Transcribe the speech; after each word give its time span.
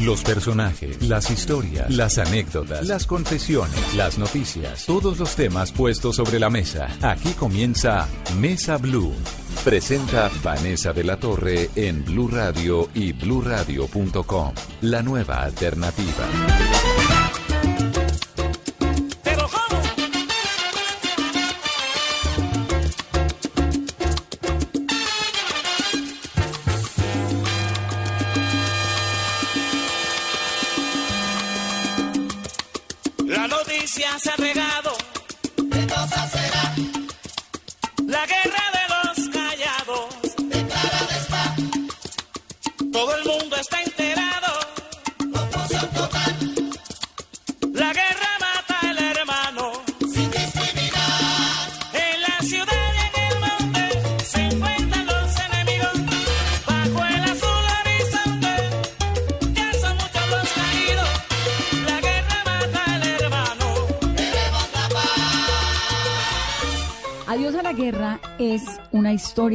Los 0.00 0.22
personajes, 0.22 1.02
las 1.02 1.30
historias, 1.30 1.90
las 1.90 2.16
anécdotas, 2.16 2.86
las 2.86 3.06
confesiones, 3.06 3.94
las 3.94 4.16
noticias, 4.16 4.86
todos 4.86 5.18
los 5.18 5.36
temas 5.36 5.72
puestos 5.72 6.16
sobre 6.16 6.38
la 6.38 6.48
mesa. 6.48 6.88
Aquí 7.02 7.32
comienza 7.34 8.08
Mesa 8.38 8.78
Blue. 8.78 9.12
Presenta 9.62 10.30
Vanessa 10.42 10.94
de 10.94 11.04
la 11.04 11.18
Torre 11.18 11.68
en 11.76 12.02
Blue 12.02 12.28
Radio 12.28 12.88
y 12.94 13.12
bluradio.com. 13.12 14.54
La 14.80 15.02
nueva 15.02 15.42
alternativa. 15.42 16.99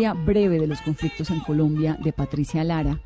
Historia 0.05 0.25
breve 0.25 0.59
de 0.59 0.67
los 0.67 0.81
conflictos 0.81 1.31
en 1.31 1.39
Colombia 1.39 1.97
de 2.03 2.13
Patricia 2.13 2.63
Lara 2.63 2.99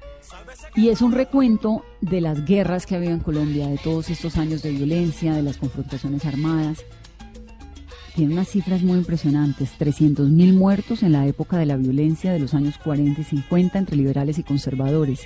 y 0.76 0.90
es 0.90 1.02
un 1.02 1.14
recuento 1.14 1.84
de 2.02 2.20
las 2.20 2.46
guerras 2.46 2.86
que 2.86 2.96
ha 2.96 2.98
habido 2.98 3.14
en 3.14 3.20
Colombia, 3.20 3.68
de 3.68 3.78
todos 3.78 4.10
estos 4.10 4.36
años 4.38 4.62
de 4.62 4.72
violencia, 4.72 5.34
de 5.34 5.44
las 5.44 5.58
confrontaciones 5.58 6.26
armadas. 6.26 6.84
Tiene 8.16 8.34
unas 8.34 8.50
cifras 8.50 8.82
muy 8.82 8.98
impresionantes, 8.98 9.72
300.000 9.80 10.54
muertos 10.54 11.04
en 11.04 11.14
la 11.14 11.26
época 11.26 11.58
de 11.58 11.66
la 11.66 11.78
violencia 11.78 12.34
de 12.34 12.40
los 12.40 12.54
años 12.54 12.78
40 12.84 13.22
y 13.22 13.24
50 13.24 13.80
entre 13.80 13.96
liberales 13.96 14.38
y 14.38 14.44
conservadores, 14.44 15.22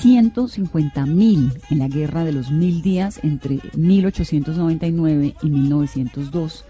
150.000 0.00 1.60
en 1.70 1.78
la 1.78 1.88
guerra 1.88 2.24
de 2.24 2.32
los 2.32 2.50
mil 2.50 2.82
días 2.82 3.20
entre 3.22 3.60
1899 3.74 5.34
y 5.42 5.50
1902 5.50 6.64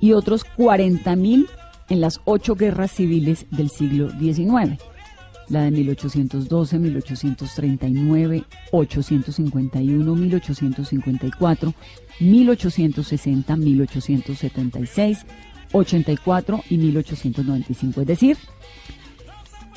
y 0.00 0.12
otros 0.12 0.46
40.000 0.56 1.46
en 1.88 2.00
las 2.00 2.20
ocho 2.24 2.54
guerras 2.54 2.92
civiles 2.92 3.46
del 3.50 3.70
siglo 3.70 4.10
XIX. 4.10 4.78
La 5.48 5.62
de 5.62 5.70
1812, 5.70 6.78
1839, 6.78 8.44
851, 8.72 10.14
1854, 10.14 11.74
1860, 12.20 13.56
1876, 13.56 15.26
84 15.72 16.64
y 16.70 16.78
1895. 16.78 18.00
Es 18.00 18.06
decir, 18.06 18.38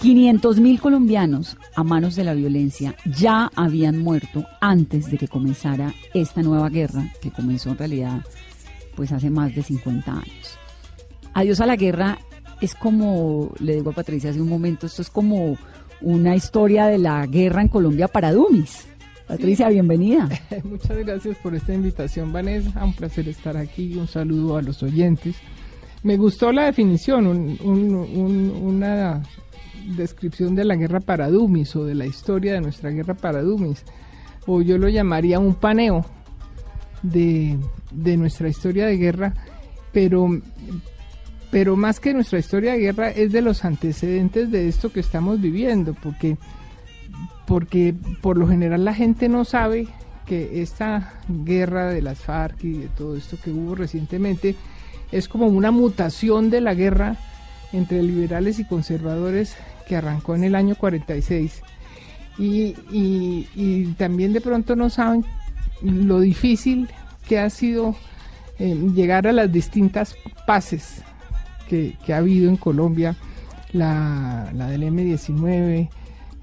500.000 0.01 0.79
colombianos 0.79 1.57
a 1.75 1.83
manos 1.83 2.15
de 2.15 2.23
la 2.23 2.35
violencia 2.35 2.95
ya 3.05 3.51
habían 3.55 3.97
muerto 3.97 4.45
antes 4.61 5.09
de 5.09 5.17
que 5.17 5.27
comenzara 5.27 5.93
esta 6.13 6.43
nueva 6.43 6.69
guerra, 6.69 7.11
que 7.19 7.31
comenzó 7.31 7.71
en 7.71 7.79
realidad 7.79 8.21
pues 8.95 9.11
hace 9.11 9.29
más 9.29 9.55
de 9.55 9.63
50 9.63 10.11
años. 10.11 10.59
Adiós 11.37 11.61
a 11.61 11.67
la 11.67 11.75
guerra 11.75 12.17
es 12.61 12.73
como, 12.73 13.51
le 13.59 13.75
digo 13.75 13.91
a 13.91 13.93
Patricia 13.93 14.31
hace 14.31 14.41
un 14.41 14.49
momento, 14.49 14.87
esto 14.87 15.03
es 15.03 15.09
como 15.11 15.55
una 16.01 16.35
historia 16.35 16.87
de 16.87 16.97
la 16.97 17.25
guerra 17.27 17.61
en 17.61 17.67
Colombia 17.67 18.07
para 18.07 18.31
Dumis. 18.31 18.87
Patricia, 19.27 19.69
bienvenida. 19.69 20.27
Muchas 20.63 20.97
gracias 20.97 21.37
por 21.37 21.53
esta 21.53 21.75
invitación, 21.75 22.33
Vanessa. 22.33 22.83
Un 22.83 22.93
placer 22.93 23.27
estar 23.29 23.55
aquí. 23.55 23.95
Un 23.97 24.07
saludo 24.07 24.57
a 24.57 24.63
los 24.63 24.81
oyentes. 24.81 25.35
Me 26.01 26.17
gustó 26.17 26.51
la 26.51 26.65
definición, 26.65 27.27
un- 27.27 27.59
un- 27.63 27.93
un- 27.93 28.51
una 28.63 29.21
descripción 29.95 30.55
de 30.55 30.65
la 30.65 30.75
guerra 30.75 31.01
para 31.01 31.29
Dumis 31.29 31.75
o 31.75 31.85
de 31.85 31.93
la 31.93 32.07
historia 32.07 32.53
de 32.53 32.61
nuestra 32.61 32.89
guerra 32.89 33.13
para 33.13 33.43
Dumis. 33.43 33.83
O 34.47 34.61
yo 34.63 34.79
lo 34.79 34.89
llamaría 34.89 35.37
un 35.39 35.53
paneo 35.53 36.03
de, 37.03 37.57
de 37.91 38.17
nuestra 38.17 38.49
historia 38.49 38.87
de 38.87 38.97
guerra, 38.97 39.33
pero, 39.91 40.29
pero 41.51 41.75
más 41.75 41.99
que 41.99 42.13
nuestra 42.13 42.39
historia 42.39 42.73
de 42.73 42.79
guerra 42.79 43.09
es 43.09 43.31
de 43.31 43.41
los 43.41 43.63
antecedentes 43.63 44.51
de 44.51 44.67
esto 44.67 44.91
que 44.91 44.99
estamos 44.99 45.39
viviendo, 45.39 45.93
porque 45.93 46.37
porque 47.45 47.95
por 48.21 48.37
lo 48.37 48.47
general 48.47 48.83
la 48.83 48.93
gente 48.93 49.29
no 49.29 49.45
sabe 49.45 49.87
que 50.25 50.61
esta 50.61 51.13
guerra 51.29 51.89
de 51.89 52.01
las 52.01 52.19
FARC 52.19 52.61
y 52.65 52.73
de 52.73 52.87
todo 52.89 53.15
esto 53.15 53.37
que 53.41 53.51
hubo 53.51 53.73
recientemente 53.73 54.55
es 55.13 55.29
como 55.29 55.47
una 55.47 55.71
mutación 55.71 56.49
de 56.49 56.59
la 56.59 56.73
guerra 56.73 57.15
entre 57.71 58.03
liberales 58.03 58.59
y 58.59 58.65
conservadores 58.65 59.55
que 59.87 59.95
arrancó 59.95 60.35
en 60.35 60.43
el 60.43 60.55
año 60.55 60.75
46 60.75 61.61
y, 62.37 62.75
y, 62.91 63.47
y 63.55 63.85
también 63.97 64.33
de 64.33 64.41
pronto 64.41 64.75
no 64.75 64.89
saben 64.89 65.23
lo 65.81 66.19
difícil 66.19 66.89
que 67.29 67.39
ha 67.39 67.49
sido 67.49 67.95
eh, 68.59 68.75
llegar 68.93 69.25
a 69.25 69.31
las 69.31 69.49
distintas 69.49 70.17
paces 70.45 71.01
que, 71.67 71.95
ha 72.13 72.17
habido 72.17 72.49
en 72.49 72.57
Colombia, 72.57 73.15
la, 73.73 74.49
del 74.53 74.83
M19, 74.83 75.89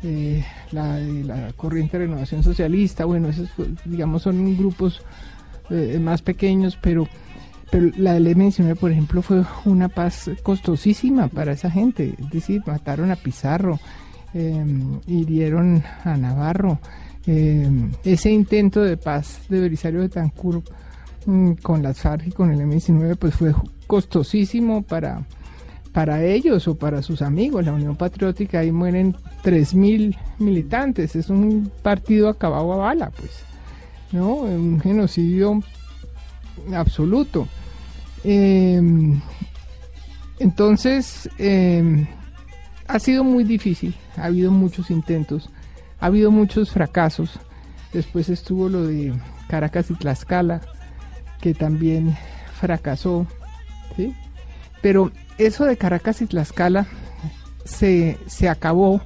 eh, 0.02 0.44
la 0.72 0.96
de 0.96 1.24
la 1.24 1.52
corriente 1.54 1.98
de 1.98 2.06
renovación 2.06 2.42
socialista, 2.42 3.04
bueno, 3.04 3.28
esos 3.28 3.48
pues, 3.56 3.68
digamos 3.84 4.22
son 4.22 4.56
grupos 4.56 5.02
eh, 5.70 5.98
más 6.00 6.22
pequeños, 6.22 6.78
pero, 6.80 7.08
pero 7.70 7.90
la 7.96 8.14
del 8.14 8.28
M19, 8.28 8.76
por 8.76 8.90
ejemplo, 8.92 9.22
fue 9.22 9.42
una 9.64 9.88
paz 9.88 10.30
costosísima 10.42 11.28
para 11.28 11.52
esa 11.52 11.70
gente, 11.70 12.14
es 12.18 12.30
decir, 12.30 12.62
mataron 12.66 13.10
a 13.10 13.16
Pizarro, 13.16 13.78
hirieron 15.06 15.84
a 16.02 16.16
Navarro, 16.16 16.80
eh, 17.26 17.68
ese 18.04 18.30
intento 18.30 18.82
de 18.82 18.96
paz 18.96 19.41
de 19.48 19.60
Belisario 19.60 20.00
de 20.00 20.10
Tancur 20.10 20.62
con 21.62 21.82
las 21.82 22.00
FARC 22.00 22.26
y 22.26 22.32
con 22.32 22.52
el 22.52 22.60
M19, 22.60 23.16
pues 23.16 23.34
fue 23.34 23.54
costosísimo 23.94 24.82
para 24.82 25.25
para 25.93 26.25
ellos 26.25 26.66
o 26.66 26.75
para 26.75 27.03
sus 27.03 27.22
amigos, 27.22 27.65
la 27.65 27.72
Unión 27.72 27.94
Patriótica, 27.94 28.59
ahí 28.59 28.72
mueren 28.72 29.15
3.000 29.44 30.19
militantes, 30.41 31.15
es 31.15 31.31
un 31.31 31.71
partido 31.82 32.28
acabado 32.28 32.72
a 32.72 32.78
bala, 32.78 33.10
pues, 33.10 33.31
¿no? 34.10 34.38
Un 34.38 34.81
genocidio 34.81 35.62
absoluto. 36.75 37.47
Eh, 38.25 38.83
entonces, 40.41 41.31
eh, 41.38 42.09
ha 42.88 42.99
sido 42.99 43.22
muy 43.22 43.44
difícil, 43.44 43.94
ha 44.16 44.25
habido 44.25 44.50
muchos 44.50 44.91
intentos, 44.91 45.49
ha 46.00 46.06
habido 46.06 46.33
muchos 46.33 46.72
fracasos, 46.72 47.38
después 47.93 48.28
estuvo 48.31 48.69
lo 48.69 48.84
de 48.84 49.15
Caracas 49.47 49.93
y 49.93 49.94
Tlaxcala, 49.94 50.60
que 51.41 51.54
también 51.54 52.16
fracasó, 52.59 53.28
Pero 54.83 55.11
eso 55.39 55.65
de 55.65 55.77
Caracas 55.77 56.21
y 56.22 56.27
Tlaxcala 56.27 56.87
se, 57.65 58.19
se 58.27 58.49
acabó 58.49 59.00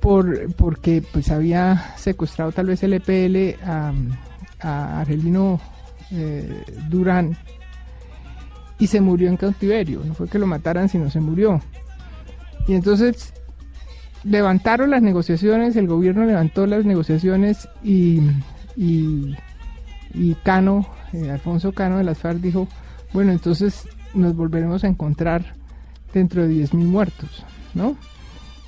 por, 0.00 0.52
porque 0.54 1.02
pues 1.12 1.30
había 1.30 1.94
secuestrado 1.96 2.52
tal 2.52 2.66
vez 2.66 2.82
el 2.82 2.94
EPL 2.94 3.62
a, 3.64 3.92
a 4.60 5.00
Argelino 5.00 5.60
eh, 6.10 6.64
Durán 6.88 7.36
y 8.78 8.86
se 8.86 9.00
murió 9.00 9.28
en 9.28 9.36
cautiverio. 9.36 10.02
No 10.04 10.14
fue 10.14 10.28
que 10.28 10.38
lo 10.38 10.46
mataran, 10.46 10.88
sino 10.88 11.10
se 11.10 11.20
murió. 11.20 11.60
Y 12.68 12.74
entonces 12.74 13.32
levantaron 14.24 14.90
las 14.90 15.02
negociaciones, 15.02 15.76
el 15.76 15.86
gobierno 15.86 16.24
levantó 16.24 16.66
las 16.66 16.84
negociaciones 16.84 17.68
y, 17.82 18.20
y, 18.76 19.36
y 20.14 20.34
Cano, 20.42 20.86
eh, 21.12 21.30
Alfonso 21.30 21.72
Cano 21.72 21.98
de 21.98 22.04
las 22.04 22.18
FARC 22.18 22.38
dijo, 22.38 22.68
bueno, 23.12 23.32
entonces 23.32 23.88
nos 24.16 24.34
volveremos 24.34 24.84
a 24.84 24.88
encontrar 24.88 25.54
dentro 26.12 26.46
de 26.46 26.54
10.000 26.54 26.76
muertos, 26.84 27.44
¿no? 27.74 27.96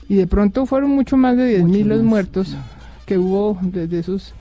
Y 0.09 0.15
de 0.17 0.27
pronto 0.27 0.67
fueron 0.67 0.91
mucho 0.91 1.17
más 1.17 1.37
de 1.37 1.63
10.000 1.63 1.85
los 1.85 2.03
muertos 2.03 2.57
que 3.07 3.19
hubo 3.19 3.59
desde 3.63 3.99
esos 3.99 4.35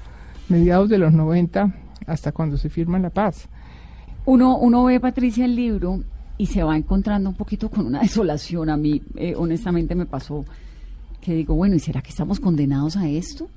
mediados 0.49 0.89
de 0.89 0.97
los 0.97 1.13
90 1.13 1.73
hasta 2.05 2.31
cuando 2.31 2.57
se 2.57 2.69
firma 2.69 2.99
la 2.99 3.09
paz. 3.09 3.47
Uno, 4.25 4.57
uno 4.57 4.85
ve, 4.85 4.99
Patricia, 4.99 5.45
el 5.45 5.55
libro 5.55 6.03
y 6.37 6.45
se 6.47 6.63
va 6.63 6.77
encontrando 6.77 7.29
un 7.29 7.35
poquito 7.35 7.69
con 7.69 7.85
una 7.85 7.99
desolación. 8.01 8.69
A 8.69 8.77
mí, 8.77 9.01
eh, 9.15 9.33
honestamente, 9.35 9.95
me 9.95 10.05
pasó 10.05 10.45
que 11.21 11.33
digo, 11.33 11.55
bueno, 11.55 11.75
¿y 11.75 11.79
será 11.79 12.01
que 12.01 12.09
estamos 12.09 12.39
condenados 12.39 12.95
a 12.95 13.07
esto? 13.07 13.49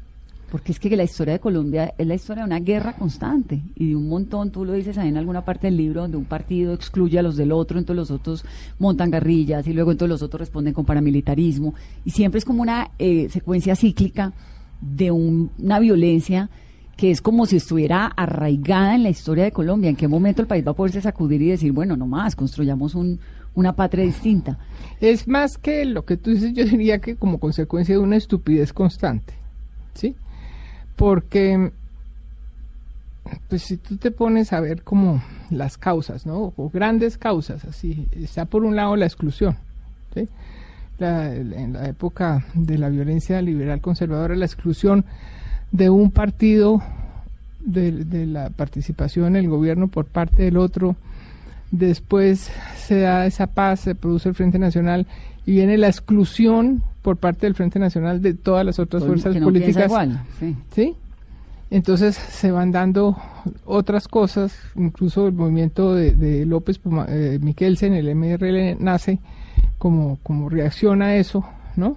Porque 0.51 0.73
es 0.73 0.81
que 0.81 0.95
la 0.97 1.05
historia 1.05 1.35
de 1.35 1.41
Colombia 1.41 1.95
es 1.97 2.07
la 2.07 2.15
historia 2.15 2.43
de 2.43 2.49
una 2.49 2.59
guerra 2.59 2.95
constante 2.95 3.63
y 3.77 3.91
de 3.91 3.97
un 3.97 4.09
montón, 4.09 4.51
tú 4.51 4.65
lo 4.65 4.73
dices 4.73 4.99
ahí 4.99 5.09
en 5.09 5.17
alguna 5.17 5.45
parte 5.45 5.69
del 5.69 5.77
libro, 5.77 6.03
donde 6.03 6.17
un 6.17 6.25
partido 6.25 6.75
excluye 6.75 7.19
a 7.19 7.23
los 7.23 7.37
del 7.37 7.53
otro, 7.53 7.79
entonces 7.79 7.97
los 7.97 8.11
otros 8.11 8.45
montan 8.79 9.11
guerrillas 9.11 9.67
y 9.69 9.73
luego 9.73 9.93
entonces 9.93 10.11
los 10.11 10.23
otros 10.23 10.41
responden 10.41 10.75
con 10.75 10.85
paramilitarismo. 10.85 11.75
Y 12.05 12.11
siempre 12.11 12.39
es 12.39 12.45
como 12.45 12.63
una 12.63 12.91
eh, 12.99 13.29
secuencia 13.31 13.77
cíclica 13.77 14.33
de 14.81 15.11
una 15.11 15.79
violencia 15.79 16.51
que 16.97 17.11
es 17.11 17.23
como 17.23 17.47
si 17.47 17.57
estuviera 17.57 18.07
arraigada 18.07 18.95
en 18.95 19.03
la 19.03 19.09
historia 19.09 19.45
de 19.45 19.53
Colombia. 19.53 19.89
¿En 19.89 19.97
qué 19.97 20.07
momento 20.07 20.43
el 20.43 20.49
país 20.49 20.67
va 20.67 20.73
a 20.73 20.75
poderse 20.75 21.01
sacudir 21.01 21.41
y 21.41 21.49
decir, 21.49 21.73
bueno, 21.73 21.97
no 21.97 22.07
más, 22.07 22.37
construyamos 22.37 22.95
un, 22.95 23.21
una 23.55 23.75
patria 23.75 24.05
distinta? 24.05 24.59
Es 25.01 25.27
más 25.27 25.57
que 25.57 25.87
lo 25.87 26.05
que 26.05 26.19
tú 26.19 26.31
dices, 26.31 26.53
yo 26.53 26.65
diría 26.65 26.99
que 26.99 27.17
como 27.17 27.39
consecuencia 27.39 27.95
de 27.95 28.01
una 28.01 28.17
estupidez 28.17 28.75
constante, 28.75 29.33
¿sí? 29.95 30.15
Porque, 31.01 31.73
pues 33.49 33.63
si 33.63 33.79
tú 33.79 33.97
te 33.97 34.11
pones 34.11 34.53
a 34.53 34.61
ver 34.61 34.83
como 34.83 35.23
las 35.49 35.79
causas, 35.79 36.27
¿no? 36.27 36.53
O 36.55 36.69
grandes 36.69 37.17
causas, 37.17 37.65
así, 37.65 38.07
está 38.13 38.45
por 38.45 38.65
un 38.65 38.77
lado 38.77 38.97
la 38.97 39.07
exclusión, 39.07 39.57
¿sí? 40.13 40.29
en 40.99 41.73
la 41.73 41.89
época 41.89 42.45
de 42.53 42.77
la 42.77 42.91
violencia 42.91 43.41
liberal 43.41 43.81
conservadora, 43.81 44.37
la 44.37 44.45
exclusión 44.45 45.07
de 45.73 45.89
un 45.89 46.11
partido 46.11 46.83
de, 47.61 48.27
la 48.27 48.51
participación 48.51 49.29
en 49.29 49.37
el 49.37 49.49
gobierno 49.49 49.89
por 49.89 50.05
parte 50.05 50.43
del 50.43 50.59
otro. 50.59 50.97
Después 51.71 52.51
se 52.77 53.01
da 53.01 53.25
esa 53.25 53.47
paz, 53.47 53.81
se 53.81 53.95
produce 53.95 54.29
el 54.29 54.35
Frente 54.35 54.59
Nacional 54.59 55.07
y 55.47 55.53
viene 55.53 55.79
la 55.79 55.89
exclusión 55.89 56.83
por 57.03 57.17
parte 57.17 57.47
del 57.47 57.55
Frente 57.55 57.79
Nacional 57.79 58.21
de 58.21 58.35
todas 58.35 58.65
las 58.65 58.79
otras 58.79 59.05
fuerzas 59.05 59.37
políticas. 59.37 59.93
sí. 60.75 60.97
Entonces 61.71 62.17
se 62.17 62.51
van 62.51 62.73
dando 62.73 63.17
otras 63.65 64.09
cosas, 64.09 64.59
incluso 64.75 65.29
el 65.29 65.35
movimiento 65.35 65.95
de, 65.95 66.45
López 66.45 66.81
eh, 67.09 67.39
Miquelsen, 67.41 67.93
el 67.93 68.13
MRL, 68.15 68.83
nace 68.83 69.21
como, 69.79 70.19
como 70.25 70.49
reacción 70.49 71.01
a 71.01 71.15
eso, 71.15 71.45
¿no? 71.77 71.97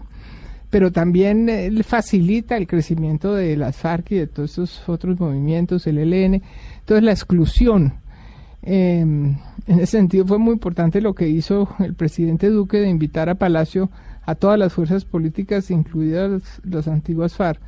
Pero 0.69 0.91
también 0.91 1.49
facilita 1.83 2.55
el 2.55 2.67
crecimiento 2.67 3.33
de 3.33 3.57
las 3.57 3.75
FARC 3.75 4.11
y 4.11 4.15
de 4.17 4.27
todos 4.27 4.51
estos 4.51 4.87
otros 4.87 5.19
movimientos, 5.19 5.87
el 5.87 5.97
ELN. 5.97 6.43
Entonces 6.79 7.03
la 7.03 7.11
exclusión, 7.11 7.93
em, 8.61 9.37
en 9.65 9.79
ese 9.79 9.97
sentido 9.97 10.25
fue 10.25 10.37
muy 10.37 10.53
importante 10.53 11.01
lo 11.01 11.15
que 11.15 11.27
hizo 11.27 11.67
el 11.79 11.95
presidente 11.95 12.49
Duque 12.49 12.77
de 12.77 12.89
invitar 12.89 13.27
a 13.27 13.35
Palacio 13.35 13.89
a 14.25 14.35
todas 14.35 14.57
las 14.57 14.73
fuerzas 14.73 15.05
políticas, 15.05 15.71
incluidas 15.71 16.61
las 16.63 16.87
antiguas 16.87 17.35
FARC, 17.35 17.59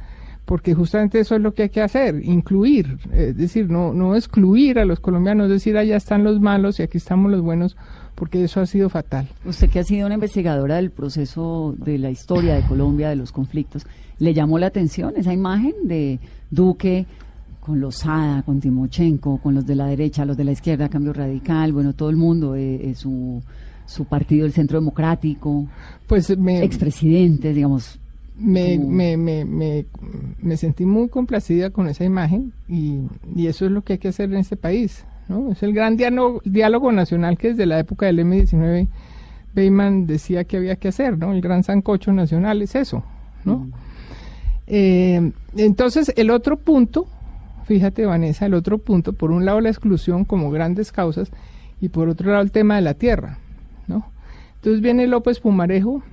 porque 0.46 0.74
justamente 0.74 1.19
eso 1.19 1.36
es 1.36 1.42
lo 1.42 1.54
que 1.54 1.63
hay 1.63 1.69
que 1.69 1.81
hacer, 1.81 2.22
incluir, 2.24 3.00
es 3.12 3.36
decir, 3.36 3.69
no, 3.69 3.94
no 3.94 4.16
excluir 4.16 4.80
a 4.80 4.86
los 4.86 5.00
colombianos, 5.00 5.50
decir, 5.50 5.78
allá 5.78 5.98
están 5.98 6.24
los 6.24 6.40
malos 6.40 6.80
y 6.80 6.84
aquí 6.84 6.98
estamos 6.98 7.31
los 7.31 7.42
buenos, 7.42 7.75
porque 8.13 8.44
eso 8.44 8.62
ha 8.62 8.66
sido 8.66 8.90
fatal. 8.90 9.28
Usted 9.44 9.69
que 9.69 9.80
ha 9.80 9.84
sido 9.84 10.06
una 10.06 10.16
investigadora 10.16 10.75
del 10.75 10.92
proceso 10.92 11.75
de 11.78 11.98
la 11.98 12.12
historia 12.12 12.56
de 12.56 12.62
Colombia, 12.62 13.10
de 13.10 13.16
los 13.16 13.31
conflictos, 13.31 13.86
¿le 14.19 14.34
llamó 14.34 14.60
la 14.60 14.68
atención 14.68 15.13
esa 15.18 15.34
imagen 15.34 15.74
de 15.84 16.19
Duque 16.52 17.06
con 17.60 17.80
los 17.80 17.96
Sada, 17.96 18.44
con 18.44 18.60
Timochenko, 18.60 19.40
con 19.40 19.56
los 19.56 19.66
de 19.66 19.74
la 19.74 19.88
derecha, 19.88 20.24
los 20.24 20.38
de 20.38 20.44
la 20.44 20.52
izquierda, 20.52 20.88
Cambio 20.88 21.13
Radical, 21.13 21.74
bueno, 21.74 21.94
todo 21.94 22.12
el 22.12 22.16
mundo, 22.16 22.56
eh, 22.56 22.92
eh, 22.92 22.94
su, 22.94 23.42
su 23.85 24.05
partido, 24.05 24.45
el 24.45 24.53
Centro 24.53 24.79
Democrático, 24.79 25.67
pues 26.07 26.37
me, 26.37 26.63
expresidentes, 26.63 27.55
digamos, 27.55 27.99
me, 28.37 28.77
me, 28.77 29.17
me, 29.17 29.45
me, 29.45 30.57
sentí 30.57 30.85
muy 30.85 31.07
complacida 31.07 31.69
con 31.69 31.87
esa 31.87 32.03
imagen 32.03 32.51
y, 32.67 32.99
y, 33.35 33.47
eso 33.47 33.65
es 33.65 33.71
lo 33.71 33.81
que 33.83 33.93
hay 33.93 33.99
que 33.99 34.09
hacer 34.09 34.31
en 34.31 34.39
este 34.39 34.57
país. 34.57 35.05
¿no? 35.27 35.51
Es 35.51 35.63
el 35.63 35.73
gran 35.73 35.97
diálogo, 35.97 36.41
diálogo 36.43 36.91
nacional 36.91 37.37
que 37.37 37.49
desde 37.49 37.65
la 37.65 37.79
época 37.79 38.05
del 38.05 38.19
M19 38.19 38.87
Beyman 39.55 40.05
decía 40.05 40.43
que 40.43 40.57
había 40.57 40.75
que 40.75 40.89
hacer, 40.89 41.17
¿no? 41.17 41.31
El 41.31 41.41
gran 41.41 41.63
sancocho 41.63 42.11
nacional 42.11 42.61
es 42.61 42.75
eso, 42.75 43.03
¿no? 43.45 43.59
Mm. 43.59 43.71
Eh, 44.67 45.31
entonces, 45.55 46.11
el 46.17 46.29
otro 46.29 46.57
punto, 46.57 47.07
fíjate 47.63 48.05
Vanessa, 48.05 48.45
el 48.45 48.53
otro 48.53 48.77
punto, 48.77 49.13
por 49.13 49.31
un 49.31 49.45
lado 49.45 49.61
la 49.61 49.69
exclusión 49.69 50.25
como 50.25 50.51
grandes 50.51 50.91
causas 50.91 51.31
y 51.79 51.89
por 51.89 52.09
otro 52.09 52.31
lado 52.31 52.43
el 52.43 52.51
tema 52.51 52.75
de 52.75 52.81
la 52.81 52.95
tierra, 52.95 53.39
¿no? 53.87 54.05
Entonces 54.55 54.81
viene 54.81 55.07
López 55.07 55.39
Pumarejo 55.39 56.03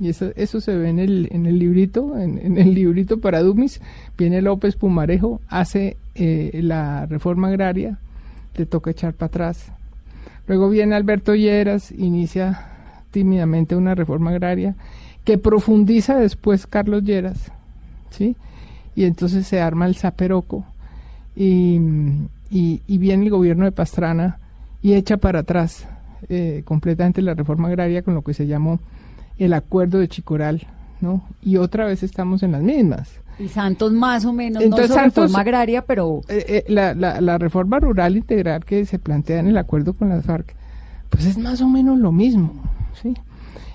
y 0.00 0.08
eso, 0.08 0.60
se 0.60 0.76
ve 0.76 0.88
en 0.88 0.98
el, 0.98 1.28
en 1.30 1.46
el 1.46 1.58
librito, 1.58 2.18
en, 2.18 2.58
el 2.58 2.74
librito 2.74 3.20
para 3.20 3.42
Dumis, 3.42 3.80
viene 4.18 4.42
López 4.42 4.74
Pumarejo, 4.74 5.40
hace 5.48 5.96
eh, 6.16 6.60
la 6.62 7.06
reforma 7.06 7.48
agraria, 7.48 7.98
te 8.54 8.66
toca 8.66 8.90
echar 8.90 9.14
para 9.14 9.28
atrás. 9.28 9.72
Luego 10.48 10.68
viene 10.68 10.96
Alberto 10.96 11.34
Lleras, 11.34 11.92
inicia 11.92 12.66
tímidamente 13.12 13.76
una 13.76 13.94
reforma 13.94 14.30
agraria 14.30 14.74
que 15.24 15.38
profundiza 15.38 16.16
después 16.16 16.66
Carlos 16.66 17.04
Lleras, 17.04 17.52
¿sí? 18.10 18.36
Y 18.96 19.04
entonces 19.04 19.46
se 19.46 19.60
arma 19.60 19.86
el 19.86 19.94
zaperoco 19.94 20.64
y, 21.36 21.78
y, 22.50 22.98
viene 22.98 23.24
el 23.24 23.30
gobierno 23.30 23.64
de 23.64 23.72
Pastrana 23.72 24.38
y 24.82 24.94
echa 24.94 25.16
para 25.16 25.40
atrás 25.40 25.88
eh, 26.28 26.62
completamente 26.64 27.22
la 27.22 27.34
reforma 27.34 27.68
agraria 27.68 28.02
con 28.02 28.14
lo 28.14 28.22
que 28.22 28.34
se 28.34 28.46
llamó 28.46 28.80
el 29.38 29.52
acuerdo 29.52 29.98
de 29.98 30.08
Chicoral, 30.08 30.66
¿no? 31.00 31.24
Y 31.42 31.56
otra 31.56 31.86
vez 31.86 32.02
estamos 32.02 32.42
en 32.42 32.52
las 32.52 32.62
mismas. 32.62 33.20
Y 33.38 33.48
Santos 33.48 33.92
más 33.92 34.24
o 34.24 34.32
menos, 34.32 34.62
Entonces, 34.62 34.90
no 34.90 35.02
reforma 35.02 35.40
agraria, 35.40 35.82
pero... 35.82 36.20
Eh, 36.28 36.44
eh, 36.48 36.64
la, 36.68 36.94
la, 36.94 37.38
reforma 37.38 37.80
rural 37.80 38.16
integral 38.16 38.64
que 38.64 38.84
se 38.86 38.98
plantea 38.98 39.40
en 39.40 39.48
el 39.48 39.56
acuerdo 39.56 39.94
con 39.94 40.08
las 40.08 40.24
FARC, 40.24 40.54
pues 41.10 41.26
es 41.26 41.36
más 41.36 41.60
o 41.60 41.68
menos 41.68 41.98
lo 41.98 42.12
mismo, 42.12 42.52
¿sí? 43.02 43.14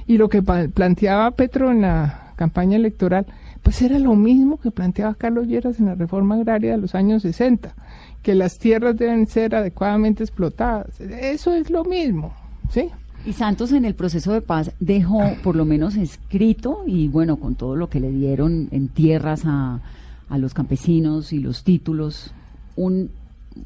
Y 0.07 0.17
lo 0.17 0.29
que 0.29 0.41
planteaba 0.41 1.31
Petro 1.31 1.71
en 1.71 1.81
la 1.81 2.33
campaña 2.35 2.77
electoral, 2.77 3.25
pues 3.61 3.81
era 3.81 3.99
lo 3.99 4.15
mismo 4.15 4.57
que 4.57 4.71
planteaba 4.71 5.13
Carlos 5.13 5.47
Lleras 5.47 5.79
en 5.79 5.87
la 5.87 5.95
reforma 5.95 6.35
agraria 6.35 6.71
de 6.71 6.77
los 6.77 6.95
años 6.95 7.21
60, 7.23 7.75
que 8.23 8.33
las 8.33 8.57
tierras 8.57 8.97
deben 8.97 9.27
ser 9.27 9.55
adecuadamente 9.55 10.23
explotadas. 10.23 10.99
Eso 11.01 11.53
es 11.53 11.69
lo 11.69 11.83
mismo, 11.83 12.33
¿sí? 12.69 12.89
Y 13.25 13.33
Santos 13.33 13.73
en 13.73 13.83
el 13.83 13.95
proceso 13.95 14.31
de 14.31 14.41
paz 14.41 14.71
dejó 14.79 15.21
por 15.43 15.55
lo 15.55 15.65
menos 15.65 15.95
escrito 15.97 16.83
y 16.87 17.09
bueno, 17.09 17.35
con 17.37 17.55
todo 17.55 17.75
lo 17.75 17.89
que 17.89 17.99
le 17.99 18.11
dieron 18.11 18.69
en 18.71 18.87
tierras 18.87 19.41
a, 19.45 19.81
a 20.29 20.37
los 20.37 20.53
campesinos 20.53 21.33
y 21.33 21.39
los 21.39 21.63
títulos, 21.63 22.31
un, 22.75 23.11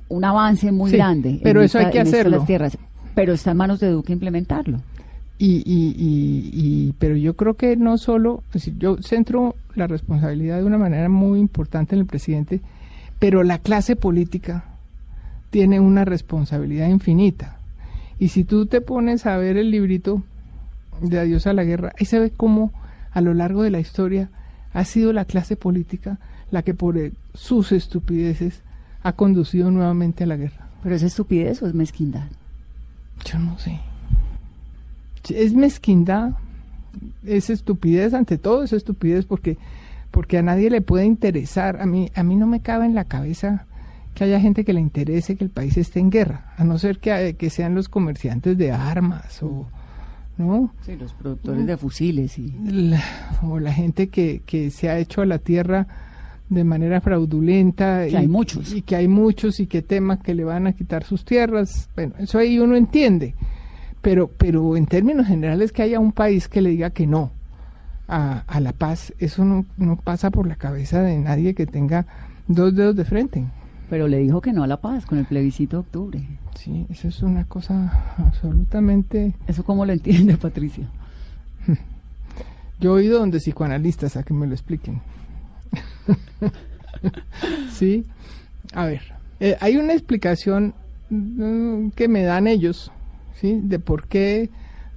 un 0.10 0.26
avance 0.26 0.72
muy 0.72 0.92
grande. 0.92 1.40
Pero 1.44 1.62
eso 1.62 1.78
hay 1.78 1.92
que 1.92 2.00
hacerlo. 2.00 2.38
Las 2.38 2.48
tierras, 2.48 2.78
pero 3.14 3.34
está 3.34 3.52
en 3.52 3.58
manos 3.58 3.80
de 3.80 3.90
Duque 3.90 4.12
implementarlo. 4.12 4.80
Y, 5.38 5.58
y, 5.66 5.94
y, 5.98 6.94
pero 7.00 7.16
yo 7.18 7.36
creo 7.36 7.56
que 7.56 7.76
no 7.76 7.98
solo, 7.98 8.44
yo 8.78 8.98
centro 9.02 9.56
la 9.76 9.88
responsabilidad 9.88 10.60
de 10.60 10.64
una 10.64 10.78
manera 10.78 11.10
muy 11.10 11.40
importante 11.40 11.96
en 11.96 12.02
el 12.02 12.08
presidente, 12.08 12.62
pero 13.20 13.44
la 13.44 13.60
clase 13.60 13.96
política 13.96 14.64
tiene 15.50 15.80
una 15.80 16.06
responsabilidad 16.06 16.88
infinita 16.88 17.58
y 18.20 18.30
si 18.30 18.44
tú 18.44 18.66
te 18.66 18.82
pones 18.82 19.26
a 19.26 19.38
ver 19.38 19.58
el 19.58 19.72
librito 19.72 20.24
de 21.02 21.20
Adiós 21.20 21.48
a 21.48 21.54
la 21.54 21.64
Guerra, 21.64 21.94
ahí 22.00 22.06
se 22.06 22.20
ve 22.20 22.32
cómo 22.32 22.72
a 23.12 23.22
lo 23.22 23.34
largo 23.34 23.64
de 23.64 23.70
la 23.70 23.80
historia 23.80 24.30
ha 24.74 24.86
sido 24.86 25.14
la 25.14 25.26
clase 25.26 25.56
política 25.56 26.20
la 26.52 26.62
que 26.62 26.74
por 26.74 26.98
eh, 26.98 27.12
sus 27.34 27.72
estupideces 27.72 28.62
ha 29.02 29.14
conducido 29.14 29.72
nuevamente 29.72 30.24
a 30.24 30.28
la 30.28 30.38
guerra. 30.38 30.68
¿Pero 30.84 30.96
es 30.96 31.04
estupidez 31.04 31.62
o 31.62 31.68
es 31.68 31.74
mezquindad? 31.74 32.28
Yo 33.26 33.40
no 33.40 33.58
sé. 33.58 33.80
Es 35.30 35.54
mezquindad, 35.54 36.34
es 37.26 37.50
estupidez, 37.50 38.14
ante 38.14 38.38
todo 38.38 38.64
es 38.64 38.74
estupidez 38.74 39.26
porque, 39.26 39.58
porque 40.12 40.38
a 40.38 40.42
nadie 40.42 40.70
le 40.70 40.82
puede 40.82 41.06
interesar. 41.06 41.82
A 41.82 41.86
mí, 41.86 42.12
a 42.14 42.24
mí 42.24 42.36
no 42.36 42.46
me 42.46 42.60
cabe 42.60 42.86
en 42.86 42.96
la 42.96 43.06
cabeza 43.06 43.66
que 44.14 44.24
haya 44.24 44.40
gente 44.40 44.64
que 44.64 44.74
le 44.74 44.82
interese 44.82 45.36
que 45.36 45.44
el 45.44 45.50
país 45.50 45.78
esté 45.78 46.00
en 46.00 46.10
guerra, 46.10 46.54
a 46.58 46.64
no 46.64 46.78
ser 46.78 47.00
que, 47.00 47.36
que 47.38 47.50
sean 47.50 47.76
los 47.76 47.90
comerciantes 47.90 48.58
de 48.58 48.72
armas 48.72 49.42
o... 49.44 49.68
¿no? 50.38 50.74
Sí, 50.82 50.96
los 50.96 51.14
productores 51.14 51.66
de 51.66 51.78
fusiles 51.78 52.40
y... 52.40 52.56
o 53.44 53.60
la 53.60 53.72
gente 53.72 54.08
que, 54.08 54.42
que 54.46 54.72
se 54.72 54.90
ha 54.90 54.98
hecho 54.98 55.22
a 55.22 55.28
la 55.28 55.38
tierra 55.38 55.88
de 56.50 56.64
manera 56.64 57.02
fraudulenta. 57.02 58.08
Que 58.08 58.18
hay 58.18 58.28
muchos. 58.28 58.74
Y 58.74 58.82
que 58.82 58.96
hay 58.96 59.08
muchos 59.08 59.60
y 59.60 59.68
que 59.68 59.82
teman 59.82 60.18
que 60.18 60.34
le 60.34 60.44
van 60.44 60.68
a 60.68 60.74
quitar 60.74 61.04
sus 61.04 61.26
tierras. 61.26 61.90
Bueno, 61.96 62.14
eso 62.20 62.40
ahí 62.40 62.60
uno 62.60 62.76
entiende. 62.76 63.36
Pero, 64.02 64.28
pero 64.28 64.76
en 64.76 64.86
términos 64.86 65.28
generales 65.28 65.72
que 65.72 65.84
haya 65.84 66.00
un 66.00 66.12
país 66.12 66.48
que 66.48 66.62
le 66.62 66.72
diga 66.72 66.90
que 66.90 67.08
no 67.08 67.32
a, 68.08 68.44
a 68.48 68.60
la 68.60 68.74
paz, 68.74 69.14
eso 69.20 69.46
no, 69.46 69.66
no 69.78 69.96
pasa 69.98 70.30
por 70.30 70.48
la 70.48 70.56
cabeza 70.56 71.02
de 71.02 71.18
nadie 71.18 71.54
que 71.54 71.66
tenga 71.66 72.06
dos 72.48 72.76
dedos 72.76 72.96
de 72.96 73.06
frente. 73.06 73.46
Pero 73.94 74.08
le 74.08 74.18
dijo 74.18 74.42
que 74.42 74.54
no 74.54 74.64
a 74.64 74.68
la 74.68 74.82
paz 74.82 75.06
con 75.06 75.20
el 75.20 75.26
plebiscito 75.26 75.78
de 75.78 75.82
octubre. 75.82 76.28
Sí, 76.56 76.88
eso 76.90 77.10
es 77.10 77.22
una 77.22 77.46
cosa 77.46 78.16
absolutamente... 78.18 79.36
¿Eso 79.46 79.64
cómo 79.64 79.86
lo 79.86 79.94
entiende, 79.94 80.36
Patricia? 80.36 80.90
Yo 82.80 82.98
he 82.98 83.04
ido 83.04 83.20
donde 83.20 83.38
psicoanalistas 83.38 84.18
a 84.18 84.24
que 84.24 84.34
me 84.34 84.48
lo 84.48 84.54
expliquen. 84.54 85.00
sí, 87.72 88.08
a 88.74 88.86
ver, 88.86 89.04
eh, 89.40 89.58
hay 89.62 89.78
una 89.78 89.94
explicación 89.94 90.74
mm, 91.12 91.90
que 91.90 92.08
me 92.08 92.24
dan 92.24 92.48
ellos, 92.48 92.92
¿sí? 93.36 93.60
De 93.62 93.78
por 93.78 94.08
qué, 94.08 94.50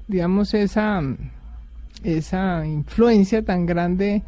digamos, 0.08 0.54
esa, 0.54 1.02
esa 2.02 2.66
influencia 2.66 3.44
tan 3.44 3.66
grande 3.66 4.22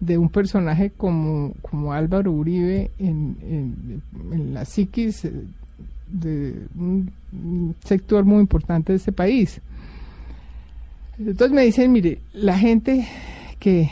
de 0.00 0.18
un 0.18 0.28
personaje 0.28 0.90
como, 0.96 1.54
como 1.62 1.92
Álvaro 1.92 2.32
Uribe 2.32 2.90
en, 2.98 4.02
en, 4.32 4.54
la 4.54 4.64
psiquis 4.64 5.28
de 6.08 6.66
un, 6.76 7.12
sector 7.84 8.24
muy 8.24 8.40
importante 8.40 8.92
de 8.92 8.96
este 8.96 9.12
país. 9.12 9.60
Entonces 11.18 11.50
me 11.50 11.62
dicen, 11.62 11.92
mire, 11.92 12.20
la 12.32 12.56
gente 12.56 13.06
que 13.58 13.90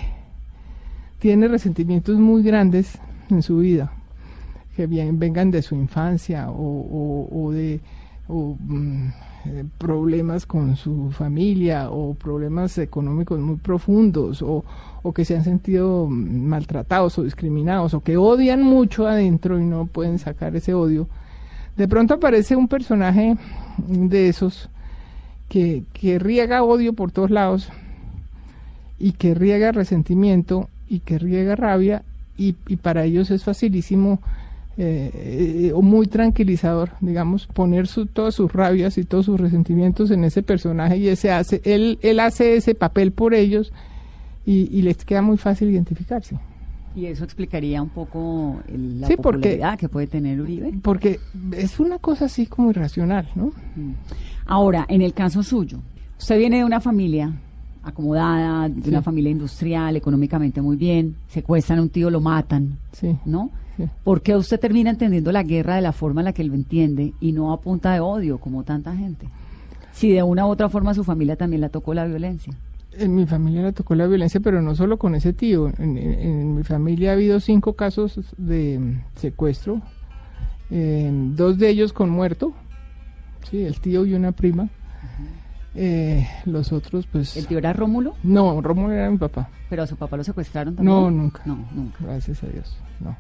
tiene 1.19 1.49
resentimientos 1.49 2.19
muy 2.19 2.43
grandes 2.43 2.99
en 3.29 3.43
su 3.43 3.59
vida, 3.59 3.93
que 4.77 4.87
bien, 4.87 5.19
vengan 5.19 5.51
de 5.51 5.61
su 5.63 5.75
infancia 5.75 6.47
o, 6.51 7.51
de 7.53 7.81
mm, 8.29 9.09
eh, 9.09 9.13
problemas 9.79 10.47
con 10.47 10.77
su 10.77 11.11
familia 11.11 11.91
o 11.91 12.15
problemas 12.15 12.79
económicos 12.79 13.39
muy 13.41 13.57
profundos 13.57 14.43
o, 14.43 14.65
o 15.03 15.13
que 15.13 15.25
se 15.25 15.37
han 15.37 15.45
sentido 15.45 16.07
maltratados 16.09 17.19
o 17.19 17.25
discriminados 17.25 17.95
o 17.95 18.01
que 18.01 18.17
odian 18.17 18.63
mucho 18.63 19.07
adentro 19.07 19.59
y 19.61 19.65
no 19.65 19.87
pueden 19.87 20.19
sacar 20.19 20.55
ese 20.57 20.75
odio, 20.75 21.09
de 21.77 21.89
pronto 21.89 22.15
aparece 22.15 22.57
un 22.57 22.69
personaje 22.69 23.37
de 23.79 24.29
esos 24.29 24.69
que, 25.49 25.85
que 25.93 26.19
riega 26.19 26.63
odio 26.63 26.93
por 26.93 27.13
todos 27.13 27.31
lados 27.31 27.71
y 28.99 29.13
que 29.13 29.35
riega 29.35 29.73
resentimiento 29.73 30.69
y 30.89 31.01
que 31.01 31.19
riega 31.19 31.57
rabia 31.57 32.03
y, 32.39 32.57
y 32.67 32.77
para 32.77 33.05
ellos 33.05 33.31
es 33.31 33.45
facilísimo 33.45 34.21
eh, 34.79 35.73
o 35.75 35.81
muy 35.81 36.07
tranquilizador, 36.07 36.91
digamos, 37.01 37.47
poner 37.47 37.87
su, 37.87 38.07
todas 38.07 38.35
sus 38.35 38.53
rabias 38.53 38.99
y 38.99 39.05
todos 39.05 39.25
sus 39.25 39.41
resentimientos 39.41 40.11
en 40.11 40.25
ese 40.25 40.43
personaje 40.43 40.99
y 40.99 41.09
ese 41.09 41.31
hace, 41.31 41.63
él, 41.65 41.99
él 42.03 42.21
hace 42.21 42.57
ese 42.57 42.75
papel 42.75 43.13
por 43.13 43.33
ellos 43.33 43.73
y, 44.45 44.83
les 44.83 45.05
queda 45.05 45.23
muy 45.23 45.39
fácil 45.39 45.71
identificarse. 45.71 46.39
¿Y 46.95 47.07
eso 47.07 47.25
explicaría 47.25 47.83
un 47.83 47.89
poco 47.89 48.61
la 48.69 49.09
popularidad 49.09 49.79
que 49.79 49.89
puede 49.89 50.07
tener 50.07 50.41
Uribe? 50.41 50.73
Porque 50.83 51.21
es 51.53 51.81
una 51.81 51.99
cosa 51.99 52.27
así 52.27 52.47
como 52.47 52.71
irracional, 52.71 53.29
¿no? 53.35 53.47
Mm. 53.47 53.93
Ahora, 54.47 54.87
en 54.89 55.03
el 55.03 55.13
caso 55.13 55.43
suyo, 55.43 55.79
usted 56.19 56.39
viene 56.39 56.59
de 56.59 56.65
una 56.65 56.81
familia 56.81 57.33
acomodada, 57.83 58.69
de 58.69 58.89
una 58.89 59.03
familia 59.03 59.31
industrial, 59.31 59.97
económicamente 59.97 60.61
muy 60.63 60.77
bien, 60.77 61.17
secuestran 61.29 61.79
a 61.79 61.83
un 61.83 61.89
tío, 61.89 62.11
lo 62.11 62.21
matan, 62.21 62.79
sí. 62.93 63.17
¿no? 63.25 63.51
¿Por 64.05 64.23
qué 64.23 64.37
usted 64.37 64.59
termina 64.59 64.91
entendiendo 64.91 65.33
la 65.33 65.43
guerra 65.43 65.77
de 65.77 65.83
la 65.83 65.93
forma 65.93 66.21
en 66.21 66.27
la 66.27 66.33
que 66.33 66.43
él 66.43 66.49
lo 66.49 66.55
entiende 66.55 67.13
y 67.21 67.33
no 67.33 67.53
a 67.53 67.61
punta 67.61 67.93
de 67.93 68.01
odio 68.01 68.39
como 68.39 68.65
tanta 68.65 68.97
gente? 68.97 69.29
Si 69.93 70.13
de 70.13 70.23
una 70.23 70.47
u 70.47 70.51
otra 70.51 70.69
forma 70.69 70.95
su 70.95 71.05
familia 71.05 71.37
también 71.37 71.61
la 71.61 71.69
tocó 71.69 71.95
la 71.95 72.05
violencia 72.05 72.55
en 72.99 73.15
mi 73.15 73.27
familia 73.27 73.63
le 73.63 73.73
tocó 73.73 73.95
la 73.95 74.07
violencia, 74.07 74.41
pero 74.41 74.63
no 74.63 74.75
solo 74.75 74.99
con 74.99 75.15
ese 75.15 75.33
tío. 75.33 75.73
En, 75.79 76.55
mi 76.55 76.63
familia 76.63 77.11
ha 77.11 77.15
habido 77.15 77.41
cinco 77.41 77.75
casos 77.75 78.21
de 78.37 79.01
secuestro, 79.17 79.83
dos 80.71 81.59
de 81.59 81.69
ellos 81.69 81.93
con 81.93 82.11
muerto, 82.11 82.53
sí, 83.51 83.65
el 83.65 83.81
tío 83.81 84.05
y 84.07 84.15
una 84.15 84.33
prima. 84.33 84.69
Eh, 85.79 86.27
los 86.47 86.73
otros, 86.73 87.07
pues. 87.07 87.37
¿El 87.37 87.47
tío 87.47 87.59
era 87.59 87.75
Rómulo? 87.75 88.15
No, 88.23 88.63
Rómulo 88.63 88.95
era 88.95 89.11
mi 89.11 89.19
papá. 89.19 89.51
¿Pero 89.69 89.83
a 89.83 89.87
su 89.87 89.97
papá 89.97 90.17
lo 90.17 90.25
secuestraron 90.25 90.75
también? 90.75 90.97
No, 90.97 91.11
nunca. 91.11 91.43
No, 91.45 91.59
nunca. 91.75 91.99
Gracias 92.01 92.43
a 92.43 92.47
Dios, 92.47 92.79
no. 93.01 93.15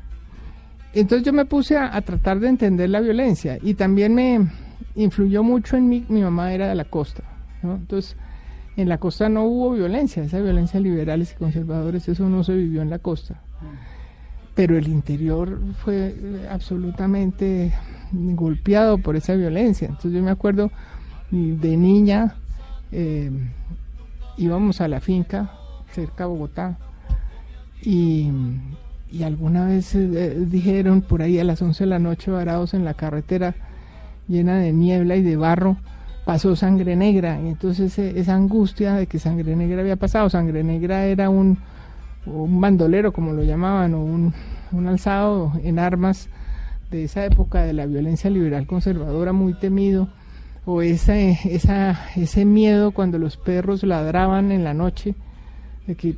Entonces 0.92 1.26
yo 1.26 1.32
me 1.32 1.44
puse 1.44 1.76
a, 1.76 2.00
tratar 2.00 2.40
de 2.40 2.48
entender 2.48 2.88
la 2.88 3.00
violencia 3.00 3.58
y 3.60 3.74
también 3.74 4.14
me 4.14 4.48
influyó 4.94 5.42
mucho 5.42 5.76
en 5.76 5.88
mí. 5.88 6.04
Mi 6.08 6.22
mamá 6.22 6.52
era 6.52 6.68
de 6.68 6.74
la 6.74 6.84
costa, 6.84 7.22
¿no? 7.62 7.74
Entonces 7.74 8.16
en 8.76 8.88
la 8.88 8.98
costa 8.98 9.28
no 9.28 9.44
hubo 9.44 9.72
violencia, 9.72 10.22
esa 10.22 10.40
violencia 10.40 10.78
liberales 10.80 11.32
y 11.32 11.36
conservadores, 11.36 12.08
eso 12.08 12.28
no 12.28 12.44
se 12.44 12.54
vivió 12.54 12.82
en 12.82 12.90
la 12.90 12.98
costa. 12.98 13.40
Pero 14.54 14.76
el 14.76 14.88
interior 14.88 15.60
fue 15.84 16.14
absolutamente 16.50 17.72
golpeado 18.12 18.98
por 18.98 19.16
esa 19.16 19.34
violencia. 19.34 19.88
Entonces 19.88 20.12
yo 20.12 20.22
me 20.22 20.30
acuerdo 20.30 20.70
de 21.30 21.76
niña, 21.76 22.36
eh, 22.92 23.30
íbamos 24.36 24.80
a 24.80 24.88
la 24.88 25.00
finca 25.00 25.52
cerca 25.92 26.24
de 26.24 26.30
Bogotá 26.30 26.78
y, 27.82 28.30
alguna 29.22 29.66
vez 29.66 29.94
eh, 29.94 30.36
dijeron 30.46 31.00
por 31.00 31.22
ahí 31.22 31.38
a 31.38 31.44
las 31.44 31.62
11 31.62 31.84
de 31.84 31.90
la 31.90 31.98
noche 31.98 32.30
varados 32.30 32.74
en 32.74 32.84
la 32.84 32.94
carretera 32.94 33.54
llena 34.28 34.58
de 34.58 34.72
niebla 34.72 35.16
y 35.16 35.22
de 35.22 35.36
barro, 35.36 35.76
pasó 36.24 36.56
Sangre 36.56 36.96
Negra. 36.96 37.40
Y 37.40 37.48
entonces 37.48 37.98
eh, 37.98 38.14
esa 38.16 38.34
angustia 38.34 38.94
de 38.94 39.06
que 39.06 39.18
Sangre 39.18 39.54
Negra 39.56 39.80
había 39.80 39.96
pasado, 39.96 40.28
Sangre 40.28 40.64
Negra 40.64 41.06
era 41.06 41.30
un, 41.30 41.58
un 42.26 42.60
bandolero, 42.60 43.12
como 43.12 43.32
lo 43.32 43.44
llamaban, 43.44 43.94
o 43.94 44.04
un, 44.04 44.34
un 44.72 44.86
alzado 44.86 45.52
en 45.62 45.78
armas 45.78 46.28
de 46.90 47.04
esa 47.04 47.24
época 47.24 47.62
de 47.62 47.72
la 47.72 47.86
violencia 47.86 48.30
liberal 48.30 48.66
conservadora 48.66 49.32
muy 49.32 49.54
temido, 49.54 50.08
o 50.64 50.82
esa, 50.82 51.16
esa, 51.16 52.00
ese 52.16 52.44
miedo 52.44 52.90
cuando 52.90 53.18
los 53.18 53.36
perros 53.36 53.84
ladraban 53.84 54.50
en 54.50 54.64
la 54.64 54.74
noche, 54.74 55.14
de 55.86 55.94
que 55.94 56.16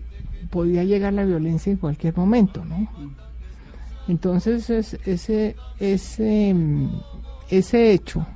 podía 0.50 0.84
llegar 0.84 1.12
la 1.12 1.24
violencia 1.24 1.70
en 1.70 1.78
cualquier 1.78 2.16
momento, 2.16 2.64
¿no? 2.64 2.88
Entonces 4.08 4.70
ese, 4.70 5.54
ese, 5.78 6.34
ese 7.50 7.92
hecho 7.92 8.26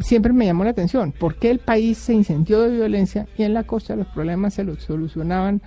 siempre 0.00 0.32
me 0.32 0.46
llamó 0.46 0.64
la 0.64 0.70
atención. 0.70 1.12
¿Por 1.12 1.36
qué 1.36 1.50
el 1.50 1.58
país 1.58 1.98
se 1.98 2.14
incendió 2.14 2.62
de 2.62 2.70
violencia 2.70 3.26
y 3.36 3.42
en 3.42 3.54
la 3.54 3.64
costa 3.64 3.96
los 3.96 4.06
problemas 4.08 4.54
se 4.54 4.64
los 4.64 4.82
solucionaban 4.82 5.60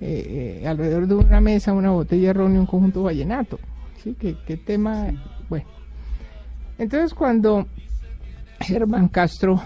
eh, 0.00 0.60
eh, 0.62 0.66
alrededor 0.68 1.06
de 1.06 1.14
una 1.14 1.40
mesa, 1.40 1.72
una 1.72 1.90
botella 1.90 2.28
de 2.28 2.32
ron 2.32 2.54
y 2.54 2.58
un 2.58 2.66
conjunto 2.66 3.02
vallenato? 3.02 3.58
¿Sí? 4.02 4.14
¿Qué, 4.14 4.56
tema? 4.56 5.08
Bueno. 5.48 5.66
Entonces 6.78 7.14
cuando 7.14 7.66
Germán 8.60 9.08
Castro 9.08 9.60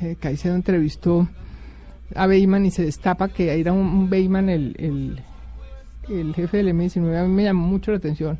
eh, 0.00 0.16
Caicedo 0.18 0.54
entrevistó 0.54 1.28
a 2.14 2.26
Beyman 2.26 2.66
y 2.66 2.70
se 2.70 2.84
destapa 2.84 3.28
que 3.28 3.58
era 3.58 3.72
un, 3.72 3.86
un 3.86 4.10
Beyman 4.10 4.48
el, 4.48 4.74
el, 4.78 5.20
el 6.08 6.34
jefe 6.34 6.58
del 6.58 6.68
M19, 6.68 7.18
a 7.18 7.24
mí 7.24 7.34
me 7.34 7.44
llamó 7.44 7.66
mucho 7.66 7.90
la 7.90 7.98
atención 7.98 8.38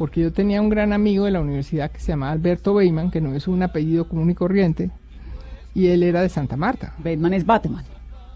porque 0.00 0.22
yo 0.22 0.32
tenía 0.32 0.62
un 0.62 0.70
gran 0.70 0.94
amigo 0.94 1.26
de 1.26 1.30
la 1.30 1.42
universidad 1.42 1.90
que 1.90 2.00
se 2.00 2.12
llamaba 2.12 2.32
Alberto 2.32 2.72
Beyman, 2.72 3.10
que 3.10 3.20
no 3.20 3.34
es 3.34 3.46
un 3.46 3.62
apellido 3.62 4.08
común 4.08 4.30
y 4.30 4.34
corriente, 4.34 4.90
y 5.74 5.88
él 5.88 6.02
era 6.02 6.22
de 6.22 6.30
Santa 6.30 6.56
Marta. 6.56 6.94
Beyman 7.04 7.34
es 7.34 7.44
Bateman, 7.44 7.84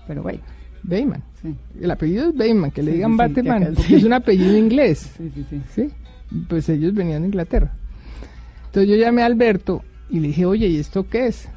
pero 0.06 0.22
Beyman. 0.22 0.46
Beyman. 0.82 1.22
Sí. 1.40 1.54
El 1.80 1.90
apellido 1.90 2.28
es 2.28 2.36
Beyman, 2.36 2.70
que 2.70 2.82
le 2.82 2.92
digan 2.92 3.16
Bateman, 3.16 3.72
porque 3.74 3.96
es 3.96 4.04
un 4.04 4.12
apellido 4.12 4.58
inglés. 4.58 5.10
Sí, 5.16 5.30
sí, 5.34 5.46
sí, 5.48 5.62
sí. 5.74 5.90
Pues 6.48 6.68
ellos 6.68 6.92
venían 6.92 7.22
de 7.22 7.28
Inglaterra. 7.28 7.72
Entonces 8.66 8.90
yo 8.90 8.96
llamé 8.96 9.22
a 9.22 9.26
Alberto 9.26 9.82
y 10.10 10.20
le 10.20 10.28
dije, 10.28 10.44
oye, 10.44 10.66
¿y 10.66 10.76
esto 10.76 11.08
qué 11.08 11.28
es? 11.28 11.48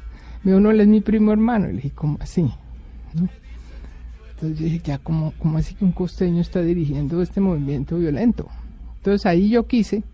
Me 0.42 0.52
dijo, 0.52 0.60
no, 0.60 0.70
él 0.70 0.80
es 0.80 0.88
mi 0.88 1.02
primo 1.02 1.32
hermano. 1.32 1.66
Y 1.68 1.72
le 1.72 1.76
dije, 1.82 1.92
¿cómo 1.94 2.16
así? 2.20 2.50
Entonces 3.14 4.58
yo 4.58 4.64
dije, 4.66 4.80
ya, 4.84 4.98
¿cómo, 4.98 5.32
¿cómo 5.38 5.58
así 5.58 5.74
que 5.74 5.84
un 5.84 5.92
costeño 5.92 6.40
está 6.40 6.62
dirigiendo 6.62 7.20
este 7.22 7.40
movimiento 7.40 7.96
violento? 7.98 8.48
Entonces 8.98 9.26
ahí 9.26 9.48
yo 9.48 9.66
quise, 9.66 10.04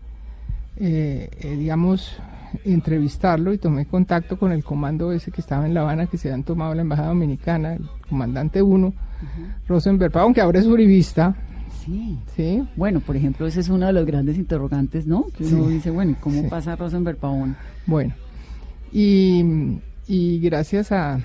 eh, 0.77 1.29
eh, 1.41 1.55
digamos, 1.57 2.17
entrevistarlo 2.63 3.53
y 3.53 3.57
tomé 3.57 3.85
contacto 3.85 4.39
con 4.39 4.51
el 4.51 4.63
comando 4.63 5.11
ese 5.11 5.31
que 5.31 5.41
estaba 5.41 5.67
en 5.67 5.73
La 5.73 5.81
Habana, 5.81 6.07
que 6.07 6.17
se 6.17 6.29
habían 6.29 6.43
tomado 6.43 6.73
la 6.73 6.81
Embajada 6.81 7.09
Dominicana, 7.09 7.73
el 7.73 7.87
comandante 8.09 8.61
1, 8.61 8.93
Rosenberg, 9.67 10.17
aunque 10.17 10.41
ahora 10.41 10.59
es 10.59 10.65
uribista. 10.65 11.35
Sí. 11.83 12.17
sí. 12.35 12.67
Bueno, 12.75 13.01
por 13.01 13.15
ejemplo, 13.15 13.45
ese 13.45 13.59
es 13.59 13.69
uno 13.69 13.85
de 13.85 13.93
los 13.93 14.05
grandes 14.07 14.37
interrogantes, 14.37 15.05
¿no? 15.05 15.27
Que 15.37 15.45
uno 15.45 15.67
dice, 15.67 15.91
bueno, 15.91 16.15
¿cómo 16.19 16.49
pasa 16.49 16.75
Rosenberg 16.75 17.17
Pavón? 17.17 17.55
Bueno, 17.85 18.15
y, 18.91 19.79
y 20.07 20.39
gracias 20.39 20.91
a, 20.91 21.19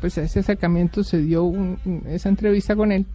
pues 0.00 0.18
a 0.18 0.22
ese 0.22 0.40
acercamiento 0.40 1.04
se 1.04 1.18
dio 1.18 1.52
esa 2.06 2.28
entrevista 2.28 2.74
con 2.76 2.92
él 2.92 3.06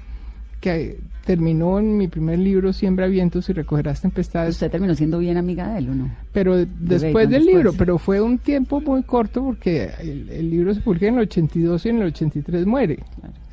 que 0.59 0.97
terminó 1.25 1.79
en 1.79 1.97
mi 1.97 2.07
primer 2.07 2.39
libro 2.39 2.73
Siembra 2.73 3.07
vientos 3.07 3.49
y 3.49 3.53
recogerás 3.53 4.01
tempestades. 4.01 4.55
¿Usted 4.55 4.71
terminó 4.71 4.95
siendo 4.95 5.19
bien 5.19 5.37
amiga 5.37 5.73
de 5.73 5.79
él 5.79 5.89
o 5.89 5.95
no? 5.95 6.11
Pero 6.33 6.65
después 6.65 7.29
del 7.29 7.45
libro, 7.45 7.73
pero 7.73 7.97
fue 7.97 8.19
un 8.19 8.39
tiempo 8.39 8.81
muy 8.81 9.03
corto 9.03 9.43
porque 9.43 9.89
el, 9.99 10.49
libro 10.49 10.73
se 10.73 10.81
publica 10.81 11.07
en 11.07 11.15
el 11.15 11.21
82 11.21 11.85
y 11.85 11.89
en 11.89 11.97
el 11.97 12.07
83 12.07 12.65
muere. 12.65 12.99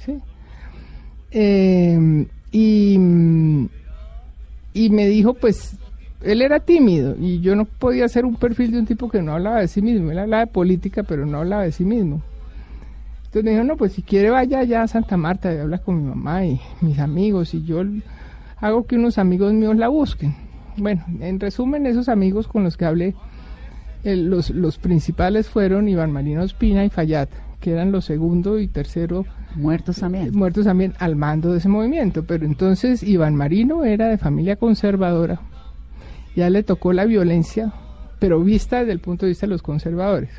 ¿sí? 0.04 0.18
Eh, 1.30 2.26
y, 2.50 2.94
y 4.72 4.90
me 4.90 5.06
dijo, 5.06 5.34
pues, 5.34 5.76
él 6.22 6.42
era 6.42 6.60
tímido 6.60 7.14
y 7.20 7.40
yo 7.40 7.54
no 7.54 7.66
podía 7.66 8.06
hacer 8.06 8.24
un 8.24 8.36
perfil 8.36 8.72
de 8.72 8.78
un 8.78 8.86
tipo 8.86 9.08
que 9.08 9.22
no 9.22 9.34
hablaba 9.34 9.60
de 9.60 9.68
sí 9.68 9.82
mismo. 9.82 10.10
Él 10.10 10.18
hablaba 10.18 10.46
de 10.46 10.50
política, 10.50 11.02
pero 11.02 11.26
no 11.26 11.38
hablaba 11.38 11.64
de 11.64 11.72
sí 11.72 11.84
mismo. 11.84 12.22
Entonces 13.36 13.52
me 13.52 13.60
dijo, 13.60 13.70
no, 13.70 13.76
pues 13.76 13.92
si 13.92 14.00
quiere 14.00 14.30
vaya 14.30 14.60
allá 14.60 14.82
a 14.82 14.88
Santa 14.88 15.18
Marta 15.18 15.52
y 15.52 15.58
habla 15.58 15.76
con 15.76 16.02
mi 16.02 16.08
mamá 16.08 16.46
y 16.46 16.58
mis 16.80 16.98
amigos 16.98 17.52
y 17.52 17.62
yo 17.64 17.82
hago 18.56 18.86
que 18.86 18.96
unos 18.96 19.18
amigos 19.18 19.52
míos 19.52 19.76
la 19.76 19.88
busquen. 19.88 20.34
Bueno, 20.78 21.04
en 21.20 21.38
resumen, 21.38 21.84
esos 21.84 22.08
amigos 22.08 22.48
con 22.48 22.64
los 22.64 22.78
que 22.78 22.86
hablé, 22.86 23.14
los, 24.04 24.48
los 24.48 24.78
principales 24.78 25.50
fueron 25.50 25.86
Iván 25.86 26.12
Marino 26.12 26.42
Espina 26.44 26.82
y 26.86 26.88
Fayat, 26.88 27.28
que 27.60 27.72
eran 27.72 27.92
los 27.92 28.06
segundo 28.06 28.58
y 28.58 28.68
tercero 28.68 29.26
muertos 29.54 29.98
también. 29.98 30.30
Muertos 30.34 30.64
también 30.64 30.94
al 30.98 31.14
mando 31.14 31.52
de 31.52 31.58
ese 31.58 31.68
movimiento. 31.68 32.24
Pero 32.24 32.46
entonces 32.46 33.02
Iván 33.02 33.34
Marino 33.34 33.84
era 33.84 34.08
de 34.08 34.16
familia 34.16 34.56
conservadora. 34.56 35.42
Ya 36.34 36.48
le 36.48 36.62
tocó 36.62 36.94
la 36.94 37.04
violencia, 37.04 37.74
pero 38.18 38.40
vista 38.40 38.78
desde 38.78 38.92
el 38.92 39.00
punto 39.00 39.26
de 39.26 39.32
vista 39.32 39.44
de 39.44 39.50
los 39.50 39.60
conservadores. 39.60 40.30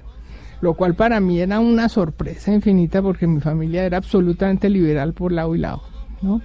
Lo 0.62 0.74
cual 0.74 0.96
para 0.96 1.20
mí 1.20 1.40
era 1.40 1.60
una 1.60 1.88
sorpresa 1.88 2.52
infinita 2.52 3.02
porque 3.02 3.28
mi 3.28 3.40
familia 3.40 3.84
era 3.84 3.98
absolutamente 3.98 4.70
liberal 4.70 5.14
por 5.14 5.32
lado 5.32 5.56
y 5.56 5.60
lado, 5.60 5.84
¿no? 6.22 6.42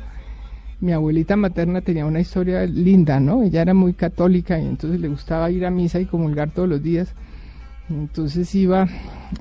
Mi 0.80 0.92
abuelita 0.92 1.36
materna 1.36 1.80
tenía 1.80 2.04
una 2.04 2.20
historia 2.20 2.66
linda, 2.66 3.20
¿no? 3.20 3.42
Ella 3.44 3.62
era 3.62 3.72
muy 3.72 3.94
católica 3.94 4.58
y 4.58 4.66
entonces 4.66 5.00
le 5.00 5.08
gustaba 5.08 5.50
ir 5.50 5.64
a 5.64 5.70
misa 5.70 6.00
y 6.00 6.06
comulgar 6.06 6.50
todos 6.50 6.68
los 6.68 6.82
días. 6.82 7.14
Entonces 7.88 8.52
iba 8.54 8.88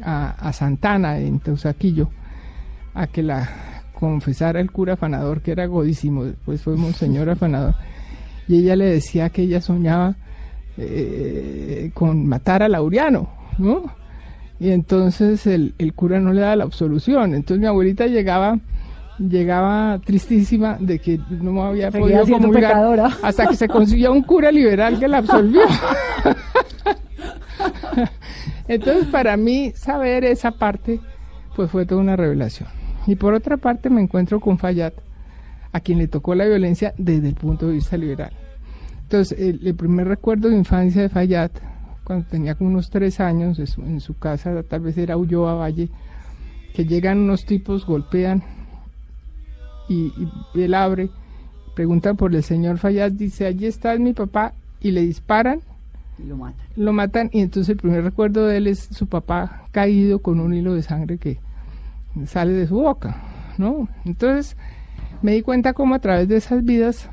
a, 0.03 0.53
Santana, 0.53 1.17
en 1.19 1.39
Teusaquillo, 1.39 2.09
a 2.93 3.07
que 3.07 3.23
la 3.23 3.49
confesara 3.93 4.59
el 4.59 4.71
cura 4.71 4.93
afanador, 4.93 5.41
que 5.41 5.51
era 5.51 5.65
godísimo, 5.65 6.25
después 6.25 6.61
fue 6.61 6.75
monseñor 6.75 7.29
afanador. 7.29 7.75
Y 8.47 8.59
ella 8.59 8.75
le 8.75 8.85
decía 8.85 9.29
que 9.29 9.41
ella 9.41 9.61
soñaba 9.61 10.15
eh, 10.77 11.91
con 11.93 12.27
matar 12.27 12.63
a 12.63 12.69
Lauriano, 12.69 13.29
¿no? 13.57 14.00
Y 14.61 14.69
entonces 14.69 15.47
el, 15.47 15.73
el 15.79 15.93
cura 15.93 16.19
no 16.19 16.33
le 16.33 16.41
daba 16.41 16.55
la 16.55 16.65
absolución. 16.65 17.33
Entonces 17.33 17.59
mi 17.59 17.65
abuelita 17.65 18.05
llegaba 18.05 18.59
llegaba 19.17 19.99
tristísima 20.03 20.77
de 20.79 20.99
que 20.99 21.19
no 21.29 21.63
había 21.63 21.89
podido 21.89 22.27
comulgar 22.27 23.11
hasta 23.21 23.47
que 23.47 23.55
se 23.55 23.67
consiguió 23.67 24.11
un 24.11 24.21
cura 24.21 24.51
liberal 24.51 24.99
que 24.99 25.07
la 25.07 25.17
absolvió. 25.17 25.61
Entonces, 28.67 29.05
para 29.07 29.35
mí, 29.35 29.73
saber 29.75 30.25
esa 30.25 30.51
parte, 30.51 30.99
pues 31.55 31.71
fue 31.71 31.87
toda 31.87 31.99
una 31.99 32.15
revelación. 32.15 32.69
Y 33.07 33.15
por 33.15 33.33
otra 33.33 33.57
parte, 33.57 33.89
me 33.89 34.01
encuentro 34.01 34.39
con 34.39 34.59
Fayad, 34.59 34.93
a 35.71 35.79
quien 35.79 35.97
le 35.97 36.07
tocó 36.07 36.35
la 36.35 36.45
violencia 36.45 36.93
desde 36.97 37.29
el 37.29 37.35
punto 37.35 37.67
de 37.67 37.73
vista 37.73 37.97
liberal. 37.97 38.31
Entonces, 39.03 39.37
el, 39.39 39.75
primer 39.75 40.07
recuerdo 40.07 40.49
de 40.49 40.55
infancia 40.55 41.01
de 41.01 41.09
Fayad, 41.09 41.51
cuando 42.11 42.27
tenía 42.27 42.55
como 42.55 42.71
unos 42.71 42.89
tres 42.89 43.21
años, 43.21 43.57
en 43.77 44.01
su 44.01 44.17
casa, 44.17 44.63
tal 44.63 44.81
vez 44.81 44.97
era 44.97 45.15
Ulloa 45.15 45.53
Valle, 45.53 45.87
que 46.73 46.85
llegan 46.85 47.19
unos 47.19 47.45
tipos, 47.45 47.85
golpean, 47.85 48.43
y, 49.87 50.11
y 50.53 50.61
él 50.61 50.73
abre, 50.73 51.09
preguntan 51.73 52.17
por 52.17 52.35
el 52.35 52.43
señor 52.43 52.79
Fayad, 52.79 53.13
dice, 53.13 53.45
allí 53.45 53.65
está 53.65 53.95
mi 53.95 54.11
papá, 54.11 54.51
y 54.81 54.91
le 54.91 55.03
disparan 55.03 55.61
lo 56.27 56.35
matan. 56.35 56.65
Lo 56.75 56.91
matan 56.91 57.29
y 57.31 57.39
entonces 57.39 57.69
el 57.69 57.77
primer 57.77 58.03
recuerdo 58.03 58.45
de 58.45 58.57
él 58.57 58.67
es 58.67 58.89
su 58.91 59.07
papá 59.07 59.63
caído 59.71 60.19
con 60.19 60.41
un 60.41 60.53
hilo 60.53 60.75
de 60.75 60.83
sangre 60.83 61.17
que 61.17 61.39
sale 62.25 62.51
de 62.51 62.67
su 62.67 62.75
boca, 62.75 63.21
¿no? 63.57 63.87
Entonces 64.03 64.57
me 65.21 65.31
di 65.31 65.43
cuenta 65.43 65.71
cómo 65.71 65.95
a 65.95 65.99
través 65.99 66.27
de 66.27 66.35
esas 66.35 66.63
vidas 66.65 67.09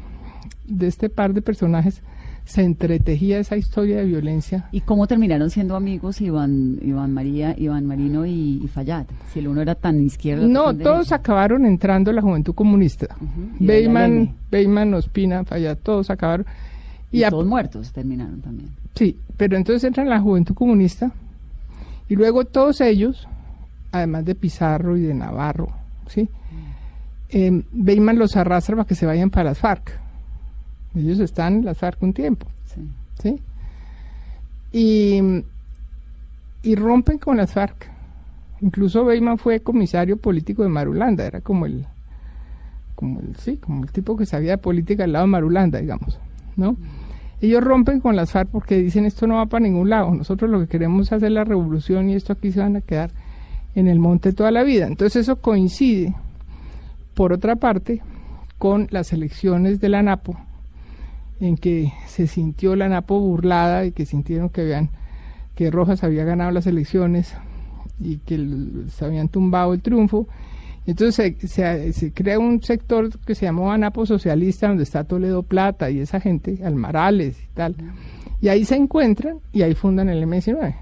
de 0.67 0.89
este 0.89 1.09
par 1.09 1.35
de 1.35 1.41
personajes 1.41 2.03
se 2.49 2.63
entretejía 2.63 3.39
esa 3.39 3.59
historia 3.59 3.99
de 3.99 4.07
violencia. 4.07 4.71
¿Y 4.73 4.81
cómo 4.81 5.07
terminaron 5.07 5.51
siendo 5.51 5.77
amigos 5.77 6.23
Iván, 6.23 6.79
Iván 6.81 7.13
María, 7.13 7.55
Iván 7.59 7.85
Marino 7.85 8.25
y, 8.25 8.67
Fallat? 8.73 9.07
Si 9.31 9.41
el 9.41 9.49
uno 9.49 9.61
era 9.61 9.75
tan 9.75 10.01
izquierdo. 10.01 10.49
No, 10.49 10.75
todos 10.75 11.13
acabaron 11.13 11.67
entrando 11.67 12.11
a 12.11 12.15
la 12.15 12.23
juventud 12.23 12.55
comunista. 12.55 13.07
Uh 13.21 14.95
Ospina, 14.95 15.45
Fallat, 15.45 15.79
todos 15.81 16.09
acabaron. 16.09 16.47
Y, 17.13 17.23
todos 17.29 17.47
muertos 17.47 17.93
terminaron 17.93 18.41
también. 18.41 18.71
Sí, 18.95 19.15
pero 19.37 19.59
entonces 19.59 19.85
entra 19.85 20.03
en 20.03 20.09
la 20.09 20.21
Juventud 20.21 20.55
Comunista 20.55 21.13
y 22.09 22.17
luego 22.17 22.45
todos 22.45 22.81
ellos, 22.81 23.29
además 23.93 24.25
de 24.25 24.35
Pizarro 24.35 24.97
y 24.97 25.03
de 25.03 25.15
Navarro, 25.15 25.69
¿sí? 26.09 26.29
Eh, 27.29 27.63
los 27.75 28.37
arrastra 28.37 28.75
para 28.75 28.87
que 28.87 28.95
se 28.95 29.05
vayan 29.05 29.29
para 29.29 29.51
las 29.51 29.59
FARC. 29.59 30.08
Ellos 30.95 31.19
están 31.21 31.57
en 31.57 31.65
las 31.65 31.79
FARC 31.79 32.03
un 32.03 32.13
tiempo. 32.13 32.47
Sí. 33.21 33.41
Y, 34.73 35.21
y 36.63 36.75
rompen 36.75 37.19
con 37.19 37.37
las 37.37 37.53
FARC. 37.53 37.91
Incluso 38.61 39.05
Beyman 39.05 39.39
fue 39.39 39.61
comisario 39.61 40.17
político 40.17 40.63
de 40.63 40.69
Marulanda, 40.69 41.25
era 41.25 41.41
como 41.41 41.67
el, 41.67 41.87
como 42.95 43.21
el, 43.21 43.37
sí, 43.37 43.57
como 43.57 43.85
el 43.85 43.93
tipo 43.93 44.17
que 44.17 44.27
sabía 44.27 44.53
de 44.53 44.59
política 44.59 45.05
al 45.05 45.13
lado 45.13 45.27
de 45.27 45.31
Marulanda, 45.31 45.79
digamos, 45.79 46.19
¿no? 46.57 46.77
Ellos 47.41 47.63
rompen 47.63 48.01
con 48.01 48.17
las 48.17 48.33
FARC 48.33 48.49
porque 48.51 48.79
dicen 48.79 49.05
esto 49.05 49.29
no 49.29 49.37
va 49.37 49.47
para 49.47 49.63
ningún 49.63 49.91
lado. 49.91 50.13
Nosotros 50.13 50.51
lo 50.51 50.59
que 50.59 50.67
queremos 50.67 51.07
es 51.07 51.13
hacer 51.13 51.31
la 51.31 51.45
revolución 51.45 52.11
y 52.11 52.15
esto 52.15 52.33
aquí 52.33 52.51
se 52.51 52.59
van 52.59 52.75
a 52.75 52.81
quedar 52.81 53.11
en 53.77 53.87
el 53.87 54.01
monte 54.01 54.33
toda 54.33 54.51
la 54.51 54.65
vida. 54.65 54.89
Entonces 54.89 55.23
eso 55.23 55.37
coincide, 55.37 56.17
por 57.15 57.33
otra 57.33 57.55
parte, 57.55 58.03
con 58.59 58.89
las 58.91 59.13
elecciones 59.13 59.81
de 59.81 59.89
la 59.89 60.03
NAPO, 60.03 60.37
en 61.41 61.57
que 61.57 61.93
se 62.07 62.27
sintió 62.27 62.77
la 62.77 62.89
NAPO 62.89 63.21
burlada 63.21 63.87
y 63.87 63.93
que 63.93 64.07
sintieron 64.07 64.49
que 64.49 64.65
vean 64.65 64.91
que 65.55 65.71
Rojas 65.71 66.05
había 66.05 66.25
ganado 66.25 66.51
las 66.51 66.67
elecciones 66.67 67.35
y 68.01 68.19
que 68.19 68.39
se 68.89 69.05
habían 69.05 69.29
tumbado 69.29 69.75
el 69.75 69.83
triunfo 69.83 70.29
entonces 70.89 71.37
se, 71.51 72.13
crea 72.15 72.39
un 72.39 72.63
sector 72.63 73.11
que 73.27 73.35
se 73.35 73.45
llamó 73.45 73.71
Anapo 73.71 74.07
Socialista, 74.07 74.69
donde 74.69 74.85
está 74.85 75.05
Toledo 75.05 75.43
Plata 75.43 75.91
y 75.91 76.01
esa 76.01 76.19
gente, 76.19 76.61
Almarales 76.65 77.37
y 77.43 77.47
tal. 77.55 77.77
Y 78.41 78.49
ahí 78.49 78.65
se 78.65 78.77
encuentran 78.77 79.39
y 79.53 79.61
ahí 79.61 79.75
fundan 79.75 80.09
el 80.09 80.25
M19. 80.25 80.75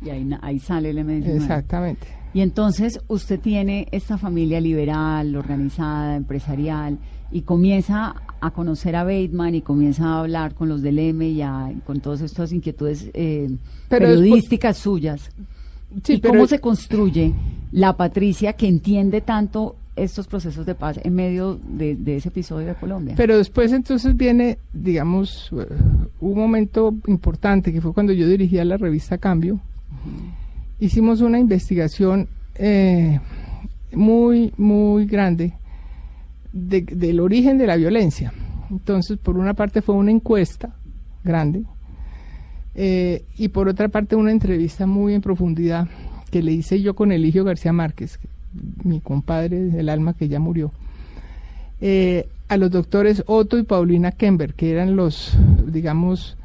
Y 0.00 0.08
ahí, 0.08 0.58
sale 0.58 0.88
el 0.88 0.98
M19. 1.00 1.36
Exactamente. 1.36 2.06
Y 2.34 2.40
entonces 2.40 3.00
usted 3.08 3.40
tiene 3.40 3.88
esta 3.92 4.16
familia 4.16 4.60
liberal, 4.60 5.36
organizada, 5.36 6.16
empresarial, 6.16 6.98
y 7.30 7.42
comienza 7.42 8.14
a 8.40 8.50
conocer 8.50 8.96
a 8.96 9.04
Bateman 9.04 9.54
y 9.54 9.62
comienza 9.62 10.04
a 10.04 10.20
hablar 10.20 10.54
con 10.54 10.68
los 10.68 10.82
del 10.82 10.98
M 10.98 11.26
y 11.26 11.42
con 11.86 12.00
todas 12.00 12.20
estas 12.20 12.52
inquietudes 12.52 13.10
eh, 13.14 13.50
periodísticas 13.88 14.76
suyas. 14.76 15.30
¿Y 16.08 16.20
cómo 16.20 16.46
se 16.46 16.60
construye 16.60 17.34
la 17.70 17.96
Patricia 17.96 18.54
que 18.54 18.66
entiende 18.66 19.20
tanto 19.20 19.76
estos 19.94 20.26
procesos 20.26 20.64
de 20.64 20.74
paz 20.74 20.98
en 21.02 21.14
medio 21.14 21.60
de, 21.62 21.98
ese 22.16 22.28
episodio 22.28 22.68
de 22.68 22.74
Colombia? 22.74 23.14
Pero 23.16 23.36
después 23.36 23.72
entonces 23.72 24.16
viene, 24.16 24.58
digamos, 24.72 25.52
uh, 25.52 25.64
un 26.20 26.34
momento 26.34 26.94
importante 27.06 27.72
que 27.72 27.80
fue 27.80 27.92
cuando 27.92 28.12
yo 28.12 28.26
dirigía 28.26 28.64
la 28.64 28.76
revista 28.76 29.18
Cambio. 29.18 29.60
Hicimos 30.82 31.20
una 31.20 31.38
investigación 31.38 32.26
eh, 32.56 33.20
muy, 33.92 34.52
muy 34.56 35.06
grande 35.06 35.52
del 36.52 37.20
origen 37.20 37.56
de 37.56 37.68
la 37.68 37.76
violencia. 37.76 38.32
Entonces, 38.68 39.16
por 39.16 39.38
una 39.38 39.54
parte 39.54 39.80
fue 39.80 39.94
una 39.94 40.10
encuesta 40.10 40.74
grande 41.22 41.62
eh, 42.74 43.22
y 43.38 43.46
por 43.50 43.68
otra 43.68 43.86
parte, 43.90 44.16
una 44.16 44.32
entrevista 44.32 44.84
muy 44.84 45.14
en 45.14 45.20
profundidad 45.20 45.86
que 46.32 46.42
le 46.42 46.50
hice 46.50 46.82
yo 46.82 46.94
con 46.96 47.12
Eligio 47.12 47.44
García 47.44 47.72
Márquez, 47.72 48.18
mi 48.82 48.98
compadre 48.98 49.60
del 49.60 49.88
alma 49.88 50.14
que 50.14 50.26
ya 50.26 50.40
murió, 50.40 50.72
eh, 51.80 52.26
a 52.48 52.56
los 52.56 52.72
doctores 52.72 53.22
Otto 53.28 53.56
y 53.56 53.62
Paulina 53.62 54.10
Kember, 54.10 54.54
que 54.54 54.72
eran 54.72 54.96
los, 54.96 55.38
digamos, 55.64 56.36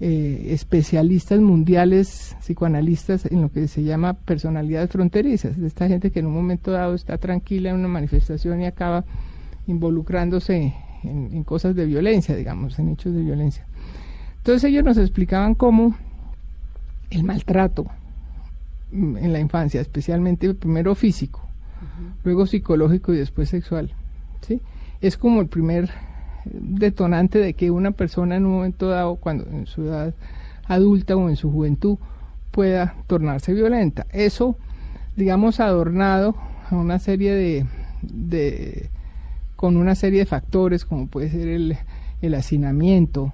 eh, 0.00 0.48
especialistas 0.50 1.40
mundiales, 1.40 2.36
psicoanalistas 2.40 3.26
en 3.26 3.42
lo 3.42 3.50
que 3.50 3.68
se 3.68 3.82
llama 3.82 4.14
personalidades 4.14 4.90
fronterizas, 4.90 5.56
de 5.58 5.66
esta 5.66 5.88
gente 5.88 6.10
que 6.10 6.20
en 6.20 6.26
un 6.26 6.34
momento 6.34 6.70
dado 6.70 6.94
está 6.94 7.18
tranquila 7.18 7.70
en 7.70 7.76
una 7.76 7.88
manifestación 7.88 8.60
y 8.60 8.66
acaba 8.66 9.04
involucrándose 9.66 10.74
en 11.04 11.44
cosas 11.44 11.76
de 11.76 11.86
violencia, 11.86 12.34
digamos, 12.34 12.78
en 12.78 12.88
hechos 12.88 13.14
de 13.14 13.22
violencia. 13.22 13.64
Entonces 14.38 14.70
ellos 14.70 14.82
nos 14.82 14.96
explicaban 14.96 15.54
cómo 15.54 15.94
el 17.10 17.22
maltrato 17.22 17.86
en 18.92 19.32
la 19.32 19.40
infancia, 19.40 19.80
especialmente 19.80 20.54
primero 20.54 20.94
físico, 20.94 21.46
luego 22.24 22.46
psicológico 22.46 23.12
y 23.12 23.18
después 23.18 23.50
sexual, 23.50 23.92
¿sí? 24.40 24.62
es 25.02 25.18
como 25.18 25.42
el 25.42 25.48
primer 25.48 25.90
detonante 26.52 27.38
de 27.38 27.54
que 27.54 27.70
una 27.70 27.90
persona 27.92 28.36
en 28.36 28.46
un 28.46 28.52
momento 28.52 28.88
dado, 28.88 29.16
cuando 29.16 29.46
en 29.46 29.66
su 29.66 29.84
edad 29.84 30.14
adulta 30.66 31.16
o 31.16 31.28
en 31.28 31.36
su 31.36 31.50
juventud, 31.50 31.98
pueda 32.50 32.94
tornarse 33.06 33.54
violenta. 33.54 34.06
Eso, 34.10 34.56
digamos, 35.16 35.60
adornado 35.60 36.34
a 36.70 36.76
una 36.76 36.98
serie 36.98 37.34
de, 37.34 37.66
de 38.02 38.90
con 39.56 39.76
una 39.76 39.94
serie 39.94 40.20
de 40.20 40.26
factores 40.26 40.84
como 40.84 41.08
puede 41.08 41.30
ser 41.30 41.48
el, 41.48 41.76
el 42.22 42.34
hacinamiento, 42.34 43.32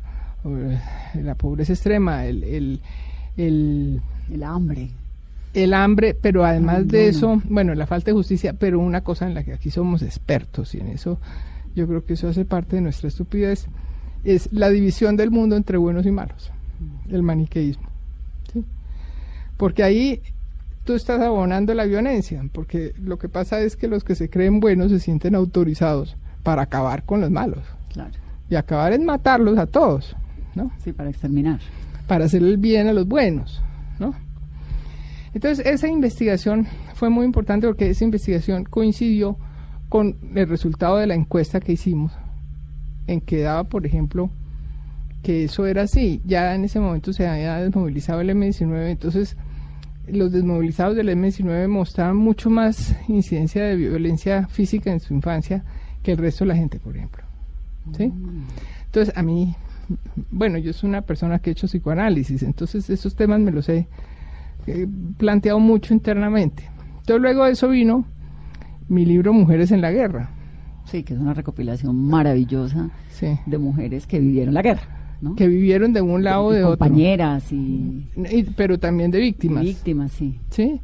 la 1.15 1.35
pobreza 1.35 1.73
extrema, 1.73 2.27
el, 2.27 2.43
el, 2.45 2.81
el, 3.37 4.43
hambre. 4.43 4.91
El 5.53 5.75
hambre, 5.75 6.15
pero 6.15 6.45
además 6.45 6.89
de 6.89 7.09
eso, 7.09 7.41
bueno, 7.49 7.75
la 7.75 7.87
falta 7.87 8.07
de 8.11 8.17
justicia, 8.17 8.55
pero 8.55 8.79
una 8.79 9.03
cosa 9.03 9.27
en 9.27 9.35
la 9.35 9.45
que 9.45 9.53
aquí 9.53 9.71
somos 9.71 10.03
expertos 10.03 10.75
y 10.75 10.81
en 10.81 10.89
eso 10.89 11.19
yo 11.75 11.87
creo 11.87 12.05
que 12.05 12.15
eso 12.15 12.29
hace 12.29 12.45
parte 12.45 12.77
de 12.77 12.83
nuestra 12.83 13.09
estupidez, 13.09 13.67
es 14.25 14.49
la 14.53 14.71
división 14.71 15.17
del 15.17 15.31
mundo 15.31 15.57
entre 15.57 15.77
buenos 15.77 16.07
y 16.07 16.11
malos, 16.11 16.51
el 17.09 17.23
maniqueísmo. 17.23 17.89
¿sí? 18.53 18.65
Porque 19.57 19.83
ahí 19.83 20.23
tú 20.85 20.95
estás 20.95 21.21
abonando 21.21 21.75
la 21.75 21.85
violencia, 21.85 22.43
porque 22.53 22.95
lo 23.03 23.19
que 23.19 23.29
pasa 23.29 23.61
es 23.61 23.77
que 23.77 23.89
los 23.89 24.05
que 24.05 24.15
se 24.15 24.31
creen 24.31 24.61
buenos 24.61 24.91
se 24.91 25.01
sienten 25.01 25.35
autorizados 25.35 26.17
para 26.43 26.63
acabar 26.63 27.05
con 27.05 27.21
los 27.21 27.31
malos. 27.31 27.63
Claro. 27.93 28.13
Y 28.51 28.55
acabar 28.55 28.93
es 28.93 29.01
matarlos 29.01 29.59
a 29.59 29.67
todos, 29.67 30.15
¿no? 30.55 30.71
Sí, 30.83 30.93
para 30.93 31.11
exterminar. 31.11 31.61
Para 32.07 32.27
hacer 32.27 32.43
el 32.43 32.59
bien 32.59 32.87
a 32.87 32.93
los 32.93 33.09
buenos, 33.09 33.63
¿no? 33.99 34.15
Entonces, 35.33 35.67
esa 35.67 35.89
investigación 35.89 36.67
fue 36.95 37.09
muy 37.11 37.25
importante 37.25 37.67
porque 37.67 37.91
esa 37.91 38.05
investigación 38.05 38.65
coincidió 38.65 39.37
con 39.89 40.17
el 40.35 40.49
resultado 40.49 40.99
de 40.99 41.07
la 41.07 41.15
encuesta 41.15 41.61
que 41.61 41.73
hicimos, 41.73 42.13
en 43.07 43.21
que 43.21 43.43
daba, 43.43 43.65
por 43.65 43.87
ejemplo, 43.87 44.31
que 45.23 45.45
eso 45.45 45.67
era 45.67 45.83
así. 45.83 46.21
Ya 46.25 46.55
en 46.55 46.65
ese 46.65 46.81
momento 46.81 47.13
se 47.13 47.27
había 47.27 47.57
desmovilizado 47.57 48.21
el 48.21 48.31
M19, 48.31 48.91
entonces 48.91 49.37
los 50.07 50.33
desmovilizados 50.33 50.97
del 50.97 51.09
M19 51.09 51.69
mostraban 51.69 52.17
mucho 52.17 52.51
más 52.51 52.95
incidencia 53.09 53.65
de 53.65 53.77
violencia 53.77 54.47
física 54.49 54.93
en 54.93 55.01
su 55.01 55.15
infancia 55.15 55.65
que 56.03 56.13
el 56.13 56.19
resto 56.19 56.45
de 56.45 56.49
la 56.49 56.57
gente, 56.57 56.79
por 56.79 56.97
ejemplo. 56.97 57.25
¿Sí? 57.97 58.13
Entonces, 58.87 59.17
a 59.17 59.23
mí, 59.23 59.55
bueno, 60.31 60.59
yo 60.59 60.73
soy 60.73 60.89
una 60.89 61.03
persona 61.03 61.39
que 61.39 61.51
he 61.51 61.53
hecho 61.53 61.67
psicoanálisis, 61.67 62.43
entonces 62.43 62.89
esos 62.91 63.15
temas 63.15 63.41
me 63.41 63.51
los 63.51 63.69
he 63.69 63.87
eh, 64.67 64.87
planteado 65.19 65.59
mucho 65.59 65.95
internamente. 65.95 66.69
Entonces, 67.01 67.21
luego 67.21 67.45
de 67.45 67.53
eso 67.53 67.69
vino 67.69 68.05
mi 68.89 69.05
libro 69.07 69.33
Mujeres 69.33 69.71
en 69.73 69.81
la 69.81 69.91
Guerra. 69.93 70.31
Sí, 70.85 71.03
que 71.03 71.15
es 71.15 71.21
una 71.21 71.33
recopilación 71.35 71.97
maravillosa 71.97 72.91
Sí. 73.11 73.39
de 73.47 73.59
mujeres 73.59 74.07
que 74.07 74.21
vivieron 74.21 74.53
la 74.55 74.61
guerra, 74.63 75.17
¿no? 75.23 75.35
Que 75.35 75.49
vivieron 75.49 75.93
de 75.95 76.03
un 76.03 76.23
lado 76.23 76.45
o 76.47 76.53
de 76.53 76.63
otro. 76.65 76.79
compañeras 76.79 77.51
y, 77.53 78.07
Y- 78.31 78.43
pero 78.57 78.79
también 78.79 79.11
de 79.11 79.19
víctimas. 79.21 79.65
víctimas, 79.65 80.13
sí. 80.13 80.39
¿sí? 80.51 80.81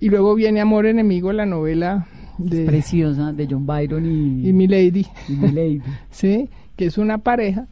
Y 0.00 0.08
luego 0.08 0.34
viene 0.34 0.60
Amor 0.60 0.86
Enemigo, 0.86 1.32
la 1.32 1.44
novela 1.44 2.06
de 2.38 2.64
Preciosa, 2.64 3.32
de 3.32 3.46
John 3.50 3.66
Byron 3.66 4.06
y, 4.06 4.48
y 4.48 4.52
Milady, 4.54 5.06
y 5.28 5.32
Milady. 5.32 5.82
¿sí? 6.10 6.48
Que 6.76 6.86
es 6.86 6.96
una 6.96 7.18
pareja, 7.18 7.66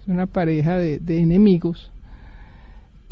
es 0.00 0.08
una 0.08 0.26
pareja 0.26 0.78
de, 0.78 0.98
de 1.00 1.18
enemigos 1.20 1.91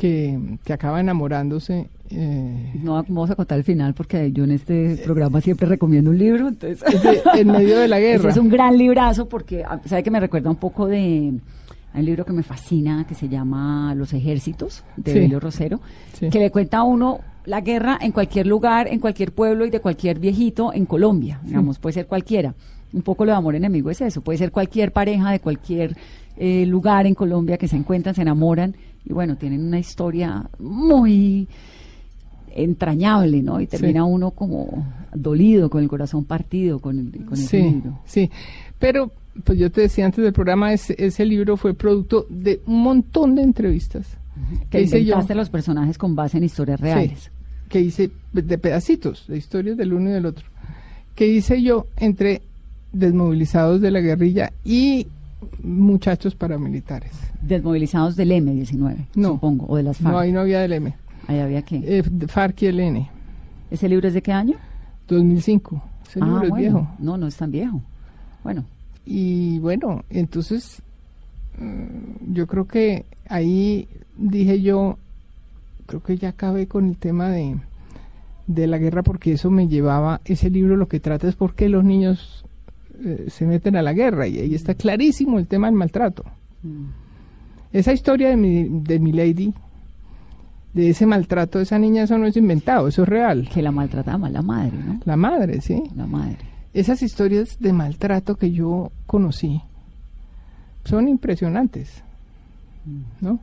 que, 0.00 0.38
que 0.64 0.72
acaba 0.72 0.98
enamorándose. 1.00 1.88
eh, 2.10 2.72
No 2.82 2.94
vamos 2.94 3.30
a 3.30 3.34
contar 3.36 3.58
el 3.58 3.64
final 3.64 3.92
porque 3.92 4.32
yo 4.32 4.44
en 4.44 4.52
este 4.52 4.96
programa 5.04 5.40
siempre 5.42 5.68
recomiendo 5.68 6.10
un 6.10 6.16
libro, 6.18 6.48
entonces 6.48 6.80
de- 7.02 7.20
en 7.40 7.48
medio 7.48 7.78
de 7.78 7.86
la 7.86 7.98
ese 8.00 8.08
guerra. 8.18 8.30
es 8.30 8.36
un 8.38 8.48
gran 8.48 8.78
librazo 8.78 9.28
porque 9.28 9.62
ah, 9.62 9.78
sabe 9.84 10.02
que 10.02 10.10
me 10.10 10.18
recuerda 10.18 10.48
un 10.48 10.56
poco 10.56 10.86
de 10.86 11.34
hay 11.92 12.00
un 12.00 12.06
libro 12.06 12.24
que 12.24 12.32
me 12.32 12.42
fascina 12.42 13.04
que 13.06 13.14
se 13.14 13.28
llama 13.28 13.94
Los 13.94 14.12
ejércitos 14.14 14.84
de 14.96 15.12
Sí. 15.12 15.18
Belio 15.18 15.38
Rosero, 15.38 15.80
Sí. 16.14 16.30
que 16.30 16.38
le 16.38 16.50
cuenta 16.50 16.78
a 16.78 16.82
uno 16.84 17.20
la 17.44 17.60
guerra 17.60 17.98
en 18.00 18.12
cualquier 18.12 18.46
lugar, 18.46 18.88
en 18.88 19.00
cualquier 19.00 19.32
pueblo 19.32 19.66
y 19.66 19.70
de 19.70 19.80
cualquier 19.80 20.18
viejito 20.18 20.72
en 20.72 20.86
Colombia, 20.86 21.40
digamos, 21.44 21.78
puede 21.78 21.92
ser 21.94 22.06
cualquiera. 22.06 22.54
Un 22.92 23.02
poco 23.02 23.24
lo 23.24 23.32
de 23.32 23.36
amor 23.38 23.54
enemigo 23.54 23.90
es 23.90 24.00
eso, 24.00 24.20
puede 24.22 24.38
ser 24.38 24.50
cualquier 24.50 24.92
pareja 24.92 25.30
de 25.30 25.40
cualquier 25.40 25.96
eh, 26.36 26.64
lugar 26.66 27.06
en 27.06 27.14
Colombia 27.14 27.56
que 27.58 27.68
se 27.68 27.76
encuentran, 27.76 28.14
se 28.14 28.22
enamoran 28.22 28.74
y 29.10 29.12
bueno, 29.12 29.36
tienen 29.36 29.64
una 29.66 29.78
historia 29.80 30.48
muy 30.60 31.48
entrañable, 32.54 33.42
¿no? 33.42 33.60
Y 33.60 33.66
termina 33.66 34.04
uno 34.04 34.30
como 34.30 34.86
dolido, 35.14 35.68
con 35.70 35.82
el 35.82 35.88
corazón 35.88 36.24
partido 36.24 36.78
con, 36.78 36.98
el, 36.98 37.24
con 37.24 37.34
ese 37.34 37.46
Sí, 37.46 37.62
libro. 37.62 37.98
sí. 38.04 38.30
Pero, 38.78 39.10
pues 39.44 39.58
yo 39.58 39.70
te 39.70 39.82
decía 39.82 40.06
antes 40.06 40.22
del 40.24 40.32
programa, 40.32 40.72
ese, 40.72 40.94
ese 40.98 41.24
libro 41.24 41.56
fue 41.56 41.74
producto 41.74 42.26
de 42.30 42.60
un 42.66 42.82
montón 42.82 43.34
de 43.34 43.42
entrevistas 43.42 44.06
Que 44.70 44.82
hice 44.82 44.98
yo. 44.98 45.02
inventaste 45.14 45.34
los 45.34 45.50
personajes 45.50 45.98
con 45.98 46.14
base 46.16 46.38
en 46.38 46.44
historias 46.44 46.80
reales. 46.80 47.18
Sí, 47.24 47.30
que 47.68 47.80
hice 47.80 48.10
de 48.32 48.58
pedacitos, 48.58 49.26
de 49.28 49.36
historias 49.38 49.76
del 49.76 49.92
uno 49.92 50.10
y 50.10 50.12
del 50.12 50.26
otro, 50.26 50.46
que 51.14 51.26
hice 51.28 51.62
yo 51.62 51.86
entre 51.96 52.42
desmovilizados 52.92 53.80
de 53.80 53.90
la 53.92 54.00
guerrilla 54.00 54.52
y 54.64 55.06
muchachos 55.62 56.34
paramilitares. 56.34 57.12
Desmovilizados 57.42 58.16
del 58.16 58.32
M19, 58.32 59.06
No. 59.14 59.28
supongo, 59.30 59.66
o 59.68 59.76
de 59.76 59.82
las 59.84 59.98
FARC. 59.98 60.12
No, 60.12 60.18
ahí 60.18 60.32
no 60.32 60.40
había 60.40 60.60
del 60.60 60.72
M. 60.74 60.94
Ahí 61.26 61.38
había 61.38 61.62
que. 61.62 61.76
Eh, 61.98 62.02
FARC 62.28 62.62
y 62.62 62.66
el 62.66 62.80
N. 62.80 63.10
¿Ese 63.70 63.88
libro 63.88 64.08
es 64.08 64.14
de 64.14 64.22
qué 64.22 64.32
año? 64.32 64.56
2005. 65.08 65.82
Ese 66.08 66.20
libro 66.20 66.38
ah, 66.40 66.44
es 66.44 66.50
bueno. 66.50 66.62
viejo. 66.62 66.88
No, 66.98 67.16
no 67.16 67.26
es 67.26 67.36
tan 67.36 67.50
viejo. 67.50 67.80
Bueno, 68.42 68.64
Y 69.04 69.58
bueno, 69.60 70.04
entonces 70.10 70.82
mm, 71.58 72.32
yo 72.32 72.46
creo 72.46 72.66
que 72.66 73.04
ahí 73.28 73.88
dije 74.16 74.60
yo, 74.62 74.98
creo 75.86 76.02
que 76.02 76.16
ya 76.16 76.30
acabé 76.30 76.66
con 76.66 76.88
el 76.88 76.96
tema 76.96 77.28
de, 77.28 77.56
de 78.46 78.66
la 78.66 78.78
guerra 78.78 79.02
porque 79.02 79.32
eso 79.32 79.50
me 79.50 79.68
llevaba, 79.68 80.20
ese 80.24 80.50
libro 80.50 80.76
lo 80.76 80.88
que 80.88 81.00
trata 81.00 81.28
es 81.28 81.34
por 81.36 81.54
qué 81.54 81.68
los 81.68 81.84
niños 81.84 82.44
eh, 83.04 83.26
se 83.28 83.46
meten 83.46 83.76
a 83.76 83.82
la 83.82 83.92
guerra 83.92 84.26
y 84.26 84.38
ahí 84.38 84.54
está 84.54 84.74
clarísimo 84.74 85.38
el 85.38 85.46
tema 85.46 85.66
del 85.66 85.76
maltrato. 85.76 86.24
Esa 87.72 87.92
historia 87.92 88.28
de 88.30 88.36
mi, 88.36 88.64
de 88.68 88.98
mi 88.98 89.12
lady, 89.12 89.54
de 90.74 90.90
ese 90.90 91.06
maltrato 91.06 91.58
de 91.58 91.64
esa 91.64 91.78
niña, 91.78 92.02
eso 92.04 92.18
no 92.18 92.26
es 92.26 92.36
inventado, 92.36 92.88
eso 92.88 93.02
es 93.02 93.08
real. 93.08 93.48
que 93.48 93.62
la 93.62 93.72
maltrataba 93.72 94.28
la 94.28 94.42
madre, 94.42 94.78
¿no? 94.84 95.00
La 95.04 95.16
madre, 95.16 95.60
¿sí? 95.60 95.82
La 95.96 96.06
madre. 96.06 96.38
Esas 96.72 97.02
historias 97.02 97.58
de 97.58 97.72
maltrato 97.72 98.36
que 98.36 98.52
yo 98.52 98.92
conocí 99.06 99.60
son 100.84 101.08
impresionantes, 101.08 102.02
¿no? 103.20 103.40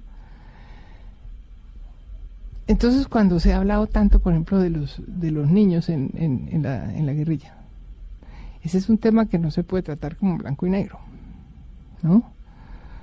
Entonces, 2.68 3.08
cuando 3.08 3.40
se 3.40 3.54
ha 3.54 3.58
hablado 3.58 3.88
tanto, 3.88 4.20
por 4.20 4.34
ejemplo, 4.34 4.60
de 4.60 4.70
los, 4.70 5.02
de 5.08 5.32
los 5.32 5.50
niños 5.50 5.88
en, 5.88 6.12
en, 6.16 6.50
en 6.52 6.64
la, 6.64 6.94
en 6.94 7.06
la 7.06 7.14
guerrilla, 7.14 7.57
ese 8.68 8.78
es 8.78 8.90
un 8.90 8.98
tema 8.98 9.26
que 9.28 9.40
no 9.40 9.50
se 9.52 9.64
puede 9.64 9.84
tratar 9.84 10.16
como 10.18 10.38
blanco 10.38 10.68
y 10.68 10.70
negro, 10.70 11.00
¿no? 12.04 12.24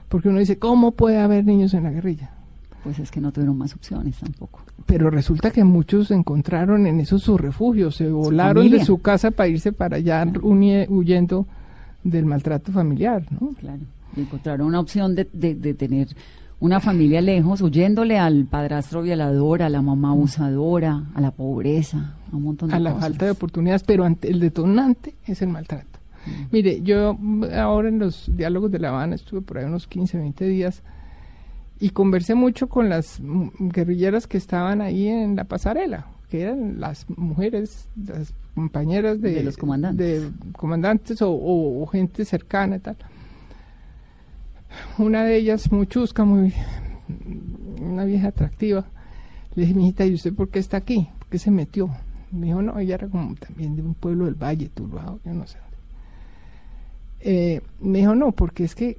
Porque 0.08 0.28
uno 0.28 0.38
dice, 0.38 0.58
¿cómo 0.58 0.92
puede 0.92 1.18
haber 1.18 1.44
niños 1.44 1.74
en 1.74 1.82
la 1.84 1.90
guerrilla? 1.90 2.30
Pues 2.84 2.98
es 2.98 3.10
que 3.10 3.20
no 3.20 3.32
tuvieron 3.32 3.56
más 3.56 3.74
opciones 3.74 4.18
tampoco. 4.18 4.60
Pero 4.86 5.08
resulta 5.10 5.50
que 5.50 5.64
muchos 5.64 6.10
encontraron 6.10 6.86
en 6.86 7.00
esos 7.00 7.22
sus 7.22 7.40
refugios, 7.40 7.96
se 7.96 8.08
volaron 8.10 8.70
de 8.70 8.84
su 8.84 8.98
casa 8.98 9.30
para 9.30 9.48
irse 9.48 9.72
para 9.72 9.96
allá 9.96 10.24
huye- 10.42 10.86
huyendo 10.88 11.46
del 12.04 12.26
maltrato 12.26 12.70
familiar, 12.72 13.24
¿no? 13.40 13.48
Claro. 13.58 13.80
Y 14.16 14.20
encontraron 14.20 14.66
una 14.66 14.80
opción 14.80 15.14
de, 15.14 15.28
de, 15.32 15.54
de 15.54 15.72
tener 15.74 16.08
una 16.64 16.80
familia 16.80 17.20
lejos, 17.20 17.60
huyéndole 17.60 18.18
al 18.18 18.46
padrastro 18.46 19.02
violador, 19.02 19.62
a 19.62 19.68
la 19.68 19.82
mamá 19.82 20.10
abusadora, 20.10 21.04
a 21.14 21.20
la 21.20 21.30
pobreza, 21.30 22.14
a 22.32 22.36
un 22.36 22.42
montón 22.44 22.70
de 22.70 22.76
a 22.76 22.78
la 22.78 22.90
cosas. 22.92 23.08
falta 23.10 23.24
de 23.26 23.30
oportunidades, 23.32 23.82
pero 23.82 24.04
ante 24.04 24.28
el 24.30 24.40
detonante 24.40 25.14
es 25.26 25.42
el 25.42 25.48
maltrato. 25.48 25.98
Mire, 26.50 26.80
yo 26.82 27.16
mm, 27.20 27.44
ahora 27.54 27.88
en 27.88 27.98
los 27.98 28.30
diálogos 28.34 28.70
de 28.70 28.78
La 28.78 28.88
Habana 28.88 29.14
estuve 29.14 29.42
por 29.42 29.58
ahí 29.58 29.66
unos 29.66 29.86
15, 29.86 30.16
20 30.18 30.46
días 30.46 30.82
y 31.80 31.90
conversé 31.90 32.34
mucho 32.34 32.68
con 32.68 32.88
las 32.88 33.20
mm, 33.20 33.48
guerrilleras 33.68 34.26
que 34.26 34.38
estaban 34.38 34.80
ahí 34.80 35.06
en 35.08 35.36
la 35.36 35.44
pasarela, 35.44 36.06
que 36.30 36.42
eran 36.44 36.80
las 36.80 37.04
mujeres, 37.10 37.88
las 38.06 38.32
compañeras 38.54 39.20
de, 39.20 39.32
De 39.34 39.42
los 39.42 39.58
comandantes. 39.58 40.22
de 40.22 40.30
comandantes 40.56 41.20
o, 41.20 41.30
o- 41.30 41.82
o 41.82 41.86
gente 41.88 42.24
cercana 42.24 42.76
y 42.76 42.80
tal. 42.80 42.96
Una 44.98 45.24
de 45.24 45.36
ellas, 45.36 45.70
muy 45.72 45.86
chusca, 45.86 46.24
muy, 46.24 46.52
una 47.80 48.04
vieja 48.04 48.28
atractiva, 48.28 48.86
le 49.54 49.62
dije, 49.62 49.74
mijita, 49.74 50.06
¿y 50.06 50.14
usted 50.14 50.34
por 50.34 50.48
qué 50.48 50.58
está 50.58 50.78
aquí? 50.78 51.08
¿Por 51.18 51.28
qué 51.28 51.38
se 51.38 51.50
metió? 51.50 51.90
Me 52.32 52.46
dijo, 52.46 52.62
no, 52.62 52.78
ella 52.78 52.96
era 52.96 53.08
como 53.08 53.34
también 53.36 53.76
de 53.76 53.82
un 53.82 53.94
pueblo 53.94 54.24
del 54.24 54.34
Valle, 54.34 54.68
Tuluá, 54.68 55.16
yo 55.24 55.34
no 55.34 55.46
sé. 55.46 55.58
Eh, 57.20 57.60
me 57.80 57.98
dijo, 57.98 58.14
no, 58.14 58.32
porque 58.32 58.64
es 58.64 58.74
que 58.74 58.98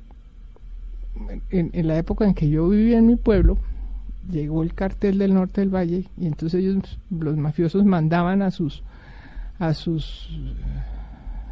en, 1.49 1.69
en 1.73 1.87
la 1.87 1.97
época 1.97 2.25
en 2.25 2.33
que 2.33 2.49
yo 2.49 2.69
vivía 2.69 2.97
en 2.97 3.07
mi 3.07 3.15
pueblo, 3.15 3.57
llegó 4.29 4.63
el 4.63 4.73
cartel 4.73 5.17
del 5.17 5.33
norte 5.33 5.61
del 5.61 5.73
Valle 5.73 6.05
y 6.17 6.25
entonces 6.25 6.59
ellos, 6.59 6.99
los 7.09 7.37
mafiosos, 7.37 7.85
mandaban 7.85 8.41
a 8.41 8.51
sus, 8.51 8.83
a 9.59 9.73
sus 9.73 10.29
eh, 10.31 10.53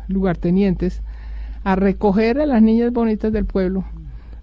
lugartenientes 0.08 1.02
a 1.64 1.76
recoger 1.76 2.40
a 2.40 2.46
las 2.46 2.62
niñas 2.62 2.92
bonitas 2.92 3.32
del 3.32 3.46
pueblo 3.46 3.86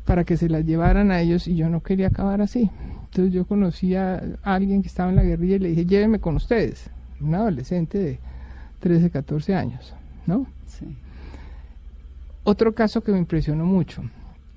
para 0.04 0.24
que 0.24 0.36
se 0.36 0.48
las 0.48 0.64
llevaran 0.64 1.10
a 1.10 1.20
ellos 1.20 1.46
y 1.48 1.56
yo 1.56 1.68
no 1.68 1.82
quería 1.82 2.08
acabar 2.08 2.40
así. 2.40 2.70
Entonces 3.04 3.32
yo 3.32 3.44
conocí 3.44 3.94
a 3.94 4.22
alguien 4.42 4.82
que 4.82 4.88
estaba 4.88 5.10
en 5.10 5.16
la 5.16 5.22
guerrilla 5.22 5.56
y 5.56 5.58
le 5.60 5.68
dije, 5.70 5.86
lléveme 5.86 6.20
con 6.20 6.36
ustedes, 6.36 6.90
un 7.20 7.34
adolescente 7.34 7.98
de 7.98 8.18
13, 8.80 9.10
14 9.10 9.54
años, 9.54 9.94
¿no? 10.26 10.46
Sí. 10.66 10.86
Otro 12.44 12.74
caso 12.74 13.02
que 13.02 13.12
me 13.12 13.18
impresionó 13.18 13.66
mucho, 13.66 14.02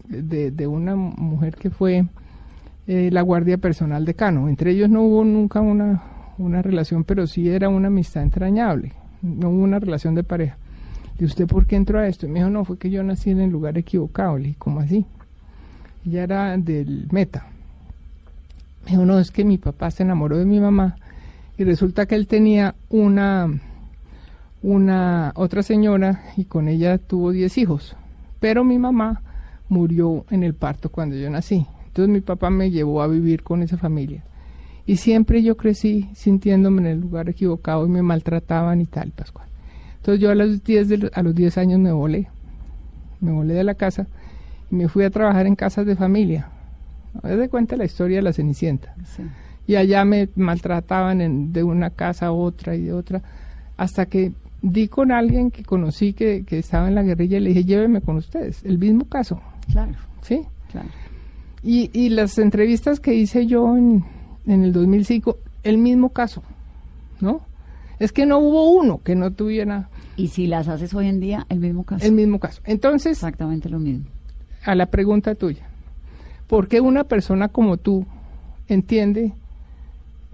de, 0.07 0.51
de 0.51 0.67
una 0.67 0.95
mujer 0.95 1.55
que 1.55 1.69
fue 1.69 2.05
eh, 2.87 3.09
la 3.11 3.21
guardia 3.21 3.57
personal 3.57 4.05
de 4.05 4.13
Cano. 4.13 4.49
Entre 4.49 4.71
ellos 4.71 4.89
no 4.89 5.01
hubo 5.03 5.23
nunca 5.23 5.61
una, 5.61 6.03
una 6.37 6.61
relación, 6.61 7.03
pero 7.03 7.27
sí 7.27 7.49
era 7.49 7.69
una 7.69 7.87
amistad 7.87 8.23
entrañable, 8.23 8.93
no 9.21 9.49
hubo 9.49 9.63
una 9.63 9.79
relación 9.79 10.15
de 10.15 10.23
pareja. 10.23 10.57
¿de 11.17 11.25
usted 11.25 11.47
por 11.47 11.65
qué 11.65 11.75
entró 11.75 11.99
a 11.99 12.07
esto? 12.07 12.25
Y 12.25 12.29
me 12.29 12.39
dijo, 12.39 12.49
no, 12.49 12.65
fue 12.65 12.77
que 12.77 12.89
yo 12.89 13.03
nací 13.03 13.29
en 13.31 13.39
el 13.39 13.49
lugar 13.49 13.77
equivocado. 13.77 14.37
Le 14.37 14.45
dije, 14.45 14.55
¿cómo 14.59 14.79
así? 14.79 15.05
Ella 16.05 16.23
era 16.23 16.57
del 16.57 17.07
Meta. 17.11 17.47
Me 18.85 18.91
dijo, 18.91 19.05
no, 19.05 19.19
es 19.19 19.31
que 19.31 19.45
mi 19.45 19.57
papá 19.57 19.91
se 19.91 20.03
enamoró 20.03 20.37
de 20.37 20.45
mi 20.45 20.59
mamá 20.59 20.97
y 21.57 21.63
resulta 21.63 22.05
que 22.05 22.15
él 22.15 22.27
tenía 22.27 22.75
una, 22.89 23.47
una 24.61 25.31
otra 25.35 25.63
señora 25.63 26.23
y 26.35 26.45
con 26.45 26.67
ella 26.67 26.97
tuvo 26.97 27.31
10 27.31 27.57
hijos. 27.57 27.95
Pero 28.39 28.63
mi 28.63 28.77
mamá 28.77 29.21
murió 29.69 30.25
en 30.29 30.43
el 30.43 30.53
parto 30.53 30.89
cuando 30.89 31.15
yo 31.15 31.29
nací. 31.29 31.65
Entonces 31.87 32.11
mi 32.11 32.21
papá 32.21 32.49
me 32.49 32.71
llevó 32.71 33.01
a 33.01 33.07
vivir 33.07 33.43
con 33.43 33.61
esa 33.63 33.77
familia. 33.77 34.23
Y 34.85 34.97
siempre 34.97 35.41
yo 35.43 35.55
crecí 35.55 36.09
sintiéndome 36.13 36.81
en 36.81 36.87
el 36.87 36.99
lugar 36.99 37.29
equivocado 37.29 37.85
y 37.85 37.89
me 37.89 38.01
maltrataban 38.01 38.81
y 38.81 38.85
tal, 38.85 39.11
Pascual. 39.11 39.47
Entonces 39.97 40.19
yo 40.21 40.31
a 40.31 40.35
los 40.35 40.61
10, 40.61 41.11
a 41.13 41.23
los 41.23 41.33
10 41.33 41.57
años 41.57 41.79
me 41.79 41.93
volé. 41.93 42.27
Me 43.21 43.31
volé 43.31 43.53
de 43.53 43.63
la 43.63 43.75
casa 43.75 44.07
me 44.69 44.87
fui 44.87 45.03
a 45.03 45.09
trabajar 45.09 45.47
en 45.47 45.55
casas 45.55 45.85
de 45.85 45.95
familia. 45.95 46.49
A 47.21 47.29
de 47.29 47.49
cuenta 47.49 47.75
la 47.75 47.85
historia 47.85 48.17
de 48.17 48.23
la 48.23 48.33
Cenicienta. 48.33 48.95
Y 49.67 49.75
allá 49.75 50.03
me 50.03 50.29
maltrataban 50.35 51.53
de 51.53 51.63
una 51.63 51.89
casa 51.91 52.27
a 52.27 52.31
otra 52.31 52.75
y 52.75 52.85
de 52.85 52.93
otra, 52.93 53.21
hasta 53.77 54.05
que 54.07 54.33
di 54.61 54.87
con 54.87 55.11
alguien 55.11 55.51
que 55.51 55.63
conocí 55.63 56.13
que, 56.13 56.43
que 56.45 56.59
estaba 56.59 56.87
en 56.87 56.95
la 56.95 57.03
guerrilla 57.03 57.37
y 57.37 57.41
le 57.41 57.49
dije, 57.49 57.65
lléveme 57.65 58.01
con 58.01 58.17
ustedes. 58.17 58.63
El 58.63 58.79
mismo 58.79 59.05
caso. 59.05 59.39
Claro. 59.71 59.93
¿Sí? 60.21 60.41
Claro. 60.71 60.89
Y, 61.61 61.89
y 61.93 62.09
las 62.09 62.37
entrevistas 62.39 62.99
que 62.99 63.13
hice 63.13 63.45
yo 63.45 63.77
en, 63.77 64.03
en 64.47 64.63
el 64.63 64.73
2005, 64.73 65.37
el 65.63 65.77
mismo 65.77 66.09
caso, 66.09 66.43
¿no? 67.21 67.41
Es 67.99 68.11
que 68.11 68.25
no 68.25 68.39
hubo 68.39 68.71
uno 68.71 69.01
que 69.03 69.15
no 69.15 69.31
tuviera... 69.31 69.89
Y 70.15 70.27
si 70.27 70.47
las 70.47 70.67
haces 70.67 70.93
hoy 70.93 71.07
en 71.07 71.19
día, 71.19 71.45
el 71.49 71.59
mismo 71.59 71.83
caso. 71.83 72.05
El 72.05 72.11
mismo 72.11 72.39
caso. 72.39 72.61
Entonces... 72.65 73.13
Exactamente 73.13 73.69
lo 73.69 73.79
mismo. 73.79 74.05
A 74.63 74.75
la 74.75 74.87
pregunta 74.87 75.35
tuya. 75.35 75.63
¿Por 76.47 76.67
qué 76.67 76.81
una 76.81 77.03
persona 77.03 77.47
como 77.47 77.77
tú 77.77 78.05
entiende 78.67 79.33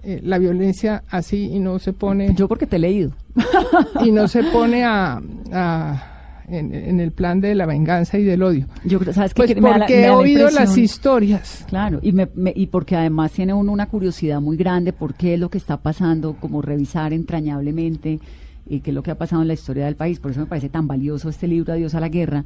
eh, 0.02 0.20
la 0.22 0.38
violencia 0.38 1.02
así 1.08 1.50
y 1.52 1.58
no 1.58 1.78
se 1.78 1.92
pone... 1.92 2.34
Yo 2.34 2.48
porque 2.48 2.66
te 2.66 2.76
he 2.76 2.78
leído. 2.80 3.12
y 4.04 4.10
no 4.10 4.28
se 4.28 4.42
pone 4.52 4.84
a 4.84 5.20
en, 6.50 7.00
el 7.00 7.12
plan 7.12 7.40
de 7.40 7.54
la 7.54 7.66
venganza 7.66 8.18
y 8.18 8.24
del 8.24 8.42
odio. 8.42 8.66
Yo 8.84 9.00
¿sabes 9.12 9.34
Pues 9.34 9.54
porque 9.54 10.04
he 10.04 10.10
oído 10.10 10.50
las 10.50 10.76
historias. 10.76 11.64
Claro, 11.68 12.00
y, 12.02 12.12
me, 12.12 12.28
y 12.54 12.66
porque 12.66 12.96
además 12.96 13.32
tiene 13.32 13.54
uno 13.54 13.72
una 13.72 13.86
curiosidad 13.86 14.40
muy 14.40 14.56
grande 14.56 14.92
por 14.92 15.14
qué 15.14 15.34
es 15.34 15.40
lo 15.40 15.48
que 15.48 15.58
está 15.58 15.76
pasando, 15.78 16.34
como 16.34 16.62
revisar 16.62 17.12
entrañablemente 17.12 18.20
y 18.66 18.80
qué 18.80 18.90
es 18.90 18.94
lo 18.94 19.02
que 19.02 19.10
ha 19.10 19.18
pasado 19.18 19.42
en 19.42 19.48
la 19.48 19.54
historia 19.54 19.84
del 19.84 19.96
país. 19.96 20.18
Por 20.20 20.32
eso 20.32 20.40
me 20.40 20.46
parece 20.46 20.68
tan 20.68 20.86
valioso 20.86 21.28
este 21.28 21.46
libro, 21.46 21.72
Adiós 21.72 21.94
a 21.94 22.00
la 22.00 22.08
Guerra. 22.08 22.44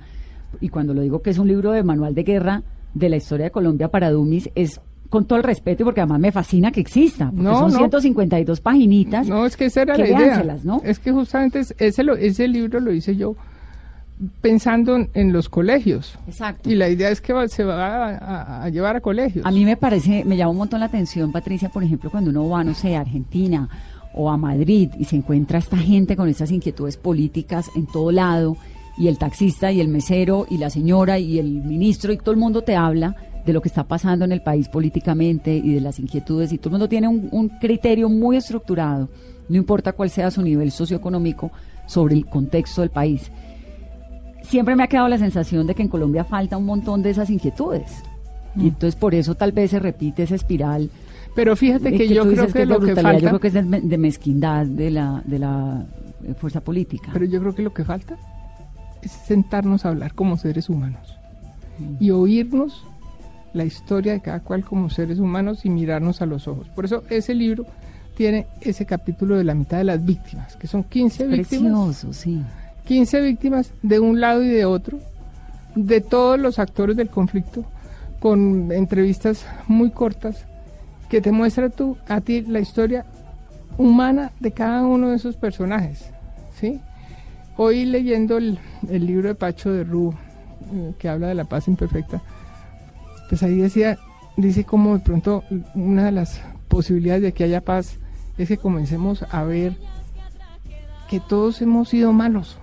Y 0.60 0.68
cuando 0.68 0.94
lo 0.94 1.02
digo 1.02 1.22
que 1.22 1.30
es 1.30 1.38
un 1.38 1.48
libro 1.48 1.72
de 1.72 1.82
manual 1.82 2.14
de 2.14 2.22
guerra 2.22 2.62
de 2.94 3.08
la 3.08 3.16
historia 3.16 3.46
de 3.46 3.50
Colombia 3.50 3.88
para 3.88 4.10
Dumis, 4.10 4.50
es 4.54 4.80
con 5.10 5.26
todo 5.26 5.38
el 5.38 5.44
respeto 5.44 5.82
y 5.82 5.84
porque 5.84 6.00
además 6.00 6.20
me 6.20 6.32
fascina 6.32 6.72
que 6.72 6.80
exista, 6.80 7.26
porque 7.26 7.42
no, 7.42 7.58
son 7.58 7.72
152 7.72 8.60
paginitas. 8.60 9.28
No, 9.28 9.46
es 9.46 9.56
que 9.56 9.66
esa 9.66 9.82
era 9.82 9.96
la 9.96 10.08
idea. 10.08 10.56
¿no? 10.64 10.80
Es 10.84 10.98
que 10.98 11.12
justamente 11.12 11.62
ese, 11.78 12.02
lo, 12.02 12.16
ese 12.16 12.48
libro 12.48 12.80
lo 12.80 12.92
hice 12.92 13.14
yo 13.14 13.36
pensando 14.40 14.96
en 15.12 15.32
los 15.32 15.48
colegios. 15.48 16.18
Exacto. 16.26 16.70
Y 16.70 16.74
la 16.74 16.88
idea 16.88 17.10
es 17.10 17.20
que 17.20 17.32
se 17.48 17.64
va 17.64 18.64
a, 18.64 18.68
llevar 18.70 18.96
a 18.96 19.00
colegios. 19.00 19.44
A 19.44 19.50
mí 19.50 19.64
me 19.64 19.76
parece, 19.76 20.24
me 20.24 20.36
llama 20.36 20.50
un 20.50 20.58
montón 20.58 20.80
la 20.80 20.86
atención, 20.86 21.32
Patricia, 21.32 21.68
por 21.68 21.82
ejemplo, 21.82 22.10
cuando 22.10 22.30
uno 22.30 22.48
va, 22.48 22.64
no 22.64 22.74
sé, 22.74 22.96
a 22.96 23.00
Argentina 23.00 23.68
o 24.14 24.30
a 24.30 24.36
Madrid 24.36 24.90
y 24.98 25.04
se 25.04 25.16
encuentra 25.16 25.58
esta 25.58 25.76
gente 25.76 26.16
con 26.16 26.28
estas 26.28 26.50
inquietudes 26.50 26.96
políticas 26.96 27.70
en 27.76 27.86
todo 27.86 28.12
lado, 28.12 28.56
y 28.96 29.08
el 29.08 29.18
taxista 29.18 29.72
y 29.72 29.80
el 29.80 29.88
mesero 29.88 30.46
y 30.48 30.58
la 30.58 30.70
señora 30.70 31.18
y 31.18 31.38
el 31.38 31.62
ministro 31.64 32.12
y 32.12 32.18
todo 32.18 32.32
el 32.32 32.36
mundo 32.36 32.62
te 32.62 32.76
habla 32.76 33.16
de 33.44 33.52
lo 33.52 33.60
que 33.60 33.68
está 33.68 33.84
pasando 33.84 34.24
en 34.24 34.32
el 34.32 34.42
país 34.42 34.68
políticamente 34.68 35.54
y 35.54 35.74
de 35.74 35.80
las 35.80 35.98
inquietudes 35.98 36.52
y 36.52 36.58
todo 36.58 36.68
el 36.68 36.72
mundo 36.72 36.88
tiene 36.88 37.08
un, 37.08 37.28
un 37.30 37.48
criterio 37.48 38.08
muy 38.08 38.36
estructurado, 38.36 39.08
no 39.48 39.56
importa 39.56 39.92
cuál 39.92 40.10
sea 40.10 40.30
su 40.30 40.42
nivel 40.42 40.70
socioeconómico, 40.70 41.50
sobre 41.86 42.14
el 42.14 42.24
contexto 42.24 42.80
del 42.80 42.90
país 42.90 43.30
siempre 44.44 44.76
me 44.76 44.84
ha 44.84 44.86
quedado 44.86 45.08
la 45.08 45.18
sensación 45.18 45.66
de 45.66 45.74
que 45.74 45.82
en 45.82 45.88
Colombia 45.88 46.24
falta 46.24 46.56
un 46.56 46.66
montón 46.66 47.02
de 47.02 47.10
esas 47.10 47.30
inquietudes. 47.30 48.02
Y 48.56 48.60
mm. 48.60 48.66
entonces 48.66 48.96
por 48.96 49.14
eso 49.14 49.34
tal 49.34 49.52
vez 49.52 49.70
se 49.70 49.78
repite 49.78 50.22
esa 50.24 50.34
espiral. 50.34 50.90
Pero 51.34 51.56
fíjate 51.56 51.90
que, 51.92 52.08
yo 52.08 52.22
creo 52.28 52.46
que, 52.46 52.64
lo 52.64 52.78
que 52.78 52.94
falta... 52.94 53.18
Yo 53.18 53.28
creo 53.28 53.40
que 53.40 53.48
es 53.48 53.54
de, 53.54 53.98
mezquindad 53.98 54.66
de 54.66 54.90
la, 54.90 55.20
de 55.24 55.40
la 55.40 55.84
eh, 56.24 56.34
fuerza 56.34 56.60
política. 56.60 57.10
Pero 57.12 57.24
yo 57.24 57.40
creo 57.40 57.54
que 57.54 57.62
lo 57.62 57.74
que 57.74 57.84
falta 57.84 58.16
es 59.08 59.12
sentarnos 59.12 59.84
a 59.84 59.90
hablar 59.90 60.14
como 60.14 60.36
seres 60.36 60.68
humanos. 60.68 61.18
Mm. 61.78 62.04
Y 62.04 62.10
oírnos 62.10 62.84
la 63.52 63.64
historia 63.64 64.12
de 64.12 64.20
cada 64.20 64.40
cual 64.40 64.64
como 64.64 64.90
seres 64.90 65.18
humanos 65.18 65.64
y 65.64 65.70
mirarnos 65.70 66.22
a 66.22 66.26
los 66.26 66.48
ojos. 66.48 66.68
Por 66.68 66.84
eso 66.84 67.04
ese 67.08 67.34
libro 67.34 67.66
tiene 68.16 68.46
ese 68.60 68.86
capítulo 68.86 69.36
de 69.36 69.44
la 69.44 69.54
mitad 69.54 69.78
de 69.78 69.84
las 69.84 70.04
víctimas, 70.04 70.56
que 70.56 70.66
son 70.66 70.84
15 70.84 71.26
víctimas. 71.26 71.48
Precioso, 71.48 72.12
sí 72.12 72.42
15 72.84 73.20
víctimas 73.22 73.72
de 73.82 73.98
un 73.98 74.20
lado 74.20 74.42
y 74.42 74.48
de 74.48 74.64
otro, 74.64 74.98
de 75.74 76.00
todos 76.00 76.38
los 76.38 76.58
actores 76.58 76.96
del 76.96 77.08
conflicto, 77.08 77.64
con 78.20 78.70
entrevistas 78.72 79.46
muy 79.66 79.90
cortas, 79.90 80.44
que 81.08 81.20
te 81.20 81.32
muestra 81.32 81.70
tú, 81.70 81.96
a 82.08 82.20
ti 82.20 82.42
la 82.42 82.60
historia 82.60 83.04
humana 83.76 84.32
de 84.40 84.52
cada 84.52 84.82
uno 84.84 85.10
de 85.10 85.16
esos 85.16 85.36
personajes. 85.36 86.10
¿sí? 86.60 86.80
Hoy 87.56 87.84
leyendo 87.84 88.36
el, 88.36 88.58
libro 88.88 89.28
de 89.28 89.34
Pacho 89.34 89.72
de 89.72 89.84
Rú, 89.84 90.14
eh, 90.72 90.92
que 90.98 91.08
habla 91.08 91.28
de 91.28 91.34
la 91.34 91.44
paz 91.44 91.68
imperfecta, 91.68 92.22
pues 93.28 93.42
ahí 93.42 93.56
decía, 93.56 93.98
dice 94.36 94.64
como 94.64 94.98
de 94.98 95.04
pronto 95.04 95.44
una 95.74 96.06
de 96.06 96.12
las 96.12 96.40
posibilidades 96.68 97.22
de 97.22 97.32
que 97.32 97.44
haya 97.44 97.60
paz 97.60 97.98
es 98.38 98.48
que 98.48 98.56
comencemos 98.56 99.24
a 99.30 99.44
ver 99.44 99.76
que 101.08 101.20
todos 101.20 101.62
hemos 101.62 101.88
sido 101.88 102.12
malos 102.12 102.58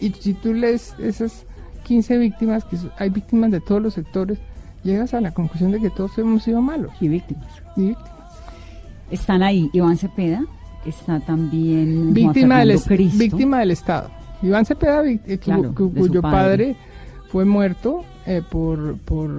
y 0.00 0.10
si 0.10 0.34
tú 0.34 0.52
lees 0.52 0.94
esas 0.98 1.44
15 1.84 2.18
víctimas, 2.18 2.64
que 2.64 2.76
hay 2.98 3.10
víctimas 3.10 3.50
de 3.50 3.60
todos 3.60 3.82
los 3.82 3.94
sectores, 3.94 4.38
llegas 4.82 5.14
a 5.14 5.20
la 5.20 5.32
conclusión 5.32 5.72
de 5.72 5.80
que 5.80 5.90
todos 5.90 6.16
hemos 6.18 6.42
sido 6.42 6.60
malos. 6.60 6.92
Y 7.00 7.08
víctimas. 7.08 7.48
Están 9.10 9.42
ahí 9.42 9.70
Iván 9.72 9.96
Cepeda, 9.96 10.44
está 10.86 11.20
también 11.20 12.12
víctima, 12.12 12.64
del, 12.64 12.78
víctima 13.14 13.60
del 13.60 13.70
Estado. 13.70 14.10
Iván 14.42 14.64
Cepeda, 14.64 15.04
eh, 15.06 15.38
cuyo 15.74 16.22
padre. 16.22 16.76
fue 17.28 17.44
muerto 17.44 18.04
eh, 18.26 18.42
por, 18.48 18.98
por 18.98 19.30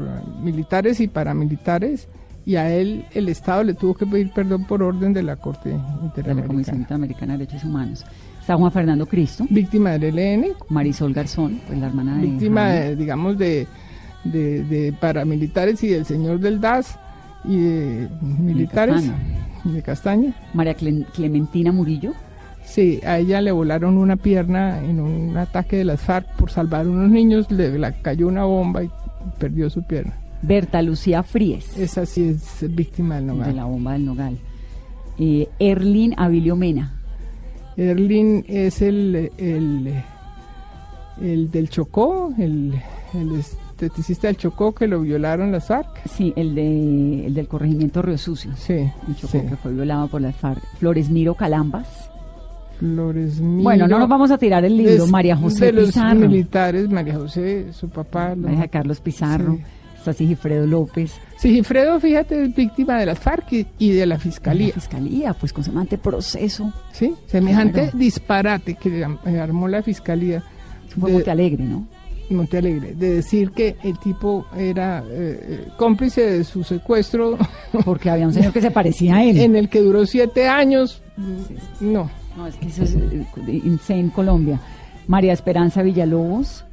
militares 0.42 1.00
y 1.00 1.08
paramilitares 1.08 2.08
y 2.46 2.56
a 2.56 2.74
él 2.74 3.06
el 3.14 3.30
Estado 3.30 3.64
le 3.64 3.74
tuvo 3.74 3.94
que 3.94 4.06
pedir 4.06 4.32
perdón 4.32 4.66
por 4.66 4.84
orden 4.84 5.14
de 5.14 5.24
la 5.24 5.36
Corte 5.38 5.70
Interamericana. 5.70 6.36
De 6.36 6.42
la 6.42 6.48
Comisión 6.48 6.78
Interamericana 6.78 7.34
de 7.34 7.40
Derechos 7.40 7.64
Humanos. 7.64 8.06
Está 8.40 8.58
Juan 8.58 8.72
Fernando 8.72 9.06
Cristo. 9.06 9.46
Víctima 9.50 9.92
del 9.92 10.20
ELN. 10.20 10.48
Marisol 10.68 11.14
Garzón, 11.14 11.62
pues 11.66 11.80
la 11.80 11.88
hermana 11.88 12.18
de... 12.18 12.22
Víctima, 12.24 12.72
digamos, 12.72 13.38
de, 13.38 13.68
de, 14.26 14.94
paramilitares 15.00 15.82
y 15.84 15.88
del 15.88 16.06
señor 16.06 16.40
del 16.40 16.60
DAS 16.60 17.00
y 17.46 17.58
de 17.58 18.10
militares. 18.22 19.10
De 19.64 19.82
Castaña. 19.82 20.34
María 20.54 20.76
Clementina 20.76 21.72
Murillo. 21.72 22.14
Sí, 22.66 23.02
a 23.06 23.20
ella 23.20 23.42
le 23.42 23.52
volaron 23.52 23.98
una 23.98 24.16
pierna 24.16 24.80
en 24.84 25.00
un 25.00 25.36
ataque 25.38 25.78
de 25.78 25.86
las 25.86 26.02
FARC 26.02 26.28
por 26.38 26.50
salvar 26.50 26.86
a 26.86 26.90
unos 26.90 27.10
niños, 27.10 27.52
le 27.52 27.78
la 27.78 27.92
cayó 27.92 28.28
una 28.28 28.46
bomba 28.46 28.84
y 28.84 28.90
perdió 29.38 29.70
su 29.70 29.84
pierna. 29.84 30.14
Berta 30.42 30.82
Lucía 30.82 31.24
Fríes. 31.24 31.78
Esa 31.78 32.06
sí 32.06 32.30
es 32.30 32.74
víctima 32.74 33.16
del 33.16 33.28
Nogal. 33.28 33.48
De 33.48 33.54
la 33.54 33.66
bomba 33.66 33.94
del 33.94 34.06
Nogal. 34.06 34.38
Eh, 35.20 35.48
Erlin 35.60 36.16
Avilio 36.18 36.56
Mena. 36.56 37.00
Erlin 37.78 38.46
es 38.48 38.82
el, 38.82 39.32
el, 39.38 39.94
el 41.22 41.52
del 41.52 41.70
Chocó, 41.70 42.34
el, 42.38 42.74
el 43.14 43.32
esteticista 43.74 44.28
del 44.28 44.38
Chocó 44.38 44.74
que 44.74 44.88
lo 44.88 45.02
violaron 45.02 45.52
las 45.52 45.68
FARC. 45.68 46.08
Sí, 46.08 46.34
el, 46.36 46.56
de, 46.56 47.26
el 47.28 47.34
del 47.34 47.48
corregimiento 47.48 48.02
Río 48.02 48.18
Sucio. 48.18 48.52
Sí. 48.56 48.74
El 48.74 49.16
Chocó 49.16 49.46
que 49.50 49.56
fue 49.58 49.74
violado 49.74 50.08
por 50.08 50.22
las 50.22 50.36
FARC. 50.36 50.62
Flores 50.78 51.10
Miro 51.10 51.36
Calambas. 51.36 52.10
Flores 52.80 53.40
Miro. 53.40 53.64
Bueno, 53.64 53.88
no 53.88 54.00
nos 54.00 54.10
vamos 54.10 54.32
a 54.32 54.38
tirar 54.38 54.64
el 54.66 54.78
libro. 54.78 55.08
María 55.08 55.36
José 55.36 55.72
de 55.72 55.86
Pizarro. 55.86 56.20
los 56.20 56.30
militares, 56.30 56.90
María 56.90 57.16
José, 57.16 57.74
su 57.74 57.90
papá. 57.90 58.36
María 58.36 58.68
Carlos 58.68 59.00
Pizarro. 59.00 59.60
Está 59.98 60.12
Sigifredo 60.12 60.68
López. 60.68 61.14
Sigifredo, 61.38 61.98
fíjate, 61.98 62.44
es 62.44 62.54
víctima 62.54 62.98
de 62.98 63.06
las 63.06 63.20
FARC 63.20 63.68
y 63.80 63.92
de 63.92 64.06
la 64.06 64.20
Fiscalía. 64.20 64.68
La 64.68 64.74
Fiscalía, 64.74 65.34
pues 65.34 65.54
con 65.54 65.64
semejante 65.64 65.98
proceso. 65.98 66.74
Sí, 66.92 67.14
semejante 67.28 67.90
disparate 67.94 68.76
que 68.76 69.06
armó 69.40 69.68
la 69.70 69.82
Fiscalía. 69.82 70.44
Fue 71.00 71.12
Monte 71.12 71.32
Alegre, 71.32 71.64
¿no? 71.64 71.88
Monte 72.34 72.58
Alegre, 72.58 72.94
de 72.96 73.16
decir 73.16 73.52
que 73.52 73.76
el 73.84 73.98
tipo 74.00 74.46
era 74.56 75.00
eh, 75.08 75.40
eh, 75.42 75.68
cómplice 75.78 76.22
de 76.30 76.44
su 76.44 76.64
secuestro. 76.64 77.38
Porque 77.86 78.10
había 78.10 78.28
un 78.28 78.34
señor 78.34 78.54
que 78.54 78.62
se 78.62 78.72
parecía 78.72 79.16
a 79.18 79.24
él. 79.24 79.40
En 79.40 79.56
el 79.56 79.70
que 79.70 79.82
duró 79.82 80.06
siete 80.06 80.48
años. 80.48 81.02
No, 81.80 82.10
No, 82.38 82.48
es 82.48 82.56
que 82.56 82.68
eso 82.68 82.84
es 82.84 82.96
eh, 82.96 83.26
Insane 83.48 84.10
Colombia. 84.14 84.60
María 85.08 85.34
Esperanza 85.34 85.82
Villalobos, 85.84 86.66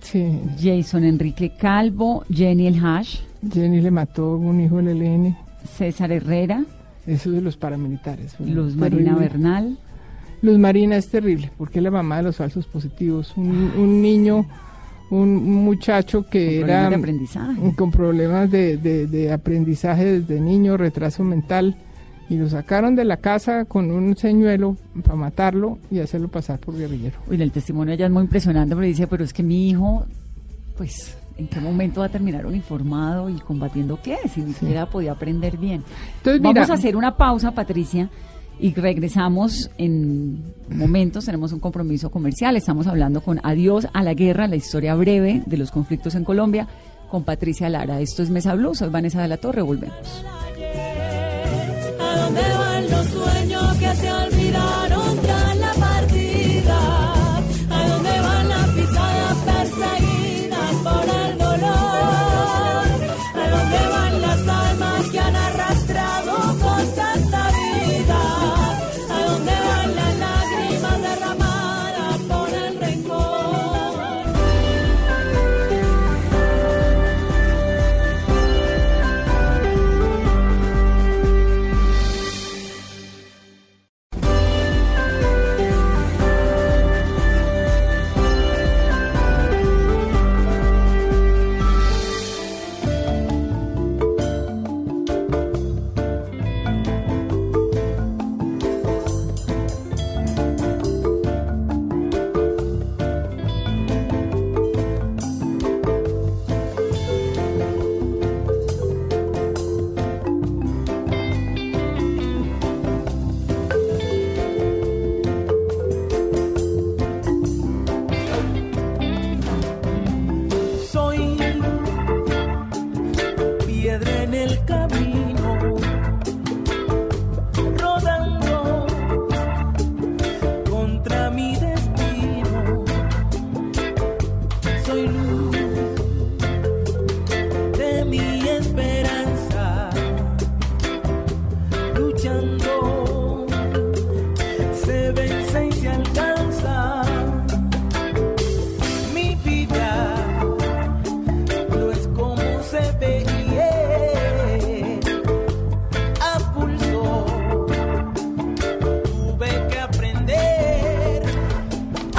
Sí, 0.00 0.40
Jason 0.60 1.04
Enrique 1.04 1.52
Calvo, 1.58 2.24
Jenny 2.30 2.68
El 2.68 2.84
Hash, 2.84 3.20
Jenny 3.52 3.80
le 3.80 3.90
mató 3.90 4.36
un 4.36 4.60
hijo 4.60 4.76
del 4.76 5.02
ELN. 5.02 5.36
César 5.76 6.12
Herrera, 6.12 6.64
Eso 7.06 7.30
de 7.32 7.40
los 7.40 7.56
paramilitares. 7.56 8.38
Luz 8.38 8.76
terrible. 8.76 8.76
Marina 8.76 9.14
Bernal, 9.16 9.78
Luz 10.42 10.58
Marina 10.58 10.96
es 10.96 11.08
terrible, 11.08 11.50
porque 11.58 11.80
es 11.80 11.82
la 11.82 11.90
mamá 11.90 12.18
de 12.18 12.22
los 12.24 12.36
falsos 12.36 12.66
positivos. 12.66 13.32
Un, 13.36 13.72
un 13.76 14.00
niño, 14.00 14.46
un 15.10 15.44
muchacho 15.64 16.24
que 16.26 16.60
con 16.60 16.70
era 16.70 16.86
aprendizaje. 16.88 17.74
con 17.76 17.90
problemas 17.90 18.50
de, 18.50 18.76
de- 18.76 19.06
de 19.06 19.32
aprendizaje 19.32 20.20
desde 20.20 20.40
niño, 20.40 20.76
retraso 20.76 21.22
mental, 21.22 21.76
y 22.28 22.36
lo 22.36 22.48
sacaron 22.48 22.96
de 22.96 23.04
la 23.04 23.18
casa 23.18 23.66
con 23.66 23.90
un 23.92 24.16
señuelo 24.16 24.76
para 25.04 25.14
matarlo 25.14 25.78
y 25.92 26.00
hacerlo 26.00 26.26
pasar 26.28 26.58
por 26.58 26.76
guerrillero. 26.76 27.18
Uy, 27.30 27.40
el 27.40 27.52
testimonio 27.52 27.94
ya 27.94 28.06
es 28.06 28.12
muy 28.12 28.22
impresionante, 28.22 28.74
pero 28.74 28.84
dice, 28.86 29.06
pero 29.06 29.22
es 29.22 29.32
que 29.32 29.44
mi 29.44 29.70
hijo, 29.70 30.04
pues, 30.76 31.16
¿en 31.38 31.46
qué 31.46 31.60
momento 31.60 32.00
va 32.00 32.06
a 32.06 32.08
terminar 32.08 32.44
uniformado 32.44 33.30
y 33.30 33.34
combatiendo 33.34 34.00
qué? 34.02 34.16
Si 34.28 34.40
ni 34.40 34.54
siquiera 34.54 34.86
podía 34.86 35.12
aprender 35.12 35.56
bien. 35.56 35.84
Entonces, 36.16 36.42
Vamos 36.42 36.54
mira, 36.62 36.66
a 36.66 36.74
hacer 36.76 36.96
una 36.96 37.16
pausa, 37.16 37.52
Patricia, 37.52 38.08
y 38.58 38.74
regresamos 38.74 39.70
en 39.78 40.54
momentos. 40.68 41.26
Tenemos 41.26 41.52
un 41.52 41.60
compromiso 41.60 42.10
comercial. 42.10 42.56
Estamos 42.56 42.86
hablando 42.86 43.20
con 43.20 43.40
Adiós 43.42 43.88
a 43.92 44.02
la 44.02 44.14
Guerra, 44.14 44.48
la 44.48 44.56
historia 44.56 44.94
breve 44.94 45.42
de 45.46 45.56
los 45.56 45.70
conflictos 45.70 46.14
en 46.14 46.24
Colombia, 46.24 46.66
con 47.10 47.24
Patricia 47.24 47.68
Lara. 47.68 48.00
Esto 48.00 48.22
es 48.22 48.30
Mesa 48.30 48.54
Blue, 48.54 48.74
soy 48.74 48.88
Vanessa 48.88 49.22
de 49.22 49.28
la 49.28 49.36
Torre, 49.36 49.62
volvemos. 49.62 50.24
¿A 52.00 52.18
dónde 52.18 52.40
van 52.40 52.90
los 52.90 53.06
sueños 53.06 53.76
que 53.78 53.94
se 53.94 54.12
olvidaron 54.12 54.85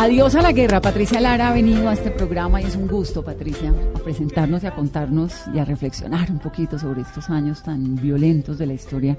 Adiós 0.08 0.36
a 0.36 0.41
la 0.41 0.54
guerra. 0.54 0.80
Patricia 0.80 1.20
Lara 1.20 1.50
ha 1.50 1.54
venido 1.54 1.89
a 1.89 1.93
este 1.93 2.12
programa 2.12 2.62
y 2.62 2.65
es 2.65 2.78
un 2.78 2.88
gusto, 2.88 3.24
Patricia, 3.26 3.74
a 3.93 4.00
presentarnos 4.00 4.63
y 4.63 4.67
a 4.67 4.72
contarnos 4.74 5.34
y 5.54 5.60
a 5.60 5.65
reflexionar 5.65 6.32
un 6.32 6.39
poquito 6.39 6.80
sobre 6.80 7.02
estos 7.02 7.30
años 7.30 7.62
tan 7.62 7.96
violentos 7.96 8.58
de 8.58 8.67
la 8.67 8.74
historia 8.74 9.17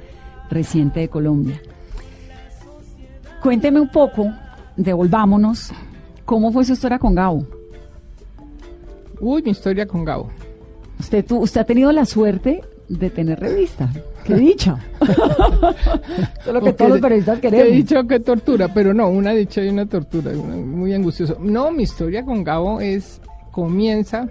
reciente 0.48 1.00
de 1.00 1.08
Colombia. 1.10 1.60
Cuénteme 3.42 3.80
un 3.80 3.90
poco, 3.90 4.32
devolvámonos, 4.78 5.72
¿cómo 6.24 6.50
fue 6.52 6.64
su 6.64 6.72
historia 6.72 6.98
con 6.98 7.14
Gabo? 7.14 7.46
uy, 9.20 9.42
mi 9.42 9.50
historia 9.50 9.84
con 9.86 10.04
Gabo. 10.06 10.30
Usted, 10.98 11.22
tu- 11.26 11.38
usted 11.40 11.60
ha 11.60 11.64
tenido 11.64 11.92
la 11.92 12.06
suerte 12.06 12.62
de 12.88 13.10
tener 13.10 13.38
revista. 13.40 13.90
¡Qué 14.24 14.34
dicha! 14.34 14.78
Eso 15.02 16.46
es 16.46 16.52
lo 16.52 16.60
que 16.62 16.72
todos 16.74 16.90
los 16.92 17.00
periodistas 17.00 17.38
queremos. 17.40 17.72
dicho 17.72 18.06
que 18.06 18.20
tortura, 18.20 18.72
pero 18.72 18.94
no, 18.94 19.08
una 19.08 19.32
dicha 19.32 19.62
y 19.62 19.68
una 19.68 19.86
tortura, 19.86 20.30
una- 20.32 20.56
muy 20.56 20.92
angustioso. 20.94 21.36
No, 21.40 21.70
mi 21.70 21.82
historia 21.84 22.24
con 22.24 22.42
Gabo 22.44 22.80
es, 22.80 23.20
comienza 23.50 24.28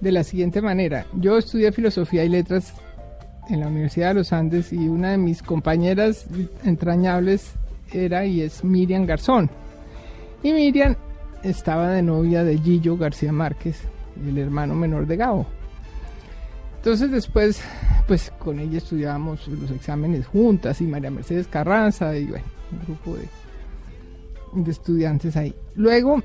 de 0.00 0.12
la 0.12 0.24
siguiente 0.24 0.60
manera. 0.62 1.06
Yo 1.14 1.38
estudié 1.38 1.72
filosofía 1.72 2.24
y 2.24 2.28
letras 2.28 2.72
en 3.48 3.60
la 3.60 3.66
Universidad 3.68 4.08
de 4.08 4.14
los 4.14 4.32
Andes 4.32 4.72
y 4.72 4.88
una 4.88 5.10
de 5.10 5.18
mis 5.18 5.42
compañeras 5.42 6.26
entrañables 6.64 7.52
era 7.92 8.24
y 8.24 8.42
es 8.42 8.62
Miriam 8.64 9.06
Garzón. 9.06 9.50
Y 10.42 10.52
Miriam 10.52 10.94
estaba 11.42 11.90
de 11.90 12.02
novia 12.02 12.44
de 12.44 12.56
Gillo 12.58 12.96
García 12.96 13.32
Márquez, 13.32 13.80
el 14.26 14.38
hermano 14.38 14.74
menor 14.74 15.06
de 15.06 15.16
Gabo. 15.16 15.46
Entonces 16.80 17.10
después, 17.10 17.60
pues 18.08 18.32
con 18.38 18.58
ella 18.58 18.78
estudiábamos 18.78 19.46
los 19.48 19.70
exámenes 19.70 20.26
juntas 20.26 20.80
y 20.80 20.84
María 20.84 21.10
Mercedes 21.10 21.46
Carranza 21.46 22.16
y 22.16 22.24
bueno, 22.24 22.46
un 22.72 22.78
grupo 22.86 23.16
de, 23.16 23.28
de 24.62 24.70
estudiantes 24.70 25.36
ahí. 25.36 25.54
Luego, 25.74 26.22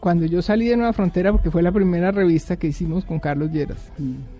cuando 0.00 0.26
yo 0.26 0.42
salí 0.42 0.66
de 0.66 0.76
Nueva 0.76 0.94
Frontera, 0.94 1.30
porque 1.30 1.52
fue 1.52 1.62
la 1.62 1.70
primera 1.70 2.10
revista 2.10 2.56
que 2.56 2.66
hicimos 2.66 3.04
con 3.04 3.20
Carlos 3.20 3.52
Lleras, 3.52 3.92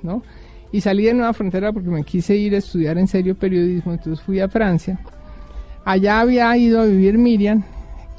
¿no? 0.03 0.25
Y 0.73 0.81
salí 0.81 1.05
de 1.05 1.15
Nueva 1.15 1.33
Frontera 1.35 1.73
porque 1.73 1.89
me 1.89 2.03
quise 2.03 2.35
ir 2.35 2.57
a 2.57 2.59
estudiar 2.59 2.99
en 2.99 3.07
serio 3.07 3.37
periodismo, 3.37 3.93
entonces 3.93 4.25
fui 4.25 4.41
a 4.41 4.49
Francia. 4.49 4.99
Allá 5.85 6.19
había 6.19 6.57
ido 6.57 6.81
a 6.81 6.85
vivir 6.85 7.17
Miriam, 7.17 7.63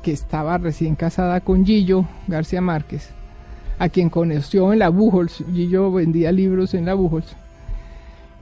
que 0.01 0.13
estaba 0.13 0.57
recién 0.57 0.95
casada 0.95 1.41
con 1.41 1.65
Gillo 1.65 2.07
García 2.29 2.61
Márquez, 2.61 3.09
a 3.79 3.89
quien 3.89 4.09
conoció 4.09 4.71
en 4.73 4.79
la 4.79 4.89
Buchholz. 4.89 5.43
Gillo 5.53 5.91
vendía 5.91 6.31
libros 6.31 6.73
en 6.73 6.85
la 6.85 6.93
Buchholz. 6.93 7.35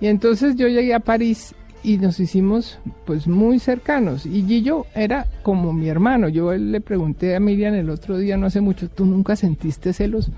Y 0.02 0.08
entonces 0.08 0.56
yo 0.56 0.68
llegué 0.68 0.94
a 0.94 1.00
París 1.00 1.56
y 1.84 1.98
nos 1.98 2.20
hicimos 2.20 2.80
pues 3.06 3.28
muy 3.28 3.60
cercanos. 3.60 4.26
Y 4.26 4.44
Gillo 4.44 4.86
era 4.96 5.28
como 5.44 5.74
mi 5.74 5.90
hermano. 5.90 6.30
Yo 6.30 6.54
le 6.54 6.82
pregunté 6.82 7.36
a 7.36 7.40
Miriam 7.40 7.74
el 7.74 7.90
otro 7.90 8.18
día, 8.18 8.38
no 8.38 8.48
hace 8.48 8.62
mucho, 8.62 8.90
¿tú 8.90 9.06
nunca 9.06 9.36
sentiste 9.36 9.94
celos? 9.94 10.30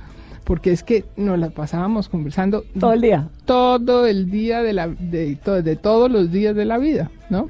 Porque 0.44 0.72
es 0.72 0.84
que 0.84 1.06
nos 1.18 1.40
la 1.40 1.50
pasábamos 1.50 2.08
conversando 2.10 2.64
Todo 2.80 2.94
el 2.94 3.02
día. 3.02 3.30
todo 3.46 4.06
el 4.06 4.30
día 4.30 4.62
de 4.62 4.74
la 4.74 4.88
de, 4.88 5.36
de 5.64 5.76
todos 5.76 6.12
los 6.12 6.32
días 6.32 6.56
de 6.56 6.66
la 6.66 6.78
vida, 6.78 7.10
¿no? 7.32 7.48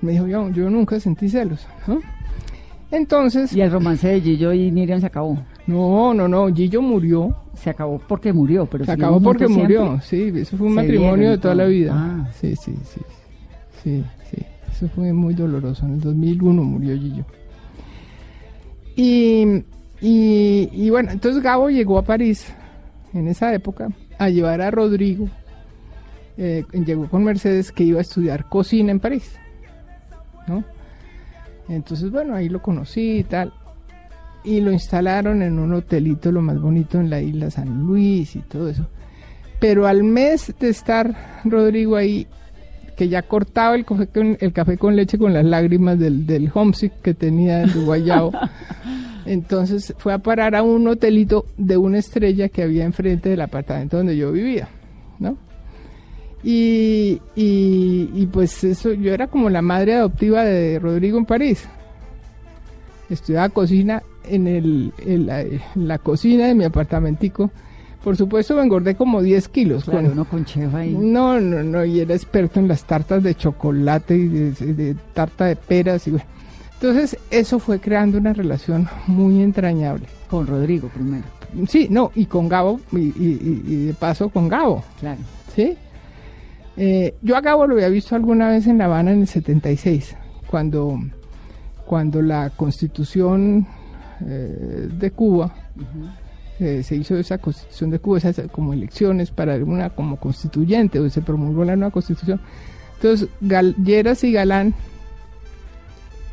Me 0.00 0.12
dijo, 0.12 0.26
yo, 0.26 0.48
yo 0.50 0.70
nunca 0.70 0.98
sentí 0.98 1.28
celos, 1.28 1.66
¿no? 1.86 2.00
Entonces, 2.90 3.52
Y 3.52 3.60
el 3.60 3.70
romance 3.70 4.08
de 4.08 4.20
Gillo 4.20 4.52
y 4.54 4.70
Miriam 4.72 5.00
se 5.00 5.06
acabó. 5.06 5.38
No, 5.70 6.14
no, 6.14 6.28
no, 6.28 6.54
Gillo 6.54 6.82
murió, 6.82 7.34
Se 7.54 7.70
acabó 7.70 7.98
porque 7.98 8.32
murió, 8.32 8.66
pero 8.66 8.84
se 8.84 8.92
acabó 8.92 9.20
porque 9.20 9.48
murió, 9.48 10.00
siempre. 10.00 10.32
sí, 10.32 10.40
eso 10.40 10.56
fue 10.56 10.66
un 10.66 10.74
Se 10.74 10.82
matrimonio 10.82 11.30
de 11.30 11.38
toda 11.38 11.54
la 11.54 11.64
vida. 11.66 11.92
Ah. 11.94 12.28
Sí, 12.40 12.56
sí, 12.56 12.74
sí, 12.84 13.00
sí, 13.82 14.04
sí, 14.30 14.38
eso 14.70 14.88
fue 14.94 15.12
muy 15.12 15.34
doloroso, 15.34 15.86
en 15.86 15.94
el 15.94 16.00
2001 16.00 16.62
murió 16.62 16.96
Gillo. 16.96 17.24
Y, 18.96 19.64
y, 20.00 20.68
y 20.72 20.90
bueno, 20.90 21.10
entonces 21.10 21.42
Gabo 21.42 21.70
llegó 21.70 21.98
a 21.98 22.02
París 22.02 22.52
en 23.14 23.28
esa 23.28 23.54
época 23.54 23.88
a 24.18 24.28
llevar 24.28 24.60
a 24.60 24.70
Rodrigo, 24.70 25.28
eh, 26.36 26.64
llegó 26.72 27.08
con 27.08 27.24
Mercedes 27.24 27.72
que 27.72 27.84
iba 27.84 27.98
a 27.98 28.02
estudiar 28.02 28.48
cocina 28.48 28.90
en 28.90 29.00
París, 29.00 29.36
¿no? 30.46 30.64
Entonces, 31.68 32.10
bueno, 32.10 32.34
ahí 32.34 32.48
lo 32.48 32.60
conocí 32.60 33.18
y 33.18 33.24
tal. 33.24 33.52
Y 34.42 34.60
lo 34.60 34.72
instalaron 34.72 35.42
en 35.42 35.58
un 35.58 35.74
hotelito, 35.74 36.32
lo 36.32 36.40
más 36.40 36.60
bonito 36.60 36.98
en 36.98 37.10
la 37.10 37.20
isla 37.20 37.50
San 37.50 37.84
Luis 37.84 38.36
y 38.36 38.40
todo 38.40 38.68
eso. 38.68 38.86
Pero 39.58 39.86
al 39.86 40.02
mes 40.02 40.54
de 40.58 40.70
estar 40.70 41.42
Rodrigo 41.44 41.96
ahí, 41.96 42.26
que 42.96 43.08
ya 43.08 43.22
cortaba 43.22 43.74
el 43.74 43.84
café 43.84 44.06
con, 44.06 44.38
el 44.40 44.52
café 44.52 44.78
con 44.78 44.96
leche 44.96 45.18
con 45.18 45.34
las 45.34 45.44
lágrimas 45.44 45.98
del, 45.98 46.26
del 46.26 46.50
homesick 46.52 46.92
que 47.02 47.12
tenía 47.12 47.62
en 47.62 47.84
Guayao, 47.84 48.32
entonces 49.26 49.94
fue 49.98 50.14
a 50.14 50.18
parar 50.18 50.54
a 50.54 50.62
un 50.62 50.88
hotelito 50.88 51.44
de 51.58 51.76
una 51.76 51.98
estrella 51.98 52.48
que 52.48 52.62
había 52.62 52.84
enfrente 52.84 53.28
del 53.28 53.42
apartamento 53.42 53.98
donde 53.98 54.16
yo 54.16 54.32
vivía, 54.32 54.68
¿no? 55.18 55.36
Y, 56.42 57.20
y, 57.36 58.10
y, 58.14 58.26
pues 58.32 58.64
eso, 58.64 58.94
yo 58.94 59.12
era 59.12 59.26
como 59.26 59.50
la 59.50 59.60
madre 59.60 59.94
adoptiva 59.96 60.42
de 60.42 60.78
Rodrigo 60.78 61.18
en 61.18 61.26
París. 61.26 61.68
Estudiaba 63.10 63.50
cocina 63.50 64.02
en, 64.30 64.46
el, 64.46 64.92
en 64.98 65.26
la, 65.26 65.40
en 65.42 65.60
la 65.74 65.98
cocina 65.98 66.46
de 66.46 66.54
mi 66.54 66.64
apartamentico. 66.64 67.50
Por 68.02 68.16
supuesto 68.16 68.54
me 68.56 68.62
engordé 68.62 68.94
como 68.94 69.20
10 69.22 69.48
kilos. 69.48 69.84
Claro, 69.84 70.02
con- 70.04 70.12
uno 70.12 70.24
con 70.24 70.44
chef 70.46 70.74
ahí. 70.74 70.96
no, 70.98 71.38
no, 71.40 71.62
no, 71.62 71.84
y 71.84 72.00
era 72.00 72.14
experto 72.14 72.58
en 72.58 72.66
las 72.68 72.84
tartas 72.84 73.22
de 73.22 73.34
chocolate 73.34 74.16
y 74.16 74.26
de, 74.28 74.50
de 74.52 74.96
tarta 75.12 75.44
de 75.46 75.56
peras 75.56 76.06
y 76.06 76.12
bueno. 76.12 76.24
Entonces, 76.74 77.18
eso 77.30 77.58
fue 77.58 77.78
creando 77.78 78.16
una 78.16 78.32
relación 78.32 78.88
muy 79.06 79.42
entrañable. 79.42 80.06
Con 80.30 80.46
Rodrigo 80.46 80.88
primero, 80.88 81.24
Sí, 81.68 81.88
no, 81.90 82.10
y 82.14 82.24
con 82.26 82.48
Gabo, 82.48 82.80
y, 82.92 82.98
y- 82.98 83.12
y- 83.66 83.72
y 83.74 83.84
de 83.86 83.94
paso 83.94 84.28
con 84.30 84.48
Gabo, 84.48 84.82
claro. 85.00 85.20
¿sí? 85.54 85.76
Eh, 86.76 87.14
yo 87.20 87.36
a 87.36 87.40
Gabo 87.42 87.66
lo 87.66 87.74
había 87.74 87.88
visto 87.88 88.14
alguna 88.14 88.48
vez 88.48 88.66
en 88.66 88.78
La 88.78 88.84
Habana 88.86 89.10
en 89.12 89.22
el 89.22 89.26
76, 89.26 90.16
cuando, 90.46 90.98
cuando 91.84 92.22
la 92.22 92.50
constitución 92.50 93.66
eh, 94.26 94.88
de 94.98 95.10
Cuba, 95.10 95.52
eh, 96.58 96.82
se 96.82 96.96
hizo 96.96 97.16
esa 97.16 97.38
constitución 97.38 97.90
de 97.90 97.98
Cuba, 97.98 98.18
esas 98.18 98.40
como 98.52 98.72
elecciones 98.72 99.30
para 99.30 99.56
una 99.56 99.90
como 99.90 100.16
constituyente, 100.16 100.98
o 100.98 101.08
se 101.08 101.22
promulgó 101.22 101.64
la 101.64 101.76
nueva 101.76 101.90
constitución. 101.90 102.40
Entonces, 102.96 103.28
Gal- 103.40 103.74
Lleras 103.82 104.22
y 104.24 104.32
Galán 104.32 104.74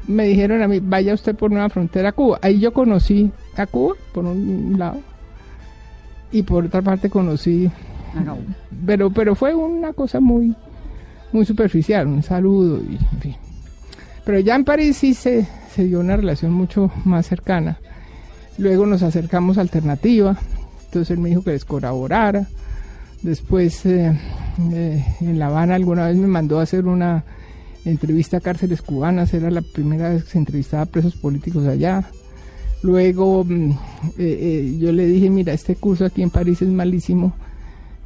me 0.08 0.26
dijeron 0.26 0.62
a 0.62 0.68
mí, 0.68 0.80
vaya 0.80 1.14
usted 1.14 1.36
por 1.36 1.52
Nueva 1.52 1.70
Frontera 1.70 2.10
a 2.10 2.12
Cuba. 2.14 2.40
Ahí 2.42 2.60
yo 2.60 2.72
conocí 2.74 3.32
a 3.58 3.66
Cuba, 3.68 3.96
por 4.14 4.26
un 4.26 4.76
lado, 4.78 5.00
y 6.32 6.44
por 6.44 6.66
otra 6.66 6.82
parte 6.82 7.10
conocí 7.10 7.70
no. 8.26 8.38
pero 8.86 9.10
pero 9.12 9.34
fue 9.36 9.54
una 9.56 9.94
cosa 9.94 10.20
muy 10.20 10.54
muy 11.32 11.46
superficial 11.46 12.08
un 12.08 12.22
saludo 12.24 12.82
y 12.82 12.96
en 13.14 13.22
fin 13.22 13.36
pero 14.28 14.40
ya 14.42 14.56
en 14.56 14.66
París 14.66 14.98
sí 14.98 15.14
se, 15.14 15.48
se 15.74 15.86
dio 15.86 16.02
una 16.02 16.18
relación 16.18 16.52
mucho 16.52 16.92
más 17.06 17.26
cercana 17.26 17.80
luego 18.58 18.86
nos 18.86 19.02
acercamos 19.02 19.58
a 19.58 19.62
alternativa 19.62 20.38
entonces 20.86 21.12
él 21.12 21.20
me 21.20 21.30
dijo 21.30 21.44
que 21.44 21.52
les 21.52 21.64
colaborara 21.64 22.48
después 23.22 23.86
eh, 23.86 24.12
eh, 24.74 25.06
en 25.22 25.40
La 25.40 25.48
Habana 25.48 25.76
alguna 25.76 26.08
vez 26.08 26.18
me 26.18 26.28
mandó 26.28 26.60
a 26.60 26.64
hacer 26.64 26.86
una 26.86 27.24
entrevista 27.86 28.38
a 28.38 28.42
cárceles 28.42 28.82
cubanas 28.82 29.34
era 29.34 29.50
la 29.50 29.62
primera 29.62 30.10
vez 30.10 30.26
que 30.26 30.32
se 30.32 30.38
entrevistaba 30.38 30.84
a 30.84 30.88
presos 30.88 31.16
políticos 31.16 31.66
allá 31.66 32.04
Luego 32.84 33.44
mm, 33.44 33.72
eh, 34.20 34.78
yo 34.80 34.92
le 34.92 35.08
dije, 35.08 35.30
mira, 35.30 35.54
este 35.54 35.76
curso 35.76 36.06
aquí 36.06 36.22
en 36.22 36.30
París 36.30 36.62
es 36.62 36.70
malísimo. 36.70 37.34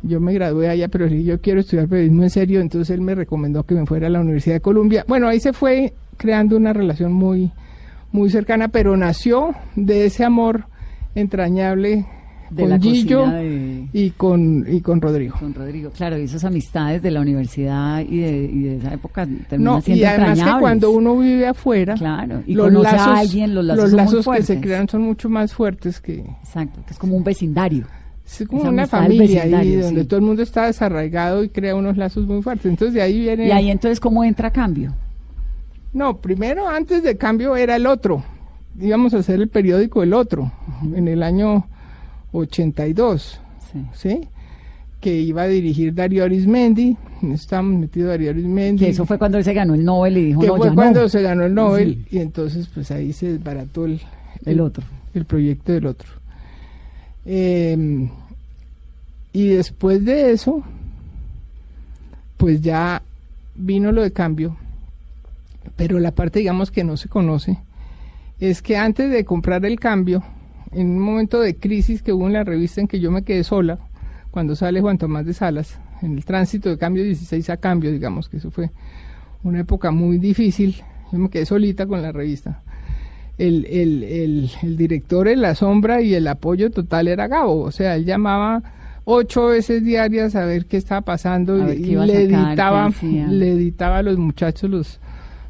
Yo 0.03 0.19
me 0.19 0.33
gradué 0.33 0.69
allá, 0.69 0.87
pero 0.87 1.07
dije, 1.07 1.23
yo 1.23 1.41
quiero 1.41 1.59
estudiar 1.59 1.87
periodismo 1.87 2.23
en 2.23 2.29
serio. 2.29 2.61
Entonces 2.61 2.89
él 2.91 3.01
me 3.01 3.13
recomendó 3.13 3.63
que 3.63 3.75
me 3.75 3.85
fuera 3.85 4.07
a 4.07 4.09
la 4.09 4.21
Universidad 4.21 4.55
de 4.55 4.61
Columbia. 4.61 5.05
Bueno, 5.07 5.27
ahí 5.27 5.39
se 5.39 5.53
fue 5.53 5.93
creando 6.21 6.55
una 6.55 6.71
relación 6.71 7.11
muy, 7.11 7.51
muy 8.11 8.29
cercana, 8.29 8.67
pero 8.67 8.95
nació 8.95 9.55
de 9.75 10.05
ese 10.05 10.23
amor 10.23 10.65
entrañable 11.15 12.05
De 12.51 12.69
con 12.69 12.79
Gillo 12.79 13.27
de, 13.27 13.87
y 13.91 14.11
con, 14.11 14.65
y 14.71 14.81
con 14.81 15.01
Rodrigo. 15.01 15.35
con 15.39 15.53
Rodrigo. 15.55 15.89
Claro, 15.89 16.19
y 16.19 16.23
esas 16.23 16.45
amistades 16.45 17.01
de 17.01 17.09
la 17.09 17.21
universidad 17.21 18.01
y 18.01 18.19
de, 18.19 18.43
y 18.53 18.59
de 18.63 18.77
esa 18.77 18.93
época 18.93 19.25
terminan 19.49 19.73
No, 19.73 19.81
siendo 19.81 20.03
y 20.03 20.05
además 20.05 20.43
que 20.43 20.59
cuando 20.59 20.91
uno 20.91 21.17
vive 21.17 21.47
afuera, 21.47 21.95
Claro, 21.95 22.43
y 22.45 22.53
los 22.53 22.71
lazos, 22.71 22.99
a 22.99 23.19
alguien, 23.19 23.55
los 23.55 23.65
lazos, 23.65 23.89
son 23.89 24.23
muy 24.25 24.37
que 24.37 24.43
se 24.43 24.61
crean 24.61 24.87
son 24.87 25.01
mucho 25.01 25.27
más 25.27 25.53
fuertes 25.53 25.99
que, 25.99 26.19
Exacto, 26.19 26.81
que 26.85 26.93
es 26.93 26.99
como 26.99 27.17
un 27.17 27.23
vecindario. 27.23 27.87
Es 28.23 28.47
como 28.47 28.61
una 28.61 28.85
familia 28.85 29.41
ahí 29.43 29.75
donde 29.75 30.01
sí. 30.01 30.07
todo 30.07 30.19
el 30.19 30.25
mundo 30.25 30.43
está 30.43 30.67
desarraigado 30.67 31.43
y 31.43 31.49
crea 31.49 31.75
unos 31.75 31.97
lazos 31.97 32.27
muy 32.27 32.43
fuertes. 32.43 32.67
Entonces 32.67 32.93
de 32.93 33.01
ahí 33.01 33.19
viene... 33.19 33.47
Y 33.47 33.51
ahí 33.51 33.71
entonces, 33.71 33.99
¿cómo 33.99 34.23
entra 34.23 34.49
a 34.49 34.51
cambio? 34.51 34.93
No, 35.93 36.17
primero 36.17 36.67
antes 36.67 37.03
de 37.03 37.17
cambio 37.17 37.55
era 37.55 37.75
el 37.75 37.85
otro. 37.85 38.23
Íbamos 38.79 39.13
a 39.13 39.17
hacer 39.17 39.41
el 39.41 39.49
periódico 39.49 40.01
El 40.03 40.13
Otro 40.13 40.51
en 40.95 41.07
el 41.09 41.21
año 41.23 41.67
82, 42.31 43.39
Sí. 43.71 43.85
¿sí? 43.93 44.27
Que 45.01 45.13
iba 45.19 45.41
a 45.43 45.47
dirigir 45.47 45.93
Darío 45.93 46.23
Arismendi. 46.23 46.95
Estábamos 47.33 47.79
metidos 47.79 48.09
Darío 48.09 48.29
Arismendi. 48.31 48.85
Que 48.85 48.91
eso 48.91 49.05
fue 49.05 49.17
cuando 49.17 49.37
él 49.37 49.43
se 49.43 49.53
ganó 49.53 49.73
el 49.73 49.83
Nobel 49.83 50.17
y 50.17 50.25
dijo, 50.27 50.39
que 50.41 50.47
no, 50.47 50.55
fue 50.57 50.69
ya 50.69 50.73
cuando 50.75 51.01
no. 51.01 51.09
se 51.09 51.21
ganó 51.21 51.43
el 51.43 51.53
Nobel 51.53 52.05
y 52.09 52.19
entonces 52.19 52.69
pues 52.73 52.91
ahí 52.91 53.11
se 53.11 53.33
desbarató 53.33 53.85
el, 53.85 53.99
El 54.45 54.61
otro. 54.61 54.83
el 55.13 55.25
proyecto 55.25 55.73
del 55.73 55.87
otro. 55.87 56.09
Eh, 57.25 58.07
y 59.33 59.47
después 59.49 60.03
de 60.05 60.31
eso, 60.31 60.63
pues 62.37 62.61
ya 62.61 63.01
vino 63.55 63.91
lo 63.91 64.01
de 64.01 64.11
cambio, 64.11 64.55
pero 65.75 65.99
la 65.99 66.11
parte 66.11 66.39
digamos 66.39 66.71
que 66.71 66.83
no 66.83 66.97
se 66.97 67.09
conoce 67.09 67.59
es 68.39 68.61
que 68.61 68.77
antes 68.77 69.11
de 69.11 69.23
comprar 69.25 69.65
el 69.65 69.79
cambio, 69.79 70.23
en 70.71 70.89
un 70.89 70.99
momento 70.99 71.39
de 71.39 71.55
crisis 71.55 72.01
que 72.01 72.13
hubo 72.13 72.27
en 72.27 72.33
la 72.33 72.43
revista 72.43 72.81
en 72.81 72.87
que 72.87 72.99
yo 72.99 73.11
me 73.11 73.23
quedé 73.23 73.43
sola, 73.43 73.79
cuando 74.31 74.55
sale 74.55 74.81
Juan 74.81 74.97
Tomás 74.97 75.25
de 75.25 75.33
Salas, 75.33 75.79
en 76.01 76.17
el 76.17 76.25
tránsito 76.25 76.69
de 76.69 76.77
cambio 76.77 77.03
16 77.03 77.49
a 77.51 77.57
cambio, 77.57 77.91
digamos 77.91 78.29
que 78.29 78.37
eso 78.37 78.49
fue 78.49 78.71
una 79.43 79.59
época 79.59 79.91
muy 79.91 80.17
difícil, 80.17 80.81
yo 81.11 81.19
me 81.19 81.29
quedé 81.29 81.45
solita 81.45 81.85
con 81.85 82.01
la 82.01 82.11
revista 82.11 82.63
el, 83.41 83.65
el, 83.65 84.03
el, 84.03 84.51
el 84.61 84.77
director 84.77 85.27
en 85.27 85.41
la 85.41 85.55
sombra 85.55 86.01
y 86.01 86.13
el 86.13 86.27
apoyo 86.27 86.69
total 86.69 87.07
era 87.07 87.27
Gabo. 87.27 87.61
O 87.61 87.71
sea, 87.71 87.95
él 87.95 88.05
llamaba 88.05 88.61
ocho 89.03 89.47
veces 89.47 89.83
diarias 89.83 90.35
a 90.35 90.45
ver 90.45 90.65
qué 90.67 90.77
estaba 90.77 91.01
pasando 91.01 91.57
y 91.73 91.95
a 91.95 92.05
le 92.05 92.23
editaba, 92.23 92.91
le 93.01 93.51
editaba 93.53 93.97
a 93.97 94.03
los 94.03 94.17
muchachos 94.17 94.69
los, 94.69 94.99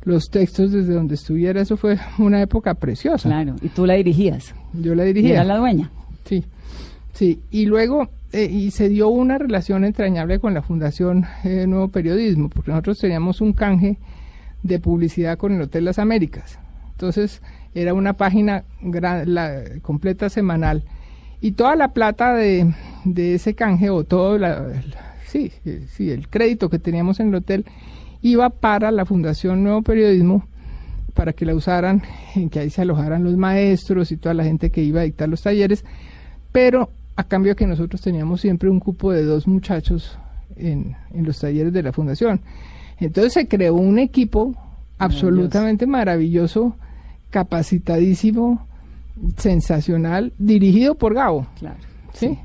los 0.03 0.29
textos 0.29 0.71
desde 0.71 0.93
donde 0.93 1.15
estuviera. 1.15 1.61
Eso 1.61 1.77
fue 1.77 1.97
una 2.17 2.41
época 2.41 2.73
preciosa. 2.75 3.29
Claro, 3.29 3.55
y 3.61 3.69
tú 3.69 3.85
la 3.85 3.93
dirigías. 3.95 4.53
Yo 4.73 4.95
la 4.95 5.03
Y 5.05 5.07
dirigía. 5.13 5.33
era 5.35 5.43
la 5.43 5.57
dueña. 5.57 5.91
Sí, 6.25 6.43
sí. 7.13 7.39
Y 7.51 7.65
luego, 7.65 8.09
eh, 8.31 8.45
y 8.51 8.71
se 8.71 8.89
dio 8.89 9.09
una 9.09 9.37
relación 9.37 9.83
entrañable 9.85 10.39
con 10.39 10.53
la 10.53 10.61
Fundación 10.61 11.25
eh, 11.43 11.65
Nuevo 11.67 11.89
Periodismo, 11.89 12.49
porque 12.49 12.71
nosotros 12.71 12.99
teníamos 12.99 13.41
un 13.41 13.53
canje 13.53 13.97
de 14.63 14.79
publicidad 14.79 15.37
con 15.37 15.53
el 15.53 15.61
Hotel 15.61 15.85
Las 15.85 15.99
Américas. 15.99 16.59
Entonces, 16.91 17.41
era 17.73 17.93
una 17.93 18.13
página 18.13 18.63
gran- 18.81 19.33
la, 19.33 19.61
completa 19.81 20.29
semanal. 20.29 20.83
Y 21.41 21.53
toda 21.53 21.75
la 21.75 21.93
plata 21.93 22.35
de, 22.35 22.71
de 23.03 23.33
ese 23.35 23.55
canje, 23.55 23.89
o 23.89 24.03
todo 24.03 24.37
la, 24.37 24.59
la- 24.61 25.15
sí, 25.25 25.51
sí, 25.95 26.11
el 26.11 26.27
crédito 26.27 26.69
que 26.69 26.77
teníamos 26.77 27.19
en 27.19 27.29
el 27.29 27.35
hotel, 27.35 27.65
iba 28.21 28.49
para 28.49 28.91
la 28.91 29.05
Fundación 29.05 29.63
Nuevo 29.63 29.81
Periodismo 29.81 30.45
para 31.13 31.33
que 31.33 31.45
la 31.45 31.53
usaran, 31.55 32.01
en 32.35 32.49
que 32.49 32.59
ahí 32.59 32.69
se 32.69 32.81
alojaran 32.83 33.23
los 33.23 33.35
maestros 33.35 34.11
y 34.11 34.17
toda 34.17 34.33
la 34.33 34.43
gente 34.43 34.69
que 34.69 34.81
iba 34.83 35.01
a 35.01 35.03
dictar 35.03 35.27
los 35.27 35.41
talleres, 35.41 35.83
pero 36.51 36.89
a 37.17 37.23
cambio 37.25 37.55
que 37.55 37.67
nosotros 37.67 38.01
teníamos 38.01 38.39
siempre 38.41 38.69
un 38.69 38.79
cupo 38.79 39.11
de 39.11 39.23
dos 39.25 39.45
muchachos 39.47 40.17
en, 40.55 40.95
en 41.13 41.25
los 41.25 41.39
talleres 41.39 41.73
de 41.73 41.83
la 41.83 41.91
fundación. 41.91 42.39
Entonces 42.99 43.33
se 43.33 43.47
creó 43.47 43.75
un 43.75 43.99
equipo 43.99 44.55
absolutamente 44.99 45.85
maravilloso, 45.87 46.75
capacitadísimo, 47.29 48.65
sensacional, 49.37 50.33
dirigido 50.37 50.95
por 50.95 51.13
Gabo, 51.13 51.47
Claro. 51.59 51.75
¿sí? 52.13 52.37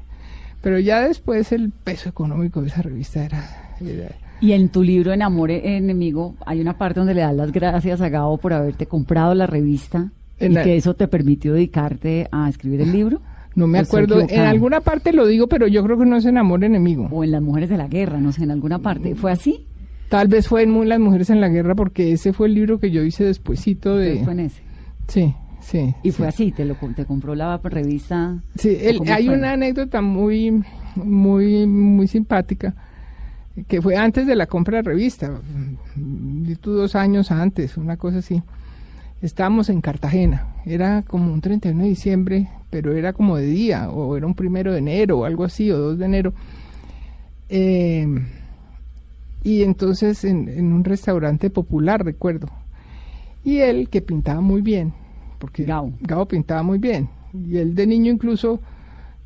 Pero 0.62 0.78
ya 0.80 1.00
después 1.02 1.52
el 1.52 1.70
peso 1.70 2.08
económico 2.08 2.60
de 2.60 2.68
esa 2.68 2.82
revista 2.82 3.24
era... 3.24 3.76
era- 3.80 4.14
Y 4.40 4.52
en 4.52 4.68
tu 4.68 4.82
libro 4.82 5.12
En 5.12 5.22
Amor 5.22 5.50
e- 5.50 5.76
Enemigo 5.76 6.34
hay 6.44 6.60
una 6.60 6.76
parte 6.76 7.00
donde 7.00 7.14
le 7.14 7.22
das 7.22 7.34
las 7.34 7.52
gracias 7.52 8.00
a 8.00 8.08
Gabo 8.08 8.36
por 8.38 8.52
haberte 8.52 8.86
comprado 8.86 9.34
la 9.34 9.46
revista 9.46 10.10
En 10.38 10.52
y 10.52 10.54
la- 10.56 10.62
que 10.64 10.76
eso 10.76 10.94
te 10.94 11.08
permitió 11.08 11.54
dedicarte 11.54 12.28
a 12.30 12.48
escribir 12.48 12.80
el 12.82 12.92
libro. 12.92 13.20
no 13.54 13.66
me 13.66 13.78
¿O 13.78 13.82
estoy 13.82 14.04
acuerdo, 14.04 14.26
en 14.28 14.40
alguna 14.40 14.80
parte 14.82 15.12
lo 15.12 15.26
digo, 15.26 15.46
pero 15.46 15.66
yo 15.66 15.82
creo 15.82 15.98
que 15.98 16.04
no 16.04 16.16
es 16.16 16.26
en 16.26 16.36
Amor 16.36 16.62
Enemigo. 16.64 17.08
O 17.10 17.24
en 17.24 17.30
Las 17.30 17.40
Mujeres 17.40 17.70
de 17.70 17.78
la 17.78 17.88
Guerra, 17.88 18.20
no 18.20 18.30
sé, 18.32 18.42
en 18.44 18.50
alguna 18.50 18.80
parte. 18.80 19.14
¿Fue 19.14 19.32
así? 19.32 19.66
Tal 20.10 20.28
vez 20.28 20.46
fue 20.46 20.62
en 20.62 20.88
Las 20.88 21.00
Mujeres 21.00 21.30
en 21.30 21.40
la 21.40 21.48
Guerra, 21.48 21.74
porque 21.74 22.12
ese 22.12 22.32
fue 22.34 22.48
el 22.48 22.54
libro 22.54 22.78
que 22.78 22.90
yo 22.90 23.02
hice 23.02 23.24
despuesito 23.24 23.96
de... 23.96 24.22
Fue 24.22 24.34
en 24.34 24.40
ese. 24.40 24.60
Sí, 25.08 25.34
sí. 25.60 25.94
Y 26.02 26.10
sí. 26.10 26.12
fue 26.12 26.28
así, 26.28 26.52
te 26.52 26.64
lo 26.66 26.76
te 26.94 27.06
compró 27.06 27.34
la 27.34 27.56
revista. 27.64 28.38
Sí, 28.56 28.68
¿O 28.68 28.88
el- 29.02 29.10
hay 29.10 29.26
fue? 29.26 29.34
una 29.38 29.52
anécdota 29.52 30.02
muy, 30.02 30.62
muy, 30.94 31.66
muy 31.66 32.06
simpática 32.08 32.74
que 33.64 33.80
fue 33.80 33.96
antes 33.96 34.26
de 34.26 34.36
la 34.36 34.46
compra 34.46 34.78
de 34.78 34.82
revista, 34.82 35.40
dos 36.62 36.94
años 36.94 37.30
antes, 37.30 37.76
una 37.76 37.96
cosa 37.96 38.18
así. 38.18 38.42
estábamos 39.22 39.70
en 39.70 39.80
Cartagena, 39.80 40.54
era 40.66 41.02
como 41.02 41.32
un 41.32 41.40
31 41.40 41.82
de 41.82 41.88
diciembre, 41.88 42.48
pero 42.70 42.94
era 42.94 43.12
como 43.12 43.36
de 43.36 43.46
día, 43.46 43.90
o 43.90 44.16
era 44.16 44.26
un 44.26 44.34
primero 44.34 44.72
de 44.72 44.78
enero, 44.78 45.20
o 45.20 45.24
algo 45.24 45.44
así, 45.44 45.70
o 45.70 45.78
2 45.78 45.98
de 45.98 46.04
enero. 46.04 46.34
Eh, 47.48 48.06
y 49.42 49.62
entonces 49.62 50.24
en, 50.24 50.48
en, 50.48 50.72
un 50.72 50.84
restaurante 50.84 51.48
popular, 51.48 52.04
recuerdo. 52.04 52.48
Y 53.44 53.58
él, 53.58 53.88
que 53.88 54.02
pintaba 54.02 54.40
muy 54.40 54.60
bien, 54.60 54.92
porque 55.38 55.64
Gao. 55.64 55.92
Gao 56.00 56.26
pintaba 56.26 56.62
muy 56.62 56.78
bien, 56.78 57.08
y 57.32 57.56
él 57.56 57.74
de 57.74 57.86
niño 57.86 58.12
incluso 58.12 58.60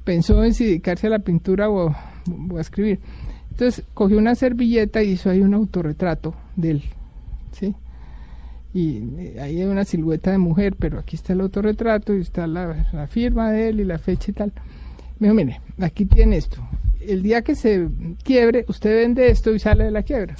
pensó 0.04 0.44
en 0.44 0.54
si 0.54 0.66
dedicarse 0.66 1.08
a 1.08 1.10
la 1.10 1.18
pintura 1.18 1.68
o, 1.68 1.88
o 1.88 2.56
a 2.56 2.60
escribir. 2.60 3.00
Entonces 3.50 3.84
cogió 3.94 4.18
una 4.18 4.34
servilleta 4.34 5.02
y 5.02 5.10
hizo 5.10 5.30
ahí 5.30 5.40
un 5.40 5.54
autorretrato 5.54 6.34
de 6.56 6.70
él, 6.70 6.82
¿sí? 7.52 7.74
y 8.72 9.02
eh, 9.18 9.36
ahí 9.40 9.60
hay 9.60 9.66
una 9.66 9.84
silueta 9.84 10.30
de 10.30 10.38
mujer, 10.38 10.76
pero 10.78 10.98
aquí 10.98 11.16
está 11.16 11.32
el 11.32 11.40
autorretrato 11.40 12.14
y 12.14 12.20
está 12.20 12.46
la, 12.46 12.74
firma 13.08 13.50
de 13.50 13.70
él 13.70 13.80
y 13.80 13.84
la 13.84 13.98
fecha 13.98 14.30
y 14.30 14.34
tal. 14.34 14.52
Me 15.18 15.26
dijo, 15.26 15.34
mire, 15.34 15.60
aquí 15.80 16.04
tiene 16.04 16.36
esto. 16.36 16.58
El 17.00 17.22
día 17.22 17.42
que 17.42 17.54
se 17.54 17.88
quiebre, 18.22 18.64
usted 18.68 19.02
vende 19.02 19.30
esto 19.30 19.54
y 19.54 19.58
sale 19.58 19.84
de 19.84 19.90
la 19.90 20.02
quiebra. 20.02 20.36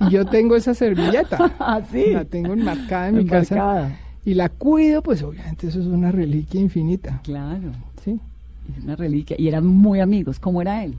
y 0.00 0.10
yo 0.10 0.26
tengo 0.26 0.56
esa 0.56 0.74
servilleta. 0.74 1.54
¿Ah, 1.58 1.80
La 2.12 2.24
tengo 2.24 2.52
enmarcada 2.52 3.08
en 3.08 3.16
mi 3.18 3.26
casa. 3.26 3.96
Y 4.24 4.34
la 4.34 4.48
cuido, 4.48 5.02
pues 5.02 5.22
obviamente 5.22 5.68
eso 5.68 5.80
es 5.80 5.86
una 5.86 6.10
reliquia 6.10 6.60
infinita. 6.60 7.20
Claro. 7.22 7.72
Sí. 8.04 8.18
Es 8.76 8.84
una 8.84 8.96
reliquia. 8.96 9.36
Y 9.38 9.48
eran 9.48 9.66
muy 9.66 10.00
amigos. 10.00 10.40
¿Cómo 10.40 10.60
era 10.60 10.82
él? 10.84 10.94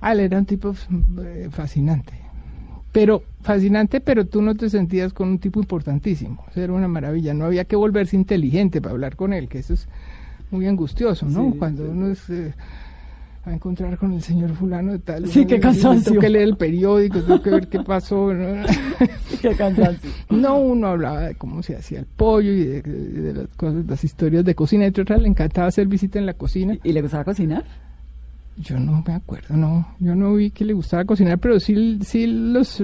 Ah, 0.00 0.12
él 0.12 0.20
era 0.20 0.38
un 0.38 0.46
tipo 0.46 0.74
eh, 1.22 1.48
fascinante 1.50 2.28
pero 2.92 3.22
fascinante, 3.42 4.00
pero 4.00 4.26
tú 4.26 4.42
no 4.42 4.54
te 4.54 4.68
sentías 4.70 5.12
con 5.12 5.28
un 5.28 5.38
tipo 5.38 5.60
importantísimo. 5.60 6.44
Eso 6.50 6.60
era 6.60 6.72
una 6.72 6.88
maravilla. 6.88 7.34
No 7.34 7.44
había 7.44 7.64
que 7.64 7.76
volverse 7.76 8.16
inteligente 8.16 8.80
para 8.80 8.92
hablar 8.92 9.16
con 9.16 9.32
él, 9.32 9.48
que 9.48 9.58
eso 9.58 9.74
es 9.74 9.86
muy 10.50 10.66
angustioso, 10.66 11.26
¿no? 11.26 11.54
Cuando 11.58 11.90
uno 11.90 12.08
es 12.08 12.28
eh, 12.30 12.54
a 13.44 13.52
encontrar 13.52 13.98
con 13.98 14.12
el 14.14 14.22
señor 14.22 14.54
fulano 14.54 14.92
de 14.92 14.98
tal. 14.98 15.28
Sí, 15.28 15.46
qué 15.46 15.60
cansancio. 15.60 16.12
Tengo 16.12 16.20
que 16.20 16.28
leer 16.30 16.48
el 16.48 16.56
periódico, 16.56 17.20
tengo 17.20 17.42
que 17.42 17.50
ver 17.50 17.68
qué 17.68 17.80
pasó. 17.80 18.32
¿no? 18.32 18.64
qué 19.42 19.54
cansancio. 19.54 20.10
No, 20.30 20.58
uno 20.58 20.88
hablaba 20.88 21.20
de 21.20 21.34
cómo 21.34 21.62
se 21.62 21.76
hacía 21.76 22.00
el 22.00 22.06
pollo 22.06 22.50
y 22.50 22.64
de, 22.64 23.32
las 23.34 23.48
cosas, 23.48 23.84
las 23.86 24.02
historias 24.02 24.44
de 24.44 24.54
cocina. 24.54 24.86
Entre 24.86 25.02
otras, 25.02 25.20
le 25.20 25.28
encantaba 25.28 25.68
hacer 25.68 25.86
visita 25.86 26.18
en 26.18 26.26
la 26.26 26.34
cocina. 26.34 26.78
¿Y 26.82 26.92
le 26.92 27.02
gustaba 27.02 27.24
cocinar? 27.24 27.64
Yo 28.60 28.78
no 28.78 29.04
me 29.06 29.14
acuerdo, 29.14 29.56
no. 29.56 29.86
Yo 30.00 30.14
no 30.14 30.34
vi 30.34 30.50
que 30.50 30.64
le 30.64 30.72
gustaba 30.72 31.04
cocinar, 31.04 31.38
pero 31.38 31.60
sí, 31.60 31.98
sí 32.02 32.26
los, 32.26 32.82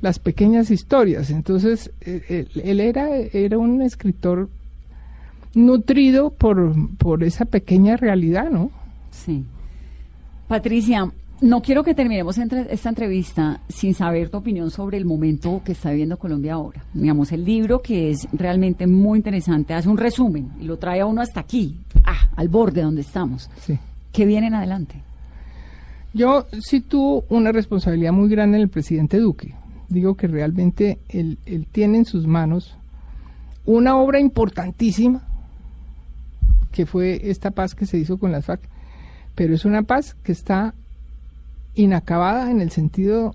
las 0.00 0.18
pequeñas 0.18 0.70
historias. 0.70 1.30
Entonces, 1.30 1.90
eh, 2.00 2.46
él, 2.62 2.80
era, 2.80 3.16
era 3.16 3.58
un 3.58 3.82
escritor 3.82 4.48
nutrido 5.54 6.30
por, 6.30 6.72
por 6.98 7.24
esa 7.24 7.44
pequeña 7.46 7.96
realidad, 7.96 8.48
¿no? 8.50 8.70
Sí. 9.10 9.44
Patricia, 10.46 11.10
no 11.40 11.62
quiero 11.62 11.82
que 11.82 11.94
terminemos 11.94 12.38
esta 12.38 12.88
entrevista 12.88 13.60
sin 13.68 13.94
saber 13.94 14.28
tu 14.28 14.36
opinión 14.36 14.70
sobre 14.70 14.98
el 14.98 15.04
momento 15.04 15.62
que 15.64 15.72
está 15.72 15.90
viviendo 15.90 16.16
Colombia 16.16 16.54
ahora. 16.54 16.84
Digamos, 16.94 17.32
el 17.32 17.44
libro 17.44 17.82
que 17.82 18.10
es 18.10 18.28
realmente 18.32 18.86
muy 18.86 19.18
interesante, 19.18 19.74
hace 19.74 19.88
un 19.88 19.96
resumen 19.96 20.52
y 20.60 20.64
lo 20.64 20.78
trae 20.78 21.00
a 21.00 21.06
uno 21.06 21.22
hasta 21.22 21.40
aquí, 21.40 21.80
ah, 22.04 22.28
al 22.36 22.48
borde 22.48 22.82
donde 22.82 23.00
estamos. 23.00 23.50
Sí 23.60 23.76
que 24.12 24.26
vienen 24.26 24.54
adelante? 24.54 25.02
Yo 26.12 26.46
sí 26.60 26.80
tuvo 26.80 27.24
una 27.28 27.52
responsabilidad 27.52 28.12
muy 28.12 28.28
grande 28.28 28.56
en 28.56 28.62
el 28.62 28.68
presidente 28.68 29.18
Duque. 29.18 29.54
Digo 29.88 30.16
que 30.16 30.26
realmente 30.26 30.98
él, 31.08 31.38
tiene 31.70 31.98
en 31.98 32.04
sus 32.04 32.26
manos 32.26 32.76
una 33.64 33.96
obra 33.96 34.18
importantísima, 34.18 35.22
que 36.72 36.86
fue 36.86 37.30
esta 37.30 37.50
paz 37.50 37.74
que 37.74 37.86
se 37.86 37.98
hizo 37.98 38.18
con 38.18 38.32
las 38.32 38.46
FARC, 38.46 38.62
pero 39.34 39.54
es 39.54 39.64
una 39.64 39.82
paz 39.82 40.16
que 40.22 40.32
está 40.32 40.74
inacabada 41.74 42.50
en 42.50 42.60
el 42.60 42.70
sentido 42.70 43.34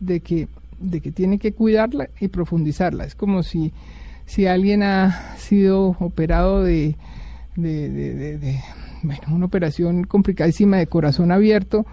de 0.00 0.20
que, 0.20 0.48
de 0.80 1.00
que 1.00 1.12
tiene 1.12 1.38
que 1.38 1.52
cuidarla 1.52 2.08
y 2.20 2.28
profundizarla. 2.28 3.04
Es 3.04 3.14
como 3.14 3.42
si, 3.42 3.72
si 4.26 4.46
alguien 4.46 4.82
ha 4.82 5.36
sido 5.36 5.96
operado 6.00 6.62
de, 6.62 6.96
de 7.56 8.60
bueno, 9.02 9.22
una 9.30 9.46
operación 9.46 10.04
complicadísima 10.04 10.78
de 10.78 10.86
corazón 10.86 11.32
abierto 11.32 11.86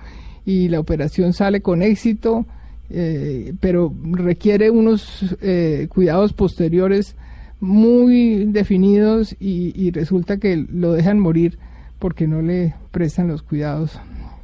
y 0.45 0.70
la 0.70 0.80
operación 0.80 1.34
sale 1.34 1.62
con 1.62 1.82
éxito, 1.82 2.45
eh, 2.89 3.53
pero 3.60 3.93
requiere 4.12 4.70
unos 4.70 5.36
eh, 5.41 5.88
cuidados 5.89 6.34
posteriores 6.34 7.16
muy 7.60 8.45
definidos 8.45 9.36
y, 9.39 9.89
resulta 9.91 10.38
que 10.38 10.56
lo 10.58 10.93
dejan 10.93 11.20
morir 11.20 11.58
porque 11.99 12.28
no 12.28 12.41
le 12.41 12.76
prestan 12.91 13.28
los 13.28 13.41
cuidados 13.41 13.99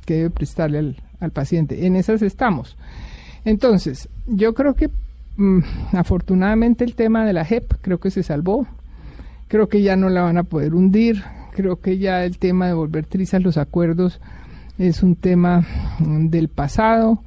que 0.05 0.15
debe 0.15 0.29
prestarle 0.29 0.95
al, 1.19 1.31
paciente. 1.31 1.85
En 1.85 1.95
esas 1.95 2.23
estamos. 2.23 2.77
Entonces, 3.45 4.09
yo 4.25 4.55
creo 4.55 4.73
que 4.73 4.89
mm, 5.37 5.59
afortunadamente 5.91 6.83
el 6.83 6.95
tema 6.95 7.25
de 7.25 7.33
la 7.33 7.45
JEP 7.45 7.73
creo 7.81 7.99
que 7.99 8.09
se 8.09 8.23
salvó. 8.23 8.65
Creo 9.47 9.67
que 9.67 9.83
ya 9.83 9.95
no 9.95 10.09
la 10.09 10.23
van 10.23 10.37
a 10.37 10.43
poder 10.43 10.73
hundir 10.73 11.23
creo 11.51 11.79
que 11.79 11.97
ya 11.97 12.25
el 12.25 12.37
tema 12.37 12.67
de 12.67 12.73
volver 12.73 13.05
trizas 13.05 13.41
los 13.41 13.57
acuerdos 13.57 14.19
es 14.77 15.03
un 15.03 15.15
tema 15.15 15.65
mm, 15.99 16.27
del 16.27 16.47
pasado 16.47 17.23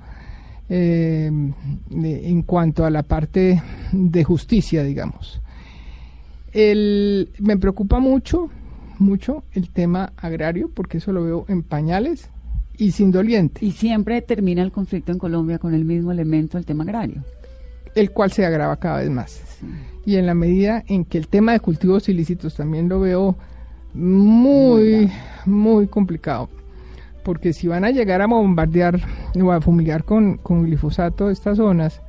eh, 0.69 1.31
en 1.91 2.43
cuanto 2.43 2.85
a 2.85 2.91
la 2.91 3.03
parte 3.03 3.63
de 3.93 4.25
justicia, 4.25 4.83
digamos. 4.83 5.41
El, 6.53 7.31
me 7.39 7.57
preocupa 7.57 7.99
mucho, 7.99 8.49
mucho 8.99 9.45
el 9.53 9.71
tema 9.71 10.13
agrario, 10.17 10.71
porque 10.73 10.99
eso 10.99 11.13
lo 11.13 11.25
veo 11.25 11.45
en 11.49 11.63
pañales 11.63 12.31
y 12.77 12.93
sin 12.93 13.11
doliente. 13.11 13.65
Y 13.65 13.73
siempre 13.73 14.23
termina 14.23 14.63
el 14.63 14.73
conflicto 14.73 15.13
en 15.13 15.19
Colombia 15.19 15.59
con 15.59 15.75
el 15.75 15.85
mismo 15.85 16.13
elemento, 16.13 16.59
el 16.59 16.65
tema 16.65 16.85
agrario. 16.85 17.23
El 17.95 18.11
cual 18.11 18.33
se 18.33 18.45
agrava 18.45 18.77
cada 18.77 18.99
vez 18.99 19.11
más. 19.11 19.41
Y 20.07 20.17
en 20.17 20.27
la 20.27 20.35
medida 20.35 20.83
en 20.87 21.05
que 21.05 21.19
el 21.19 21.29
tema 21.29 21.53
de 21.53 21.61
cultivos 21.61 22.09
ilícitos 22.09 22.55
también 22.55 22.89
lo 22.89 23.01
veo 23.01 23.37
muy, 23.95 25.11
muy 25.47 25.87
complicado. 25.87 26.49
Porque 27.23 27.53
si 27.53 27.69
van 27.69 27.85
a 27.85 27.91
llegar 27.91 28.21
a 28.21 28.27
bombardear 28.27 29.01
o 29.41 29.51
a 29.51 29.61
fumigar 29.61 30.05
con, 30.05 30.37
con 30.39 30.65
glifosato 30.65 31.31
estas 31.31 31.57
zonas, 31.57 32.03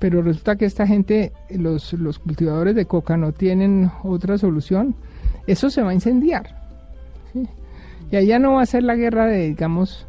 pero 0.00 0.22
resulta 0.22 0.56
que 0.56 0.64
esta 0.64 0.86
gente, 0.86 1.32
los, 1.50 1.92
los 1.92 2.18
cultivadores 2.18 2.74
de 2.74 2.86
coca 2.86 3.16
no 3.16 3.32
tienen 3.32 3.90
otra 4.02 4.38
solución, 4.38 4.96
eso 5.46 5.70
se 5.70 5.82
va 5.82 5.90
a 5.90 5.94
incendiar. 5.94 6.58
Y 8.10 8.16
allá 8.16 8.38
no 8.38 8.54
va 8.54 8.62
a 8.62 8.66
ser 8.66 8.82
la 8.82 8.96
guerra 8.96 9.26
de, 9.26 9.48
digamos, 9.48 10.06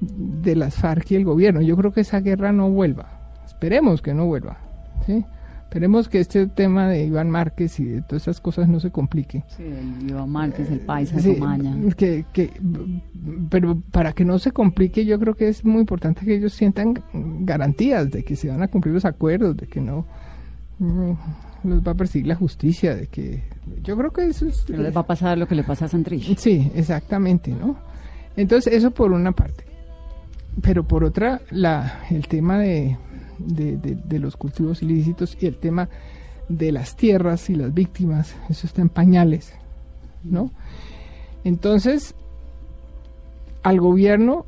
de 0.00 0.56
las 0.56 0.74
FARC 0.74 1.12
y 1.12 1.16
el 1.16 1.24
gobierno. 1.24 1.62
Yo 1.62 1.76
creo 1.76 1.92
que 1.92 2.02
esa 2.02 2.20
guerra 2.20 2.52
no 2.52 2.68
vuelva. 2.68 3.06
Esperemos 3.46 4.02
que 4.02 4.12
no 4.12 4.26
vuelva. 4.26 4.58
¿sí? 5.06 5.24
Esperemos 5.70 6.08
que 6.08 6.18
este 6.18 6.48
tema 6.48 6.88
de 6.88 7.04
Iván 7.04 7.30
Márquez 7.30 7.78
y 7.78 7.84
de 7.84 8.02
todas 8.02 8.22
esas 8.22 8.40
cosas 8.40 8.68
no 8.68 8.80
se 8.80 8.90
complique. 8.90 9.44
Sí, 9.56 9.62
el 9.62 10.10
Iván 10.10 10.28
Márquez, 10.28 10.68
el 10.68 10.80
país, 10.80 11.12
sí, 11.16 11.38
que, 11.96 12.24
que, 12.32 12.50
pero 13.48 13.80
para 13.92 14.12
que 14.12 14.24
no 14.24 14.40
se 14.40 14.50
complique, 14.50 15.04
yo 15.04 15.16
creo 15.20 15.34
que 15.34 15.46
es 15.46 15.64
muy 15.64 15.82
importante 15.82 16.26
que 16.26 16.34
ellos 16.34 16.54
sientan 16.54 17.00
garantías 17.12 18.10
de 18.10 18.24
que 18.24 18.34
se 18.34 18.48
van 18.48 18.64
a 18.64 18.66
cumplir 18.66 18.94
los 18.94 19.04
acuerdos, 19.04 19.56
de 19.56 19.68
que 19.68 19.80
no, 19.80 20.06
los 21.62 21.86
va 21.86 21.92
a 21.92 21.94
perseguir 21.94 22.26
la 22.26 22.34
justicia, 22.34 22.96
de 22.96 23.06
que 23.06 23.44
yo 23.84 23.96
creo 23.96 24.10
que 24.10 24.26
eso 24.26 24.48
es... 24.48 24.68
No 24.68 24.82
les 24.82 24.96
va 24.96 25.02
a 25.02 25.06
pasar 25.06 25.38
lo 25.38 25.46
que 25.46 25.54
le 25.54 25.62
pasa 25.62 25.84
a 25.84 25.88
Santrich. 25.88 26.36
Sí, 26.36 26.68
exactamente, 26.74 27.52
¿no? 27.52 27.76
Entonces, 28.36 28.72
eso 28.72 28.90
por 28.90 29.12
una 29.12 29.30
parte. 29.30 29.62
Pero 30.62 30.82
por 30.82 31.04
otra, 31.04 31.42
la, 31.52 32.00
el 32.10 32.26
tema 32.26 32.58
de 32.58 32.96
de, 33.46 34.18
los 34.18 34.36
cultivos 34.36 34.82
ilícitos 34.82 35.36
y 35.40 35.46
el 35.46 35.56
tema 35.56 35.88
de 36.48 36.72
las 36.72 36.96
tierras 36.96 37.48
y 37.50 37.54
las 37.54 37.72
víctimas, 37.72 38.34
eso 38.48 38.66
está 38.66 38.82
en 38.82 38.88
pañales, 38.88 39.52
¿no? 40.24 40.50
Entonces, 41.44 42.14
al 43.62 43.80
gobierno, 43.80 44.46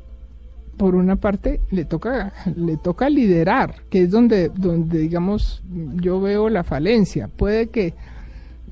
por 0.77 0.95
una 0.95 1.15
parte, 1.15 1.61
le 1.71 1.85
toca, 1.85 2.33
le 2.55 2.77
toca 2.77 3.09
liderar, 3.09 3.83
que 3.89 4.03
es 4.03 4.11
donde, 4.11 4.49
donde, 4.49 4.99
digamos, 4.99 5.63
yo 5.95 6.19
veo 6.19 6.49
la 6.49 6.63
falencia. 6.63 7.27
Puede 7.27 7.67
que 7.67 7.93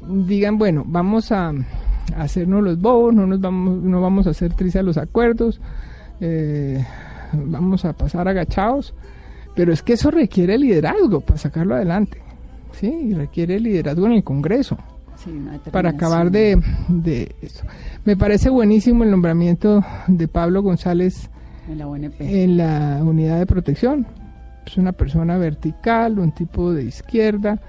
digan, 0.07 0.57
bueno, 0.57 0.83
vamos 0.85 1.31
a, 1.31 1.53
hacernos 2.17 2.63
los 2.63 2.79
bobos, 2.79 3.13
no 3.13 3.25
nos 3.25 3.39
vamos, 3.39 3.81
no 3.81 4.01
vamos 4.01 4.27
a 4.27 4.31
hacer 4.31 4.53
trizas 4.53 4.83
los 4.83 4.97
acuerdos, 4.97 5.61
eh, 6.19 6.85
vamos 7.33 7.85
a 7.85 7.93
pasar 7.93 8.27
agachados, 8.27 8.93
pero 9.55 9.73
es 9.73 9.81
que 9.81 9.93
eso 9.93 10.11
requiere 10.11 10.57
liderazgo 10.57 11.21
para 11.21 11.37
sacarlo 11.37 11.75
adelante. 11.75 12.21
¿sí? 12.73 12.87
Y 12.87 13.13
requiere 13.13 13.59
liderazgo 13.59 14.05
en 14.05 14.13
el 14.13 14.23
Congreso. 14.23 14.77
para 15.71 15.91
acabar 15.91 16.31
de, 16.31 16.61
de 16.87 17.35
esto. 17.41 17.63
Me 18.05 18.17
parece 18.17 18.49
buenísimo 18.49 19.03
el 19.03 19.11
nombramiento 19.11 19.83
de 20.07 20.27
Pablo 20.27 20.61
González 20.63 21.29
en 21.69 21.77
la, 21.77 22.11
en 22.19 22.57
la 22.57 22.99
unidad 23.03 23.39
de 23.39 23.45
protección. 23.45 24.07
Es 24.65 24.77
una 24.77 24.91
persona 24.91 25.37
vertical, 25.37 26.19
un 26.19 26.31
tipo 26.31 26.71
de 26.71 26.83
izquierda, 26.83 27.59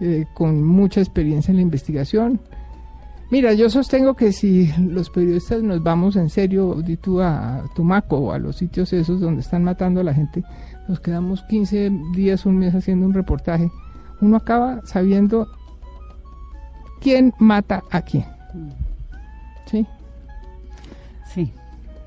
eh, 0.00 0.26
con 0.34 0.62
mucha 0.62 1.00
experiencia 1.00 1.52
en 1.52 1.56
la 1.56 1.62
investigación. 1.62 2.40
Mira, 3.30 3.52
yo 3.52 3.70
sostengo 3.70 4.14
que 4.14 4.32
si 4.32 4.72
los 4.78 5.08
periodistas 5.08 5.62
nos 5.62 5.82
vamos 5.82 6.16
en 6.16 6.28
serio, 6.30 6.82
di 6.82 6.96
tú 6.96 7.20
a 7.20 7.62
Tumaco 7.76 8.16
o 8.16 8.32
a 8.32 8.38
los 8.38 8.56
sitios 8.56 8.92
esos 8.92 9.20
donde 9.20 9.42
están 9.42 9.62
matando 9.62 10.00
a 10.00 10.04
la 10.04 10.12
gente, 10.12 10.42
nos 10.90 10.98
quedamos 10.98 11.44
15 11.44 11.92
días, 12.16 12.44
un 12.46 12.58
mes 12.58 12.74
haciendo 12.74 13.06
un 13.06 13.14
reportaje, 13.14 13.70
uno 14.20 14.36
acaba 14.36 14.80
sabiendo 14.84 15.46
quién 17.00 17.32
mata 17.38 17.84
a 17.92 18.02
quién. 18.02 18.24
¿Sí? 19.70 19.86
Sí. 21.32 21.52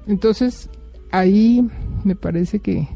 Entonces, 0.05 0.69
ahí 1.11 1.65
me 2.03 2.17
parece 2.17 2.59
que 2.59 2.89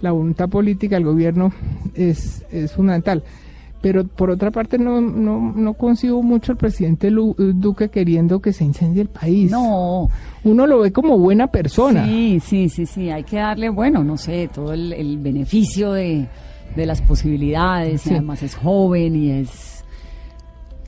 la 0.00 0.12
voluntad 0.12 0.48
política 0.48 0.96
del 0.96 1.04
gobierno 1.04 1.52
es, 1.92 2.46
es 2.50 2.72
fundamental. 2.72 3.22
Pero 3.80 4.04
por 4.04 4.30
otra 4.30 4.50
parte 4.50 4.76
no, 4.76 5.00
no, 5.00 5.52
no 5.54 5.74
consigo 5.74 6.20
mucho 6.22 6.50
al 6.50 6.58
presidente 6.58 7.10
Lu- 7.12 7.36
Duque 7.38 7.90
queriendo 7.90 8.40
que 8.40 8.52
se 8.52 8.64
incendie 8.64 9.02
el 9.02 9.08
país. 9.08 9.50
No, 9.52 10.10
Uno 10.42 10.66
lo 10.66 10.80
ve 10.80 10.90
como 10.92 11.16
buena 11.16 11.46
persona. 11.46 12.04
sí, 12.04 12.40
sí, 12.44 12.68
sí, 12.68 12.86
sí, 12.86 13.08
hay 13.10 13.22
que 13.22 13.36
darle, 13.36 13.68
bueno, 13.68 14.02
no 14.02 14.16
sé, 14.16 14.48
todo 14.52 14.72
el, 14.72 14.92
el 14.92 15.18
beneficio 15.18 15.92
de, 15.92 16.26
de 16.74 16.86
las 16.86 17.00
posibilidades, 17.02 18.02
Sí. 18.02 18.10
y 18.10 18.12
además 18.14 18.42
es 18.42 18.56
joven 18.56 19.14
y 19.14 19.30
es... 19.30 19.84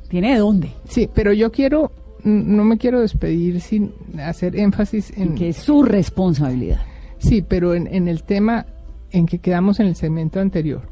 Tiene 0.09 0.33
de 0.33 0.39
dónde, 0.41 0.71
Sí, 0.89 1.09
pero 1.15 1.33
yo 1.33 1.53
quiero, 1.53 1.93
no 2.25 2.65
me 2.65 2.77
quiero 2.79 3.01
despedir 3.01 3.61
sin 3.61 3.93
hacer 4.21 4.57
énfasis 4.57 5.17
en... 5.17 5.37
que 5.37 5.51
es 5.51 5.57
su 5.59 5.85
responsabilidad. 5.85 6.81
Sí, 7.19 7.43
pero 7.47 7.75
en, 7.75 7.87
en 7.87 8.09
el 8.09 8.25
tema 8.25 8.67
en 9.13 9.27
que 9.27 9.39
quedamos 9.39 9.79
en 9.79 9.87
el 9.87 9.95
segmento 9.95 10.41
anterior. 10.41 10.83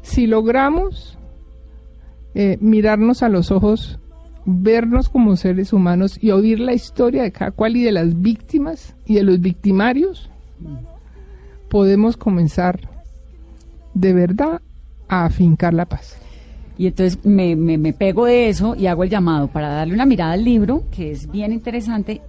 Si 0.00 0.26
logramos 0.26 1.18
eh, 2.38 2.58
mirarnos 2.60 3.22
a 3.22 3.30
los 3.30 3.50
ojos, 3.50 3.98
vernos 4.44 5.08
como 5.08 5.36
seres 5.36 5.72
humanos 5.72 6.18
y 6.22 6.32
oír 6.32 6.60
la 6.60 6.74
historia 6.74 7.22
de 7.22 7.32
cada 7.32 7.50
cual 7.50 7.78
y 7.78 7.82
de 7.82 7.92
las 7.92 8.20
víctimas 8.20 8.94
y 9.06 9.14
de 9.14 9.22
los 9.22 9.40
victimarios, 9.40 10.28
podemos 11.70 12.18
comenzar 12.18 12.90
de 13.94 14.12
verdad 14.12 14.60
a 15.08 15.24
afincar 15.24 15.72
la 15.72 15.86
paz. 15.86 16.18
Y 16.76 16.88
entonces 16.88 17.24
me, 17.24 17.56
me, 17.56 17.78
me 17.78 17.94
pego 17.94 18.26
de 18.26 18.50
eso 18.50 18.76
y 18.76 18.86
hago 18.86 19.02
el 19.02 19.08
llamado 19.08 19.48
para 19.48 19.70
darle 19.70 19.94
una 19.94 20.04
mirada 20.04 20.32
al 20.32 20.44
libro, 20.44 20.84
que 20.90 21.12
es 21.12 21.30
bien 21.30 21.54
interesante, 21.54 22.20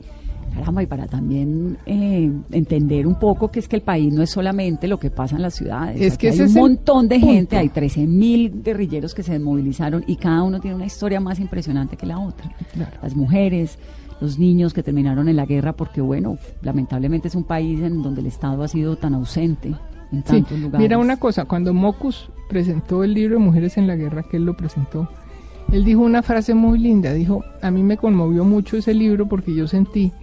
caramba, 0.57 0.83
y 0.83 0.87
para 0.87 1.07
también 1.07 1.77
eh, 1.85 2.31
entender 2.51 3.05
un 3.07 3.15
poco 3.19 3.49
que 3.49 3.59
es 3.59 3.67
que 3.67 3.75
el 3.75 3.81
país 3.81 4.13
no 4.13 4.21
es 4.21 4.29
solamente 4.29 4.87
lo 4.87 4.99
que 4.99 5.09
pasa 5.09 5.35
en 5.35 5.41
las 5.41 5.55
ciudades. 5.55 6.01
Es 6.01 6.17
que 6.17 6.29
hay 6.29 6.39
un 6.41 6.53
montón 6.53 7.07
de 7.07 7.19
gente, 7.19 7.57
hay 7.57 7.69
13 7.69 8.07
mil 8.07 8.61
guerrilleros 8.63 9.13
que 9.13 9.23
se 9.23 9.33
desmovilizaron 9.33 10.03
y 10.07 10.15
cada 10.15 10.43
uno 10.43 10.59
tiene 10.59 10.75
una 10.75 10.85
historia 10.85 11.19
más 11.19 11.39
impresionante 11.39 11.97
que 11.97 12.05
la 12.05 12.19
otra. 12.19 12.49
Claro. 12.73 12.91
Las 13.01 13.15
mujeres, 13.15 13.77
los 14.19 14.39
niños 14.39 14.73
que 14.73 14.83
terminaron 14.83 15.29
en 15.29 15.35
la 15.35 15.45
guerra, 15.45 15.73
porque 15.73 16.01
bueno, 16.01 16.37
lamentablemente 16.61 17.27
es 17.27 17.35
un 17.35 17.43
país 17.43 17.81
en 17.81 18.01
donde 18.01 18.21
el 18.21 18.27
Estado 18.27 18.63
ha 18.63 18.67
sido 18.67 18.95
tan 18.95 19.13
ausente 19.13 19.69
en 20.11 20.19
Sí, 20.19 20.41
tantos 20.41 20.59
lugares. 20.59 20.79
mira 20.79 20.97
una 20.97 21.17
cosa, 21.17 21.45
cuando 21.45 21.73
Mocus 21.73 22.29
presentó 22.49 23.03
el 23.03 23.13
libro 23.13 23.37
de 23.37 23.43
Mujeres 23.43 23.77
en 23.77 23.87
la 23.87 23.95
Guerra, 23.95 24.23
que 24.23 24.37
él 24.37 24.45
lo 24.45 24.55
presentó, 24.55 25.07
él 25.71 25.83
dijo 25.83 25.99
una 26.01 26.23
frase 26.23 26.53
muy 26.53 26.79
linda, 26.79 27.11
dijo, 27.13 27.43
a 27.61 27.69
mí 27.71 27.83
me 27.83 27.97
conmovió 27.97 28.45
mucho 28.45 28.77
ese 28.77 28.93
libro 28.93 29.27
porque 29.27 29.53
yo 29.53 29.67
sentí 29.67 30.13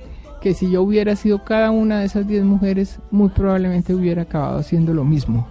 que 0.45 0.53
si 0.53 0.71
yo 0.71 0.83
hubiera 0.83 1.17
sido 1.17 1.43
cada 1.43 1.71
una 1.71 2.01
de 2.01 2.05
esas 2.05 2.29
10 2.29 2.45
mujeres, 2.45 2.99
muy 3.11 3.31
probablemente 3.31 3.95
hubiera 3.95 4.23
acabado 4.23 4.59
haciendo 4.59 4.93
lo 4.93 5.03
mismo. 5.03 5.49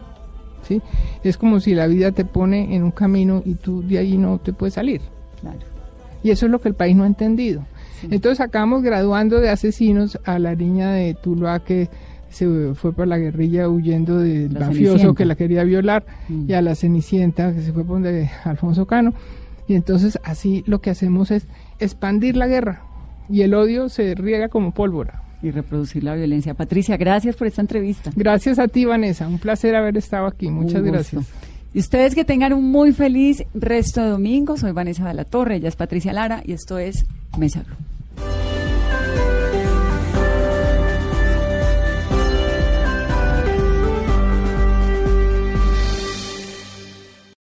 ¿sí? 0.68 0.84
Es 1.24 1.36
como 1.36 1.60
si 1.60 1.74
la 1.74 1.88
vida 1.88 2.12
te 2.12 2.26
pone 2.26 2.76
en 2.76 2.84
un 2.84 2.92
camino 2.92 3.42
y 3.44 3.56
tú 3.56 3.82
de 3.82 3.98
ahí 3.98 4.20
no 4.20 4.38
te 4.38 4.54
puedes 4.54 4.76
salir. 4.76 5.02
Claro. 5.42 5.58
Y 6.22 6.30
eso 6.30 6.46
es 6.46 6.52
lo 6.52 6.62
que 6.62 6.70
el 6.70 6.76
país 6.76 6.96
no 6.96 7.06
ha 7.06 7.08
entendido. 7.08 7.66
Entonces 8.04 8.40
acabamos 8.40 8.84
graduando 8.84 9.40
de 9.40 9.50
asesinos 9.50 10.20
a 10.26 10.38
la 10.38 10.54
niña 10.54 10.92
de 10.92 11.16
Tuluá 11.16 11.64
que 11.64 11.90
se 12.30 12.76
fue 12.76 12.94
por 12.94 13.08
la 13.08 13.18
guerrilla 13.18 13.68
huyendo 13.70 14.20
del 14.20 14.52
mafioso 14.52 15.16
que 15.16 15.26
la 15.26 15.34
quería 15.34 15.64
violar 15.64 16.06
Mm. 16.30 16.52
y 16.52 16.54
a 16.54 16.62
la 16.62 16.76
Cenicienta 16.76 17.52
que 17.52 17.64
se 17.64 17.74
fue 17.74 17.84
por 17.84 17.96
donde 17.96 18.30
Alfonso 18.44 18.86
Cano. 18.86 19.12
Y 19.68 19.74
entonces 19.74 20.20
así 20.24 20.64
lo 20.68 20.82
que 20.82 20.92
hacemos 20.92 21.32
es 21.32 21.48
expandir 21.80 22.38
la 22.38 22.46
guerra 22.46 22.84
y 23.30 23.42
el 23.42 23.54
odio 23.54 23.90
se 23.90 24.16
riega 24.16 24.50
como 24.50 24.72
pólvora. 24.72 25.22
Y 25.42 25.52
reproducir 25.52 26.06
la 26.06 26.16
violencia. 26.16 26.54
Patricia, 26.54 26.96
gracias 26.96 27.36
por 27.36 27.48
esta 27.48 27.60
entrevista. 27.60 28.12
Gracias 28.16 28.60
a 28.60 28.70
ti, 28.70 28.86
Vanessa. 28.86 29.28
Un 29.28 29.40
placer 29.40 29.76
haber 29.76 29.98
estado 29.98 30.26
aquí. 30.26 30.50
Muchas 30.50 30.82
gracias. 30.82 31.26
Y 31.74 31.80
ustedes 31.80 32.16
que 32.16 32.24
tengan 32.24 32.54
un 32.54 32.72
muy 32.72 32.94
feliz 32.94 33.44
resto 33.54 34.02
de 34.02 34.10
domingo. 34.10 34.56
Soy 34.58 34.72
Vanessa 34.72 35.06
de 35.08 35.16
la 35.16 35.26
Torre, 35.26 35.56
ella 35.56 35.68
es 35.68 35.76
Patricia 35.76 36.14
Lara 36.14 36.42
y 36.46 36.54
esto 36.54 36.78
es 36.78 37.06
Mesa 37.38 37.64
Blue. 37.64 37.76